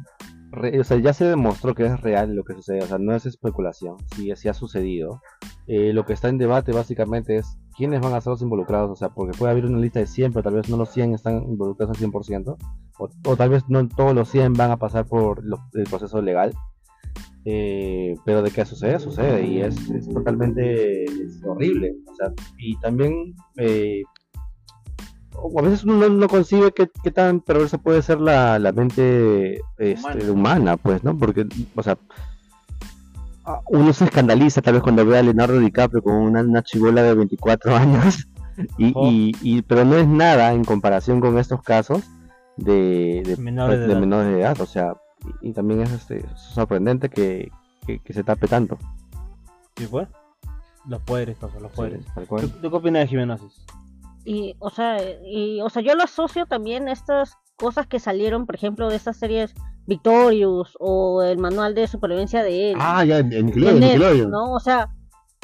re- 0.52 0.80
o 0.80 0.84
sea, 0.84 0.98
ya 0.98 1.14
se 1.14 1.26
demostró 1.26 1.76
que 1.76 1.86
es 1.86 2.02
real 2.02 2.34
lo 2.36 2.44
que 2.44 2.54
sucede, 2.56 2.80
o 2.84 2.88
sea, 2.88 2.98
no 2.98 3.16
es 3.16 3.26
especulación, 3.28 3.98
sí, 4.16 4.32
sí 4.36 4.50
ha 4.50 4.54
sucedido. 4.54 5.22
Eh, 5.68 5.94
lo 5.94 6.06
que 6.06 6.14
está 6.14 6.30
en 6.30 6.40
debate 6.40 6.72
básicamente 6.72 7.38
es 7.38 7.58
quiénes 7.80 8.00
van 8.02 8.14
a 8.14 8.22
ser 8.22 8.30
los 8.32 8.42
involucrados, 8.44 8.92
o 8.92 8.96
sea, 8.96 9.10
porque 9.10 9.36
puede 9.36 9.52
haber 9.54 9.66
una 9.66 9.80
lista 9.80 10.00
de 10.00 10.06
100, 10.06 10.34
pero 10.34 10.44
tal 10.44 10.54
vez 10.54 10.70
no 10.70 10.78
los 10.78 10.90
100 10.92 11.16
están 11.16 11.42
involucrados 11.44 11.98
al 11.98 12.12
100%, 12.12 12.58
o, 13.00 13.10
o 13.26 13.36
tal 13.36 13.50
vez 13.50 13.64
no 13.70 13.88
todos 13.88 14.14
los 14.14 14.30
100 14.30 14.54
van 14.54 14.70
a 14.70 14.78
pasar 14.78 15.06
por 15.06 15.44
lo- 15.44 15.62
el 15.74 15.86
proceso 15.86 16.22
legal. 16.22 16.54
Eh, 17.46 18.16
pero 18.26 18.44
de 18.44 18.52
qué 18.52 18.66
sucede, 18.66 19.00
sucede 19.00 19.44
y 19.48 19.62
es, 19.62 19.90
es 19.90 20.08
totalmente 20.14 21.06
es 21.06 21.42
horrible. 21.44 21.96
O 22.12 22.14
sea, 22.16 22.34
y 22.58 22.78
también 22.80 23.34
eh, 23.58 24.04
a 25.58 25.62
veces 25.62 25.84
uno 25.86 25.96
no, 25.96 26.10
no 26.10 26.28
concibe 26.28 26.72
qué, 26.74 26.90
qué 27.02 27.12
tan 27.12 27.40
perversa 27.40 27.78
puede 27.78 28.02
ser 28.02 28.20
la, 28.20 28.60
la 28.60 28.72
mente 28.74 29.62
este, 29.78 30.30
Humana. 30.30 30.32
humana. 30.32 30.78
pues, 30.78 31.04
¿no? 31.04 31.18
Porque, 31.18 31.48
o 31.76 31.82
sea, 31.82 31.98
uno 33.68 33.94
se 33.94 34.06
escandaliza 34.06 34.62
tal 34.62 34.76
vez 34.76 34.84
cuando 34.84 35.06
ve 35.06 35.18
a 35.18 35.24
Leonardo 35.24 35.60
DiCaprio 35.60 36.02
con 36.04 36.16
una, 36.16 36.42
una 36.42 36.64
chibola 36.64 37.02
de 37.04 37.16
24 37.16 37.76
años, 37.76 38.28
y, 38.78 38.88
y, 38.88 39.32
y- 39.42 39.62
pero 39.62 39.86
no 39.86 39.96
es 39.96 40.08
nada 40.08 40.54
en 40.54 40.64
comparación 40.66 41.22
con 41.22 41.38
estos 41.38 41.62
casos 41.62 42.04
de, 42.58 43.24
de, 43.26 43.38
Menores 43.38 43.80
de 43.80 43.86
de 43.88 43.92
edad. 43.94 44.00
menores 44.02 44.34
de 44.34 44.42
edad, 44.42 44.60
o 44.62 44.66
sea, 44.66 44.94
y, 45.42 45.50
y 45.50 45.54
también 45.54 45.82
es 45.82 45.92
este, 45.92 46.26
sorprendente 46.36 47.10
que, 47.10 47.52
que, 47.88 48.00
que 48.00 48.14
se 48.14 48.24
tape 48.24 48.48
tanto. 48.48 48.78
¿Sí 49.78 49.86
fue? 49.86 50.08
Los 50.88 51.02
poderes, 51.04 51.38
causa, 51.38 51.60
los 51.60 51.72
poderes. 51.72 52.04
Sí, 52.04 52.12
tal 52.16 52.28
cual. 52.28 52.42
¿Tú, 52.42 52.50
tú 52.62 52.70
qué 52.70 52.76
opinas 52.76 53.02
de 53.04 53.08
Jimenosis? 53.08 53.66
Y, 54.26 54.56
o 54.60 54.70
sea, 54.70 54.98
y, 55.26 55.62
o 55.62 55.70
sea, 55.70 55.82
yo 55.82 55.96
lo 55.96 56.04
asocio 56.04 56.46
también 56.46 56.88
a 56.90 56.92
estas 56.92 57.38
cosas 57.56 57.88
que 57.88 58.00
salieron, 58.00 58.46
por 58.46 58.56
ejemplo, 58.56 58.90
de 58.90 58.96
estas 58.98 59.18
series 59.18 59.54
Victorious 59.90 60.78
o 60.80 61.22
el 61.24 61.38
manual 61.40 61.76
de 61.76 61.88
supervivencia 61.88 62.44
de 62.44 62.72
él. 62.72 62.78
Ah, 62.80 63.04
ya, 63.04 63.18
en 63.18 63.30
de 63.30 63.44
Nickelodeon, 63.44 63.80
Nickelodeon. 63.80 64.32
¿no? 64.32 64.54
O 64.54 64.60
sea, 64.60 64.90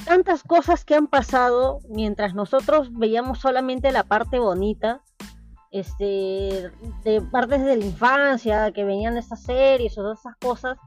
tantas 0.05 0.43
cosas 0.43 0.85
que 0.85 0.95
han 0.95 1.07
pasado 1.07 1.79
mientras 1.89 2.33
nosotros 2.35 2.89
veíamos 2.93 3.39
solamente 3.39 3.91
la 3.91 4.03
parte 4.03 4.39
bonita 4.39 5.01
este, 5.71 6.71
de 7.03 7.21
partes 7.31 7.65
de 7.65 7.75
la 7.75 7.85
infancia 7.85 8.71
que 8.71 8.83
venían 8.85 9.17
estas 9.17 9.41
series 9.43 9.97
o 9.97 10.13
esas 10.13 10.35
cosas, 10.37 10.77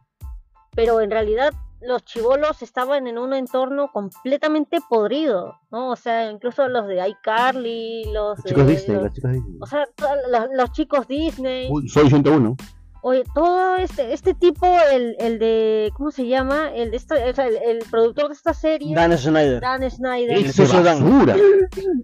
pero 0.75 1.01
en 1.01 1.11
realidad 1.11 1.53
los 1.81 2.05
chivolos 2.05 2.62
estaban 2.62 3.07
en 3.07 3.18
un 3.18 3.35
entorno 3.35 3.90
completamente 3.92 4.79
podrido, 4.88 5.55
¿no? 5.71 5.90
O 5.90 5.97
sea, 5.97 6.31
incluso 6.31 6.66
los 6.68 6.87
de 6.88 7.07
iCarly, 7.09 8.05
los 8.12 8.38
Los 8.38 8.44
chicos 8.47 8.66
de- 8.66 8.73
Disney, 8.73 8.94
los- 8.97 9.05
los 9.05 9.12
chicos 9.14 9.33
Disney. 9.33 9.59
o 9.61 9.66
sea, 9.66 9.88
los, 10.31 10.49
los 10.55 10.73
chicos 10.73 11.07
Disney, 11.09 11.68
Uy, 11.71 11.88
soy 11.88 12.09
101. 12.09 12.57
Oye, 13.02 13.24
todo 13.34 13.76
este, 13.76 14.12
este 14.12 14.34
tipo, 14.34 14.66
el, 14.92 15.16
el 15.18 15.38
de, 15.38 15.90
¿cómo 15.96 16.11
se 16.11 16.26
llama? 16.26 16.70
El 16.74 16.94
o 16.94 16.98
sea, 16.98 17.46
el, 17.46 17.56
el 17.56 17.78
productor 17.90 18.28
de 18.28 18.34
esta 18.34 18.52
serie, 18.54 18.94
Dan, 18.94 19.11
Dan 19.11 19.18
Schneider. 19.18 19.90
Snyder, 19.90 20.37
El 20.38 20.52
sucio 20.52 20.82
Dan. 20.82 21.02
basura. 21.02 21.37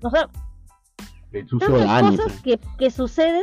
o 0.03 0.11
sea, 0.11 0.29
El 1.33 1.49
sucio 1.49 1.69
cosas 1.69 2.41
que, 2.43 2.59
que 2.79 2.91
suceden 2.91 3.43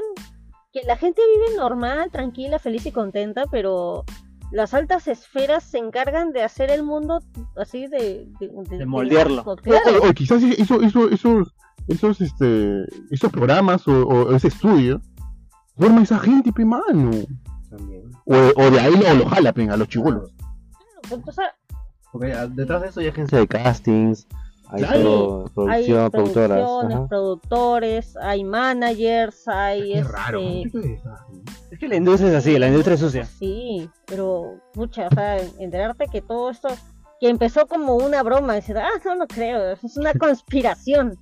que 0.73 0.81
la 0.87 0.95
gente 0.95 1.21
vive 1.35 1.57
normal, 1.57 2.09
tranquila, 2.11 2.57
feliz 2.57 2.85
y 2.85 2.91
contenta, 2.93 3.43
pero 3.51 4.05
las 4.53 4.73
altas 4.73 5.07
esferas 5.09 5.63
se 5.63 5.77
encargan 5.77 6.31
de 6.31 6.43
hacer 6.43 6.71
el 6.71 6.83
mundo 6.83 7.19
así 7.57 7.87
de... 7.87 8.27
De, 8.39 8.77
De 8.77 8.85
moldearlo. 8.85 9.43
O, 9.45 9.55
claro. 9.57 9.99
o- 10.01 10.09
o 10.09 10.13
quizás 10.13 10.41
eso, 10.43 10.81
eso, 10.81 11.09
esos, 11.09 11.53
esos, 11.89 12.21
este, 12.21 12.83
esos 13.09 13.31
programas 13.31 13.85
o, 13.87 14.07
o 14.07 14.35
ese 14.35 14.47
estudio 14.47 15.01
forma 15.77 16.03
esa 16.03 16.19
gente, 16.19 16.51
pe 16.51 16.65
mano. 16.65 17.12
También. 17.69 18.12
O, 18.25 18.36
o 18.36 18.71
de 18.71 18.79
ahí 18.79 18.95
lo, 18.95 19.13
lo 19.15 19.25
jala, 19.27 19.53
pe, 19.53 19.69
a 19.69 19.77
los 19.77 19.88
chibolos. 19.88 20.34
O 21.25 21.31
sea, 21.31 21.53
Porque 22.12 22.34
ah, 22.34 22.47
detrás 22.47 22.81
de 22.81 22.88
eso 22.89 22.99
hay 22.99 23.07
agencia 23.07 23.39
de 23.39 23.47
castings, 23.47 24.27
hay 24.69 24.84
Claro. 24.84 25.45
todo, 25.53 25.67
hay 25.69 25.86
producción, 25.86 26.12
productoras. 26.12 26.69
ajá. 26.93 27.07
productores, 27.07 28.17
hay 28.17 28.43
managers, 28.43 29.47
hay... 29.47 29.93
Qué 29.93 30.03
raro. 30.03 30.39
este, 30.41 31.01
Es 31.71 31.79
que 31.79 31.88
la 31.88 31.95
industria 31.95 32.29
es 32.31 32.36
así, 32.36 32.57
la 32.57 32.67
industria 32.67 32.93
es 32.95 32.99
sucia. 33.01 33.25
Sí, 33.25 33.89
pero 34.05 34.60
mucha, 34.75 35.07
o 35.07 35.13
sea, 35.13 35.38
enterarte 35.60 36.07
que 36.07 36.21
todo 36.21 36.49
esto, 36.51 36.69
que 37.19 37.29
empezó 37.29 37.67
como 37.67 37.95
una 37.95 38.23
broma, 38.23 38.53
decir, 38.53 38.77
ah, 38.77 38.89
no 39.05 39.15
lo 39.15 39.27
creo, 39.27 39.71
es 39.71 39.97
una 39.97 40.13
conspiración. 40.19 41.17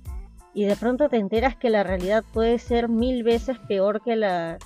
Y 0.54 0.64
de 0.64 0.76
pronto 0.76 1.08
te 1.08 1.16
enteras 1.16 1.56
que 1.56 1.70
la 1.70 1.82
realidad 1.84 2.24
puede 2.32 2.58
ser 2.58 2.88
mil 2.88 3.22
veces 3.22 3.56
peor 3.68 4.02
que 4.02 4.16
la, 4.16 4.58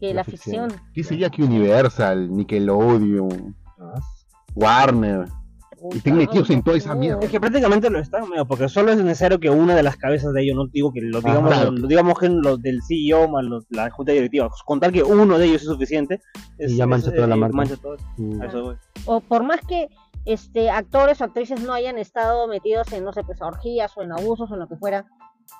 que 0.00 0.08
La 0.08 0.14
la, 0.14 0.24
ficción. 0.24 0.70
ficción. 0.70 0.88
¿Qué 0.94 1.04
sería 1.04 1.30
que 1.30 1.42
Universal, 1.42 2.32
Nickelodeon, 2.34 3.54
Warner? 4.54 5.26
Y 5.92 5.98
estén 5.98 6.16
metidos 6.16 6.50
en 6.50 6.60
toda 6.64 6.76
esa 6.76 6.92
mierda. 6.96 7.20
Es 7.22 7.30
que 7.30 7.38
prácticamente 7.38 7.88
lo 7.88 8.00
están, 8.00 8.24
amigo, 8.24 8.44
porque 8.46 8.68
solo 8.68 8.90
es 8.90 8.98
necesario 8.98 9.38
que 9.38 9.48
una 9.48 9.76
de 9.76 9.84
las 9.84 9.96
cabezas 9.96 10.32
de 10.32 10.42
ellos, 10.42 10.56
no 10.56 10.66
digo 10.66 10.92
que 10.92 11.00
lo 11.00 11.20
digamos, 11.20 11.52
claro. 11.52 11.70
lo- 11.70 11.86
digamos 11.86 12.18
que 12.18 12.28
los 12.28 12.60
del 12.60 12.80
CEO 12.82 13.28
más 13.28 13.44
los- 13.44 13.64
la 13.70 13.88
junta 13.90 14.10
directiva, 14.10 14.50
con 14.66 14.80
tal 14.80 14.90
que 14.90 15.04
uno 15.04 15.38
de 15.38 15.46
ellos 15.46 15.62
es 15.62 15.68
suficiente, 15.68 16.20
es, 16.58 16.72
Y 16.72 16.76
ya 16.78 16.86
mancha 16.86 17.10
es- 17.10 17.14
toda 17.14 17.28
la 17.28 17.36
eh, 17.36 17.38
marca. 17.38 17.56
mancha 17.56 17.76
todo. 17.76 17.96
Mm. 18.16 18.42
A 18.42 18.46
eso. 18.46 18.76
O 19.06 19.20
por 19.20 19.44
más 19.44 19.60
que 19.68 19.86
este 20.28 20.70
actores 20.70 21.20
o 21.20 21.24
actrices 21.24 21.60
no 21.62 21.72
hayan 21.72 21.98
estado 21.98 22.46
metidos 22.46 22.92
en, 22.92 23.04
no 23.04 23.12
sé, 23.12 23.22
pues 23.24 23.40
orgías 23.42 23.96
o 23.96 24.02
en 24.02 24.12
abusos 24.12 24.50
o 24.50 24.54
en 24.54 24.60
lo 24.60 24.68
que 24.68 24.76
fuera, 24.76 25.06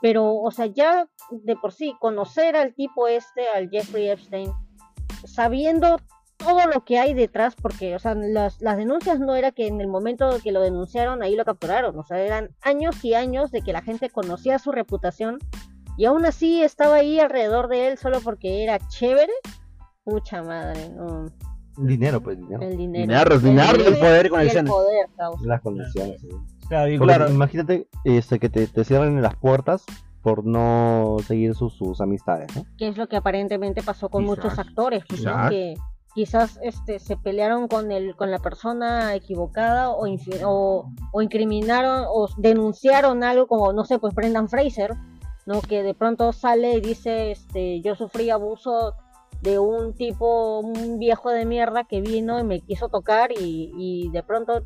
pero, 0.00 0.34
o 0.34 0.50
sea, 0.50 0.66
ya 0.66 1.08
de 1.30 1.56
por 1.56 1.72
sí, 1.72 1.94
conocer 2.00 2.56
al 2.56 2.74
tipo 2.74 3.08
este, 3.08 3.48
al 3.48 3.70
Jeffrey 3.70 4.08
Epstein, 4.08 4.52
sabiendo 5.24 5.98
todo 6.36 6.66
lo 6.66 6.84
que 6.84 6.98
hay 6.98 7.14
detrás, 7.14 7.56
porque, 7.56 7.96
o 7.96 7.98
sea, 7.98 8.14
las, 8.14 8.60
las 8.60 8.76
denuncias 8.76 9.18
no 9.18 9.34
era 9.34 9.50
que 9.50 9.66
en 9.66 9.80
el 9.80 9.88
momento 9.88 10.38
que 10.42 10.52
lo 10.52 10.60
denunciaron 10.60 11.22
ahí 11.22 11.34
lo 11.34 11.44
capturaron, 11.44 11.98
o 11.98 12.04
sea, 12.04 12.20
eran 12.20 12.50
años 12.62 13.04
y 13.04 13.14
años 13.14 13.50
de 13.50 13.62
que 13.62 13.72
la 13.72 13.82
gente 13.82 14.10
conocía 14.10 14.58
su 14.58 14.70
reputación 14.70 15.38
y 15.98 16.04
aún 16.04 16.24
así 16.24 16.62
estaba 16.62 16.94
ahí 16.96 17.18
alrededor 17.18 17.66
de 17.68 17.88
él 17.88 17.98
solo 17.98 18.20
porque 18.20 18.62
era 18.62 18.78
chévere. 18.86 19.32
Pucha 20.04 20.44
madre, 20.44 20.88
no, 20.90 21.26
Dinero, 21.78 22.20
pues, 22.20 22.38
dinero. 22.38 22.62
el 22.62 22.76
dinero. 22.76 23.34
El 23.34 23.42
dinero, 23.42 23.86
el 23.86 23.98
poder 23.98 24.26
y 24.26 24.26
y 24.26 24.26
el 24.26 24.30
conexiones. 24.30 24.70
poder, 24.70 25.06
causa. 25.16 25.46
Las 25.46 25.60
condiciones. 25.60 26.20
sí. 26.20 26.28
Claro, 26.68 26.90
y 26.92 26.98
Porque 26.98 27.14
claro, 27.14 27.30
Imagínate 27.32 27.88
este, 28.04 28.38
que 28.38 28.48
te, 28.50 28.66
te 28.66 28.84
cierren 28.84 29.22
las 29.22 29.36
puertas 29.36 29.84
por 30.22 30.44
no 30.44 31.16
seguir 31.26 31.54
sus, 31.54 31.72
sus 31.74 32.00
amistades, 32.00 32.54
¿no? 32.54 32.64
que 32.76 32.88
es 32.88 32.96
lo 32.98 33.08
que 33.08 33.16
aparentemente 33.16 33.82
pasó 33.82 34.08
con 34.10 34.24
Quizás, 34.24 34.36
muchos 34.36 34.58
actores, 34.58 35.02
¿no? 35.08 35.16
quizás. 35.16 35.50
que 35.50 35.74
quizás 36.14 36.58
este 36.62 36.98
se 36.98 37.16
pelearon 37.16 37.68
con 37.68 37.92
el 37.92 38.16
con 38.16 38.30
la 38.30 38.38
persona 38.38 39.14
equivocada 39.14 39.90
o, 39.90 40.06
o, 40.44 40.90
o 41.12 41.22
incriminaron 41.22 42.04
o 42.08 42.28
denunciaron 42.36 43.22
algo 43.22 43.46
como 43.46 43.72
no 43.72 43.84
sé 43.84 43.98
pues 43.98 44.14
Brendan 44.14 44.48
Fraser 44.48 44.94
no 45.46 45.60
que 45.60 45.82
de 45.82 45.94
pronto 45.94 46.32
sale 46.32 46.74
y 46.74 46.80
dice 46.80 47.30
este 47.30 47.80
yo 47.82 47.94
sufrí 47.94 48.30
abuso 48.30 48.94
de 49.42 49.58
un 49.58 49.94
tipo 49.94 50.60
un 50.60 50.98
viejo 50.98 51.30
de 51.30 51.44
mierda 51.44 51.84
que 51.84 52.00
vino 52.00 52.38
y 52.38 52.44
me 52.44 52.60
quiso 52.60 52.88
tocar 52.88 53.30
y, 53.32 53.72
y 53.76 54.10
de 54.10 54.22
pronto 54.22 54.60
de 54.60 54.64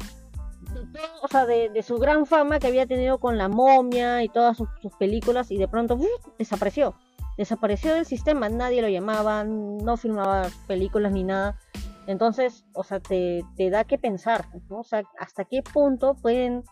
o 1.23 1.29
sea 1.29 1.45
de, 1.45 1.69
de 1.69 1.83
su 1.83 1.99
gran 1.99 2.27
fama 2.27 2.59
que 2.59 2.69
había 2.69 2.87
tenido 2.87 3.19
con 3.19 3.37
la 3.37 3.49
momia 3.49 4.23
y 4.23 4.29
todas 4.29 4.57
sus, 4.57 4.69
películas 4.99 5.51
y 5.51 5.59
de 5.59 5.69
pronto 5.69 5.95
¡uf! 5.95 6.37
desapareció 6.39 6.95
desapareció 7.37 7.95
del 7.95 8.07
sistema, 8.07 8.49
nadie 8.49 8.83
lo 8.83 8.89
llamaba, 8.89 9.45
no 9.45 9.97
filmaba 9.97 10.49
películas 10.67 11.13
ni 11.13 11.25
nada. 11.25 11.59
Entonces, 12.07 12.65
o 12.75 12.83
sea, 12.83 13.01
te, 13.01 13.43
te 13.57 13.71
da 13.71 13.85
que 13.85 13.99
pensar, 13.99 14.47
¿no? 14.69 14.81
O 14.81 14.85
sea, 14.85 15.03
hasta 15.19 15.45
qué 15.45 15.63
punto 15.63 16.15
pueden 16.15 16.65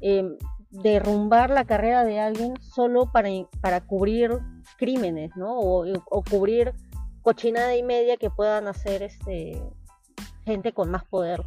eh, 0.00 0.24
derrumbar 0.70 1.50
la 1.50 1.64
carrera 1.64 2.04
de 2.04 2.18
alguien 2.18 2.54
solo 2.60 3.10
para, 3.12 3.28
para 3.60 3.82
cubrir 3.82 4.38
crímenes, 4.78 5.30
¿no? 5.36 5.58
O, 5.58 5.84
o 5.86 6.24
cubrir 6.24 6.72
cochinada 7.22 7.76
y 7.76 7.82
media 7.82 8.16
que 8.16 8.30
puedan 8.30 8.66
hacer 8.68 9.02
este 9.02 9.62
gente 10.44 10.72
con 10.72 10.90
más 10.90 11.04
poder. 11.04 11.42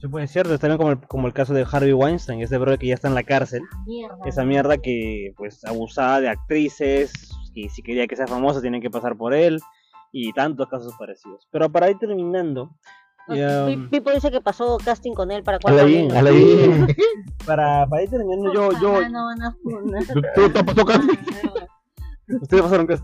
sí, 0.00 0.08
pues 0.08 0.24
es 0.24 0.30
cierto, 0.32 0.54
es 0.54 0.60
también 0.60 0.78
como 0.78 0.90
el, 0.92 1.00
como 1.00 1.26
el 1.26 1.32
caso 1.32 1.52
de 1.54 1.66
Harvey 1.70 1.92
Weinstein, 1.92 2.40
ese 2.40 2.56
brother 2.58 2.78
que 2.78 2.86
ya 2.88 2.94
está 2.94 3.08
en 3.08 3.14
la 3.14 3.22
cárcel, 3.24 3.62
Mierda. 3.86 4.18
esa 4.26 4.44
mierda 4.44 4.78
que 4.78 5.32
pues 5.36 5.64
abusaba 5.64 6.20
de 6.20 6.28
actrices, 6.28 7.12
y 7.54 7.68
si 7.68 7.82
quería 7.82 8.06
que 8.06 8.16
sea 8.16 8.26
famosa 8.26 8.60
tienen 8.60 8.80
que 8.80 8.90
pasar 8.90 9.16
por 9.16 9.34
él, 9.34 9.60
y 10.12 10.32
tantos 10.32 10.68
casos 10.68 10.94
parecidos. 10.98 11.46
Pero 11.50 11.70
para 11.70 11.90
ir 11.90 11.98
terminando, 11.98 12.70
Pipo 13.90 14.12
dice 14.12 14.30
que 14.30 14.40
pasó 14.40 14.78
casting 14.78 15.12
con 15.12 15.30
él 15.32 15.42
para 15.42 15.58
cuatro 15.58 15.84
bien, 15.84 16.08
bien. 16.08 16.86
para, 17.44 17.86
para 17.86 18.02
ir 18.04 18.10
terminando, 18.10 18.52
yo, 18.54 18.70
yo, 18.80 18.96
Ah, 18.98 19.08
no 19.08 19.52
funar. 19.62 20.04
¿Tú, 20.06 20.22
tú 20.34 20.50
te 20.52 20.64
pasó 20.64 20.84
casi? 20.84 21.08
Ustedes 22.40 22.62
pasaron 22.62 22.86
casi. 22.86 23.02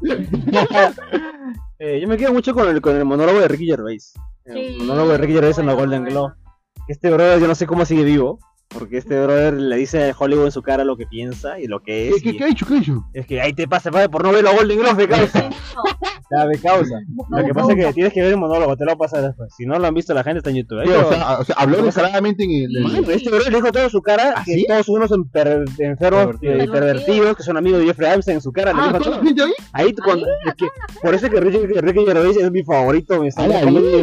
Eh, 1.85 1.99
yo 2.01 2.07
me 2.07 2.16
quedo 2.16 2.33
mucho 2.33 2.55
con 2.55 2.68
el, 2.68 2.81
con 2.81 2.95
el 2.97 3.05
monólogo 3.05 3.40
de 3.40 3.49
Ricky 3.49 3.66
Gervais. 3.66 4.12
El 4.45 4.55
Sí, 4.55 4.77
monólogo 4.79 5.11
de 5.12 5.18
Ricky 5.18 5.33
Gervais 5.33 5.59
en 5.59 5.66
la 5.66 5.73
Golden 5.73 6.05
bueno. 6.05 6.21
Globe. 6.21 6.35
Este 6.87 7.11
brother, 7.11 7.40
yo 7.40 7.49
no 7.49 7.57
sé 7.57 7.66
cómo 7.66 7.85
sigue 7.85 8.05
vivo. 8.05 8.38
Porque 8.68 8.99
este 8.99 9.21
brother 9.21 9.53
le 9.55 9.77
dice 9.77 10.11
a 10.11 10.14
Hollywood 10.16 10.45
en 10.47 10.53
su 10.53 10.62
cara 10.62 10.85
lo 10.85 10.97
que 10.97 11.07
piensa 11.07 11.59
y 11.59 11.66
lo 11.66 11.81
que 11.81 12.09
¿Qué, 12.09 12.16
es. 12.16 12.23
qué, 12.23 12.29
y 12.31 12.37
qué 12.38 12.45
ha 12.45 12.49
hecho? 12.49 12.66
¿Qué 12.66 12.75
ha 12.75 12.79
hecho? 12.79 13.05
Es 13.12 13.27
que 13.27 13.40
ahí 13.40 13.53
te 13.53 13.66
pasa, 13.66 13.90
padre, 13.90 14.09
por 14.09 14.23
no 14.23 14.31
ver 14.33 14.45
la 14.45 14.53
Golden 14.55 14.79
Globe, 14.79 14.95
me 14.95 15.09
causa. 15.09 15.51
Me 16.49 16.59
causa. 16.59 16.95
Lo 17.31 17.45
que 17.45 17.55
pasa 17.55 17.73
es 17.73 17.87
que 17.87 17.92
tienes 17.92 18.12
que 18.12 18.23
ver 18.23 18.31
el 18.33 18.37
monólogo, 18.38 18.77
te 18.77 18.85
lo 18.85 18.90
voy 18.90 18.95
a 18.95 18.99
pasar 19.11 19.23
después. 19.23 19.53
Si 19.57 19.66
no 19.66 19.79
lo 19.79 19.87
han 19.87 19.95
visto, 19.95 20.14
la 20.14 20.25
gente 20.25 20.38
está 20.38 20.51
en 20.51 20.57
YouTube. 20.57 20.81
Ahí 20.81 20.87
Sí, 20.88 20.92
te 20.92 20.99
o, 20.99 21.03
lo- 21.03 21.09
sea, 21.11 21.38
o 21.40 21.45
sea, 21.45 21.55
habló 21.59 21.83
descaradamente 21.83 22.45
en 22.45 22.51
el... 22.51 23.11
este 23.11 23.29
brother 23.31 23.51
le 23.53 23.57
dijo 23.59 23.73
todo 23.73 23.88
su 23.90 24.01
cara 24.03 24.35
¿Ah, 24.37 24.42
que 24.45 24.55
sí? 24.55 24.64
todos 24.66 24.88
unos 24.88 25.09
son 25.11 25.29
per- 25.29 25.64
enfermos, 25.79 26.27
Pervertidos. 26.27 26.61
eh, 26.62 26.68
pervertidos, 26.71 27.37
que 27.37 27.42
son 27.42 27.57
amigos 27.57 27.81
de 27.81 27.87
Jeffrey 27.87 28.12
Epstein 28.12 28.37
en 28.37 28.40
su 28.42 28.53
cara. 28.53 28.73
le 28.73 28.81
Ah, 28.81 28.87
dijo 28.88 28.99
¿toda 29.01 29.16
todo. 29.16 29.25
gente 29.25 29.42
ahí? 29.42 29.53
Ahí 29.73 29.95
cuando, 29.95 30.27
es 30.47 30.55
que, 30.55 30.66
por 31.03 31.14
eso 31.14 31.27
es 31.27 31.33
que 31.33 31.40
Ricky, 31.40 31.59
Ricky 31.81 32.05
Gervais 32.07 32.37
es 32.37 32.51
mi 32.51 32.62
favorito, 32.62 33.14
mi, 33.21 33.29
mi 33.29 33.31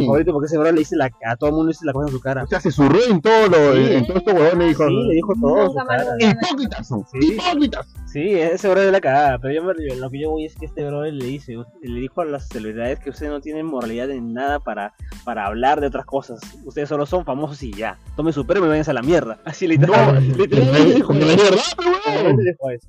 favorito, 0.05 0.31
porque 0.33 0.45
ese 0.45 0.57
bro 0.57 0.71
le 0.71 0.79
dice 0.79 0.95
la, 0.95 1.09
a 1.25 1.35
todo 1.35 1.49
el 1.49 1.55
mundo 1.55 1.67
le 1.67 1.71
dice 1.73 1.85
la 1.85 1.93
cosa 1.93 2.07
en 2.07 2.13
su 2.13 2.21
cara. 2.21 2.43
O 2.43 2.47
sea, 2.47 2.59
se 2.59 2.71
surró 2.71 2.97
en 3.09 3.21
todo 3.21 3.47
lo... 3.47 3.73
Sí. 3.73 3.93
En 3.93 4.05
todo 4.07 4.17
esto, 4.17 4.31
huevón, 4.33 4.59
le 4.59 4.65
dijo... 4.67 4.87
Sí, 4.87 4.93
le 5.07 5.13
dijo 5.15 5.33
todo 5.41 5.73
Hipócritas 6.19 6.87
son. 6.87 7.03
Sí. 7.11 7.33
Hipócritas. 7.33 7.87
Sí, 8.11 8.33
ese 8.33 8.67
bro 8.69 8.81
es 8.81 8.91
la 8.91 9.01
cagada, 9.01 9.37
pero 9.39 9.53
yo, 9.53 9.63
me- 9.63 9.73
yo- 9.87 9.95
lo 9.95 10.09
que 10.09 10.19
yo 10.21 10.31
voy 10.31 10.45
es 10.45 10.55
que 10.55 10.65
este 10.65 10.85
bro 10.85 11.03
le 11.03 11.23
dice, 11.25 11.55
le 11.81 11.99
dijo 11.99 12.18
a 12.21 12.25
las 12.25 12.47
celebridades 12.47 12.99
que 12.99 13.09
ustedes 13.09 13.31
no 13.31 13.41
tienen 13.41 13.65
moralidad 13.65 14.09
en 14.11 14.33
nada 14.33 14.59
para, 14.59 14.93
para 15.23 15.45
hablar 15.45 15.81
de 15.81 15.87
otras 15.87 16.05
cosas. 16.05 16.39
Ustedes 16.65 16.89
solo 16.89 17.05
son 17.05 17.25
famosos 17.25 17.61
y 17.63 17.71
ya. 17.71 17.97
Tomen 18.15 18.33
su 18.33 18.45
premio 18.45 18.65
y 18.65 18.69
váyanse 18.69 18.91
a 18.91 18.95
la 18.95 19.01
mierda. 19.01 19.39
Así 19.45 19.67
literal. 19.67 20.17
eso. 20.17 21.75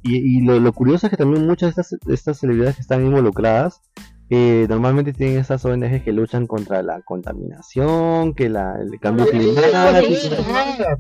Y, 0.02 0.38
y 0.38 0.44
lo, 0.44 0.58
lo 0.60 0.72
curioso 0.72 1.06
es 1.06 1.10
que 1.10 1.16
también 1.16 1.46
muchas 1.46 1.74
de 1.74 1.82
estas, 1.82 2.00
de 2.04 2.14
estas 2.14 2.38
celebridades 2.38 2.76
que 2.76 2.82
están 2.82 3.04
involucradas 3.04 3.80
eh, 4.32 4.66
normalmente 4.68 5.12
tienen 5.12 5.38
esas 5.38 5.64
ONGs 5.64 6.02
que 6.04 6.12
luchan 6.12 6.46
contra 6.46 6.82
la 6.84 7.02
contaminación, 7.02 8.32
que 8.34 8.48
la, 8.48 8.76
el 8.80 8.98
cambio 9.00 9.26
climático, 9.26 9.72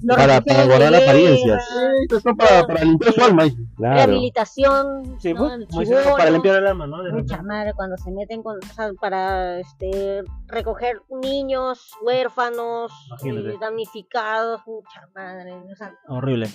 para, 0.08 0.40
para 0.40 0.64
guardar 0.66 0.92
religiosos, 0.92 1.02
apariencias. 1.08 1.64
Esto 2.02 2.16
es 2.16 2.36
para, 2.36 2.66
para 2.66 2.84
limpiar 2.84 3.12
su 3.14 3.22
alma. 3.22 3.44
Claro. 3.76 3.94
Rehabilitación, 3.96 5.16
Sí, 5.20 5.32
¿no? 5.32 5.48
pues, 5.72 5.88
chibolo. 5.88 6.16
para 6.16 6.30
limpiar 6.30 6.56
el 6.56 6.66
alma, 6.66 6.86
¿no? 6.88 7.02
De 7.04 7.12
Mucha 7.12 7.36
repente. 7.36 7.42
madre 7.46 7.72
cuando 7.74 7.96
se 7.98 8.10
meten 8.10 8.42
con, 8.42 8.58
o 8.58 8.74
sea, 8.74 8.90
para 9.00 9.60
este 9.60 10.22
recoger 10.48 11.00
niños 11.22 11.92
huérfanos, 12.02 12.90
eh, 13.24 13.54
damnificados, 13.60 14.60
mucha 14.66 15.08
madre, 15.14 15.52
o 15.52 15.76
sea, 15.76 15.94
Horrible. 16.08 16.48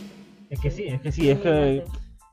Es 0.50 0.60
que 0.60 0.70
sí, 0.72 0.88
es 0.88 1.00
que 1.02 1.12
sí, 1.12 1.30
es 1.32 1.40
que 1.40 1.86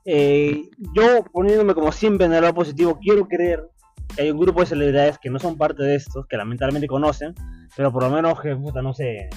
eh, 0.05 0.69
yo 0.93 1.23
poniéndome 1.31 1.73
como 1.73 1.91
siempre 1.93 2.25
en 2.25 2.33
el 2.33 2.41
lado 2.41 2.53
positivo, 2.53 2.99
quiero 3.01 3.25
creer 3.27 3.69
hay 4.17 4.31
un 4.31 4.39
grupo 4.39 4.61
de 4.61 4.67
celebridades 4.67 5.17
que 5.19 5.29
no 5.29 5.39
son 5.39 5.57
parte 5.57 5.83
de 5.83 5.95
estos, 5.95 6.25
que 6.27 6.37
lamentablemente 6.37 6.87
conocen, 6.87 7.33
pero 7.75 7.91
por 7.91 8.03
lo 8.03 8.09
menos 8.09 8.39
que, 8.41 8.55
puta, 8.55 8.81
no 8.81 8.93
sé, 8.93 9.29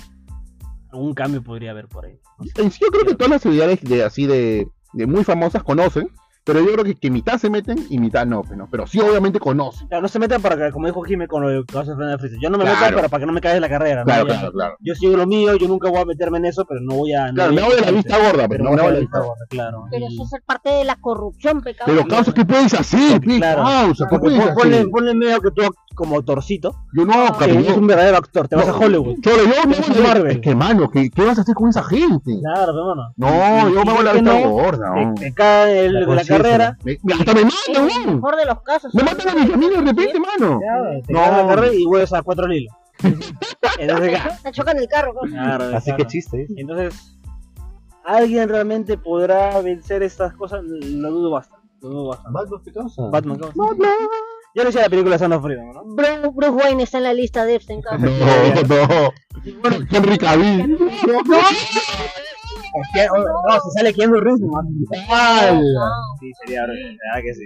algún 0.90 1.14
cambio 1.14 1.42
podría 1.42 1.70
haber 1.70 1.88
por 1.88 2.06
ahí. 2.06 2.18
En 2.56 2.70
sí, 2.70 2.80
yo 2.82 2.88
creo 2.88 3.04
que 3.04 3.14
todas 3.14 3.30
las 3.30 3.42
celebridades 3.42 3.80
de, 3.82 4.04
así 4.04 4.26
de, 4.26 4.68
de 4.92 5.06
muy 5.06 5.24
famosas 5.24 5.62
conocen, 5.62 6.10
pero 6.46 6.60
yo 6.60 6.72
creo 6.72 6.84
que, 6.84 6.94
que 6.94 7.10
mitad 7.10 7.38
se 7.38 7.50
meten 7.50 7.84
y 7.90 7.98
mitad 7.98 8.24
no, 8.24 8.42
pues, 8.42 8.56
¿no? 8.56 8.68
pero 8.70 8.86
sí 8.86 9.00
obviamente 9.00 9.40
conocen. 9.40 9.88
Claro, 9.88 10.02
no 10.02 10.08
se 10.08 10.18
metan 10.20 10.40
para 10.40 10.56
que, 10.56 10.70
como 10.72 10.86
dijo 10.86 11.02
Jimmy 11.02 11.26
con 11.26 11.42
lo 11.42 11.64
que 11.64 11.76
hace 11.78 11.90
Fernando 11.90 12.18
Freezer, 12.20 12.38
yo 12.40 12.48
no 12.50 12.56
me 12.56 12.64
Claro. 12.64 12.80
meto 12.80 12.94
para, 12.96 13.08
para 13.08 13.20
que 13.20 13.26
no 13.26 13.32
me 13.32 13.40
caiga 13.40 13.58
la 13.60 13.68
carrera, 13.68 14.00
¿no? 14.00 14.04
Claro, 14.06 14.26
Ya- 14.28 14.34
claro, 14.38 14.52
claro. 14.52 14.76
Yo 14.80 14.94
sigo 14.94 15.16
lo 15.16 15.26
mío, 15.26 15.56
yo 15.56 15.66
nunca 15.68 15.90
voy 15.90 16.00
a 16.00 16.04
meterme 16.04 16.38
en 16.38 16.44
eso, 16.46 16.64
pero 16.64 16.80
no 16.80 16.94
voy 16.94 17.12
a... 17.12 17.26
no 17.28 17.34
Claro, 17.34 17.48
voy 17.50 17.56
me 17.56 17.62
a 17.62 17.64
hago 17.66 17.74
de 17.74 17.80
la 17.82 17.90
vista 17.90 18.16
gorda, 18.16 18.32
pero 18.32 18.48
pero 18.48 18.64
me 18.64 18.70
me 18.70 18.74
hago 18.76 18.80
hago 18.80 18.86
de 18.88 18.92
de 18.92 18.94
la 18.94 19.00
vista 19.00 19.18
gorda, 19.18 19.44
claro. 19.50 19.84
Pero 19.90 20.06
Y- 20.08 20.14
eso 20.14 20.36
es 20.36 20.42
parte 20.46 20.70
de 20.70 20.84
la 20.84 20.96
corrupción, 20.96 21.60
pecado. 21.62 21.92
Pero 21.92 22.06
causa, 22.08 22.32
¿qué 22.32 22.44
puedes 22.44 22.72
hacer? 22.74 23.20
¿Qué 23.20 23.36
Claro. 23.38 23.62
causa? 23.64 24.04
¿Qué 24.06 24.10
Porque 24.16 24.36
puedes 24.36 24.40
pon- 24.46 24.54
ponle, 24.54 24.76
hacer? 24.76 24.90
ponle 24.90 25.14
medio 25.14 25.40
que 25.40 25.50
tú 25.50 25.62
como 25.96 26.22
torcito, 26.22 26.76
Yo 26.92 27.04
no, 27.04 27.26
que 27.32 27.38
cariño. 27.40 27.60
eres 27.60 27.76
un 27.76 27.86
verdadero 27.88 28.18
actor, 28.18 28.46
te 28.46 28.54
vas 28.54 28.68
a 28.68 28.72
No. 28.72 28.78
Hollywood. 28.78 29.16
Yo 29.20 29.32
vas 29.32 29.58
a 29.58 29.66
voy 29.66 29.98
a 29.98 30.02
Marvel. 30.06 30.30
Es 30.30 30.40
que, 30.40 30.54
mano, 30.54 30.88
¿qué, 30.90 31.10
¿qué 31.10 31.24
vas 31.24 31.38
a 31.38 31.40
hacer 31.40 31.54
con 31.56 31.68
esa 31.70 31.82
gente? 31.82 32.38
Claro, 32.40 32.72
hermano. 32.78 33.12
No, 33.16 33.68
yo 33.70 33.84
me 33.84 33.90
hago 33.90 34.02
la 34.04 34.12
que 34.12 34.20
vista 34.20 34.40
no, 34.40 34.50
gorda. 34.50 34.94
Te, 34.94 35.04
¿no? 35.06 35.14
te 35.14 35.34
cae 35.34 35.86
el, 35.86 35.94
La 35.94 36.00
de 36.06 36.14
la 36.14 36.24
carrera, 36.24 36.78
Me- 36.84 36.98
me- 37.02 37.14
hasta 37.14 37.34
me 37.34 37.44
matan, 37.44 38.06
¿no? 38.06 38.12
mejor 38.14 38.36
de 38.36 38.44
los 38.44 38.62
casos. 38.62 38.94
Me 38.94 39.02
matan 39.02 39.28
a 39.28 39.34
mi 39.34 39.46
familia 39.48 39.80
de 39.80 39.86
repente, 39.86 40.20
mano. 40.20 40.60
te 41.06 41.12
No. 41.12 41.18
cae 41.18 41.42
la 41.42 41.48
carrera 41.48 41.74
y 41.74 41.84
vuelves 41.84 42.12
a 42.12 42.22
cuatro 42.22 42.46
lilos. 42.46 42.72
Entonces, 43.78 44.18
Te 44.42 44.52
chocan 44.52 44.78
el 44.78 44.88
carro. 44.88 45.12
claro, 45.28 45.76
Así 45.76 45.92
que 45.96 46.06
chiste. 46.06 46.42
¿eh? 46.42 46.46
Entonces, 46.56 47.18
¿alguien 48.04 48.48
realmente 48.48 48.96
podrá 48.98 49.60
vencer 49.60 50.02
estas 50.02 50.32
cosas? 50.34 50.62
Lo 50.64 51.10
dudo 51.10 51.30
bastante. 51.30 51.66
Lo 51.82 51.88
dudo 51.90 52.08
bastante. 52.08 52.32
Batman, 52.32 52.60
¿qué? 52.64 52.70
Batman, 53.10 53.38
¿cómo? 53.54 53.74
Ya 54.56 54.62
lo 54.62 54.68
decía 54.68 54.82
la 54.84 54.88
película 54.88 55.18
Son 55.18 55.34
of 55.34 55.42
Freedom, 55.42 55.70
¿no? 55.70 55.84
Bruce, 55.84 56.30
Bruce 56.32 56.50
Wayne 56.52 56.82
está 56.84 56.96
en 56.96 57.04
la 57.04 57.12
lista 57.12 57.44
de 57.44 57.56
Epstein, 57.56 57.82
cabrón. 57.82 58.10
No, 58.18 58.86
no. 58.86 59.12
Henry 59.90 60.16
Cavill. 60.16 60.78
¿Qué? 62.94 63.06
No, 63.06 63.60
si 63.60 63.70
sale 63.76 63.92
Keanu 63.92 64.14
Reeves, 64.14 64.40
¿no? 64.40 64.62
¡Hala! 65.10 65.60
Sí, 66.20 66.32
sería 66.40 66.62
verdad 66.62 67.22
que 67.22 67.34
sí. 67.34 67.44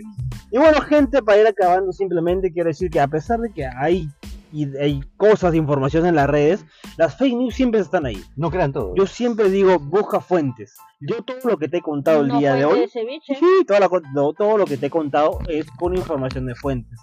Y 0.53 0.59
bueno, 0.59 0.81
gente, 0.83 1.21
para 1.21 1.41
ir 1.41 1.49
acabando, 1.49 1.91
simplemente 1.91 2.53
quiero 2.53 2.69
decir 2.69 2.89
que 2.91 3.01
a 3.01 3.09
pesar 3.09 3.41
de 3.41 3.53
que 3.53 3.67
hay, 3.67 4.09
y 4.53 4.77
hay 4.77 5.01
cosas 5.17 5.53
de 5.53 5.59
información 5.59 6.07
en 6.07 6.15
las 6.15 6.29
redes, 6.29 6.65
las 6.97 7.17
fake 7.17 7.37
news 7.37 7.55
siempre 7.55 7.81
están 7.81 8.07
ahí. 8.07 8.23
No 8.37 8.51
crean 8.51 8.73
todo. 8.73 8.95
Yo 8.97 9.07
siempre 9.07 9.49
digo, 9.51 9.79
busca 9.79 10.21
fuentes. 10.21 10.77
Yo 11.01 11.23
todo 11.23 11.39
lo 11.51 11.57
que 11.59 11.69
te 11.69 11.79
he 11.79 11.83
contado 11.83 12.21
el 12.23 12.29
No 12.29 12.39
día 12.39 12.55
de 12.55 12.65
hoy, 12.65 12.89
sí, 12.89 13.65
toda 13.67 13.81
la 13.81 13.89
lo- 14.15 14.33
todo 14.35 14.59
lo 14.59 14.67
que 14.67 14.77
te 14.77 14.87
he 14.87 14.91
contado 14.91 15.39
es 15.49 15.67
con 15.79 15.97
información 15.97 16.47
de 16.47 16.55
fuentes, 16.55 16.99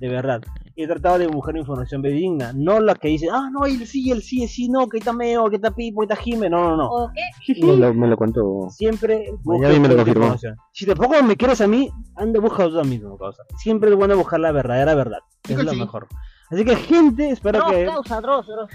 de 0.00 0.08
verdad. 0.08 0.40
He 0.74 0.86
tratado 0.86 1.18
de 1.18 1.26
buscar 1.26 1.54
información 1.54 2.00
digna, 2.10 2.52
no 2.54 2.80
la 2.80 2.94
que 2.94 3.08
dicen, 3.08 3.28
ah, 3.30 3.50
no, 3.52 3.66
él 3.66 3.86
sí, 3.86 4.10
él 4.10 4.22
sí, 4.22 4.42
él 4.42 4.48
sí, 4.48 4.70
no, 4.70 4.88
que 4.88 4.98
está 4.98 5.12
Meo, 5.12 5.50
que 5.50 5.56
está 5.56 5.70
Pipo, 5.70 6.00
que 6.00 6.04
está 6.14 6.16
Jime, 6.16 6.48
no, 6.48 6.70
no, 6.70 6.76
no. 6.78 6.88
¿O 6.88 7.10
qué? 7.12 7.60
Me 7.62 7.76
lo, 7.76 7.92
me 7.92 8.06
lo 8.06 8.16
contó. 8.16 8.70
Siempre 8.70 9.34
busca 9.42 9.68
me 9.68 9.88
lo 9.88 10.00
información. 10.08 10.56
Si 10.72 10.86
tampoco 10.86 11.22
me 11.22 11.36
quieres 11.36 11.60
a 11.60 11.66
mí, 11.66 11.90
anda 12.16 12.40
busca 12.40 12.66
tú 12.68 12.82
mismo, 12.84 13.18
causa. 13.18 13.42
Siempre 13.58 13.90
es 13.90 13.96
bueno 13.96 14.16
buscar 14.16 14.40
la 14.40 14.50
verdadera 14.52 14.94
verdad, 14.94 15.18
es 15.46 15.62
lo 15.62 15.72
sí. 15.72 15.78
mejor. 15.80 16.08
Así 16.52 16.64
que 16.64 16.76
gente, 16.76 17.30
espero 17.30 17.58
Dross, 17.60 17.72
que 17.72 17.86
causa, 17.86 18.20
Dross, 18.20 18.46
Dross. 18.46 18.70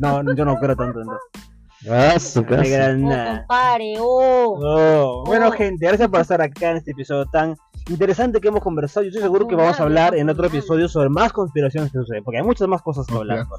no, 0.00 0.34
yo 0.34 0.44
no 0.44 0.56
creo 0.58 0.74
tanto 0.74 1.00
en 1.00 1.06
eso. 1.08 2.18
Su 2.18 2.42
No 2.42 3.38
compare, 3.40 3.94
oh. 4.00 4.58
Oh, 4.62 5.24
bueno 5.26 5.48
Oh. 5.48 5.52
gente, 5.52 5.86
gracias 5.86 6.08
por 6.08 6.20
estar 6.20 6.40
acá 6.40 6.70
en 6.70 6.76
este 6.78 6.90
episodio 6.92 7.26
tan 7.26 7.56
interesante 7.88 8.40
que 8.40 8.48
hemos 8.48 8.62
conversado. 8.62 9.04
Yo 9.04 9.08
estoy 9.08 9.22
seguro 9.22 9.46
que 9.46 9.54
vamos 9.54 9.78
a 9.78 9.82
hablar 9.82 10.14
en 10.14 10.28
otro 10.30 10.46
episodio 10.46 10.88
sobre 10.88 11.08
más 11.10 11.32
conspiraciones 11.32 11.90
que 11.92 11.98
suceden, 11.98 12.24
porque 12.24 12.38
hay 12.38 12.44
muchas 12.44 12.68
más 12.68 12.82
cosas 12.82 13.06
que 13.06 13.14
hablar. 13.14 13.46
por. 13.48 13.58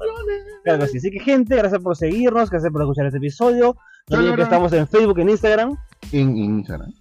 Claro 0.64 0.86
sí. 0.86 0.98
Así 0.98 1.10
que 1.10 1.20
gente, 1.20 1.56
gracias 1.56 1.80
por 1.82 1.96
seguirnos, 1.96 2.50
gracias 2.50 2.72
por 2.72 2.82
escuchar 2.82 3.06
este 3.06 3.18
episodio. 3.18 3.76
No 4.08 4.18
olviden 4.18 4.36
que 4.36 4.42
estamos 4.42 4.72
en 4.72 4.86
Facebook, 4.88 5.18
en 5.20 5.30
Instagram, 5.30 5.76
En, 6.12 6.28
en 6.30 6.36
Instagram. 6.36 6.92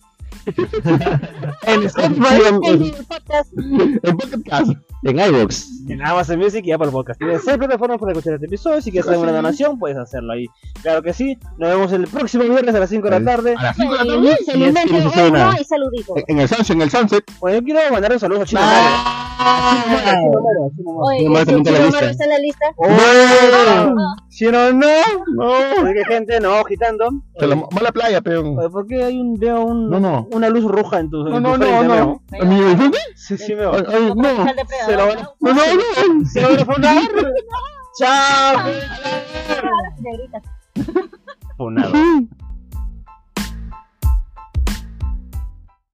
en 1.68 1.84
Spotify, 1.84 2.42
En 2.64 2.82
el 2.84 2.94
podcast. 3.08 3.54
En 3.58 4.18
podcast. 4.18 4.72
En 5.04 5.18
iVox. 5.20 5.68
en 5.90 6.00
Amazon 6.06 6.38
Music 6.38 6.64
y 6.66 6.72
Apple 6.72 6.92
Podcast. 6.92 7.20
Tienes 7.20 7.42
seis 7.44 7.58
plataformas 7.58 7.98
para 7.98 8.12
escuchar 8.12 8.36
este 8.36 8.46
episodio. 8.46 8.82
Si 8.82 8.92
quieres 8.92 9.10
hacer 9.10 9.20
una 9.20 9.32
donación, 9.32 9.80
puedes 9.80 9.98
hacerlo 9.98 10.34
ahí. 10.34 10.46
Claro 10.84 11.02
que 11.02 11.12
sí. 11.14 11.38
Nos 11.58 11.70
vemos 11.70 11.92
el 11.92 12.08
próximo 12.08 12.44
viernes 12.44 12.76
a 12.76 12.80
las 12.80 12.90
5 12.90 13.10
de 13.10 13.20
la 13.20 13.26
tarde. 13.26 13.56
A 13.58 13.64
las 13.64 13.76
5 13.76 13.98
de 13.98 14.06
la 14.06 14.14
tarde. 14.14 14.38
Cena. 14.46 14.82
reino 14.82 15.54
y 15.60 15.64
saludito. 15.64 16.14
En 16.28 16.40
el 16.40 16.48
sunset, 16.48 16.76
en 16.76 16.82
el 16.84 16.92
sunset. 16.92 17.24
Bueno, 17.40 17.58
yo 17.58 17.64
quiero 17.64 17.80
mandar 17.92 18.12
un 18.14 18.20
saludo 18.20 18.42
a 18.44 18.46
Chino 18.46 18.62
Maro. 18.62 19.22
Chino 21.18 21.32
Maro, 21.32 22.08
está 22.08 22.24
en 22.24 22.30
la 22.30 22.38
lista. 22.38 22.66
En. 22.78 23.96
Chino 24.30 24.74
no. 24.74 24.88
No. 25.34 25.54
Así 25.54 25.94
que 25.94 26.06
gente, 26.06 26.40
no, 26.40 26.54
agitando. 26.54 27.10
Se 27.40 27.48
la, 27.48 27.56
va 27.56 27.68
a 27.76 27.84
la 27.84 27.92
playa, 27.92 28.22
peón. 28.22 28.56
¿Por 28.72 28.86
qué 28.86 29.04
hay 29.04 29.20
un, 29.20 29.34
veo 29.40 29.62
un, 29.66 29.90
No, 29.90 30.00
no. 30.00 30.28
una 30.32 30.50
luz 30.50 30.66
roja 30.66 31.00
en 31.00 31.10
tu, 31.10 31.24
No, 31.24 31.38
en 31.38 31.44
no, 31.44 31.54
tu 31.54 31.60
no, 31.60 31.66
frente, 31.66 31.88
no. 31.88 31.94
Meo? 31.96 32.22
¿A 32.40 32.46
mi? 32.46 32.92
Sí, 33.16 33.38
sí, 33.38 33.54
veo. 33.56 33.72
No. 34.16 34.46
Se 34.92 34.98
lo 34.98 35.08
van 35.08 35.20
a-. 35.20 36.26
¿Se 36.26 36.42
lo 36.42 36.50
van 36.50 36.60
a 36.60 36.66
fundar? 36.66 37.04
¡Chao! 37.98 38.72
Funado. 41.56 41.94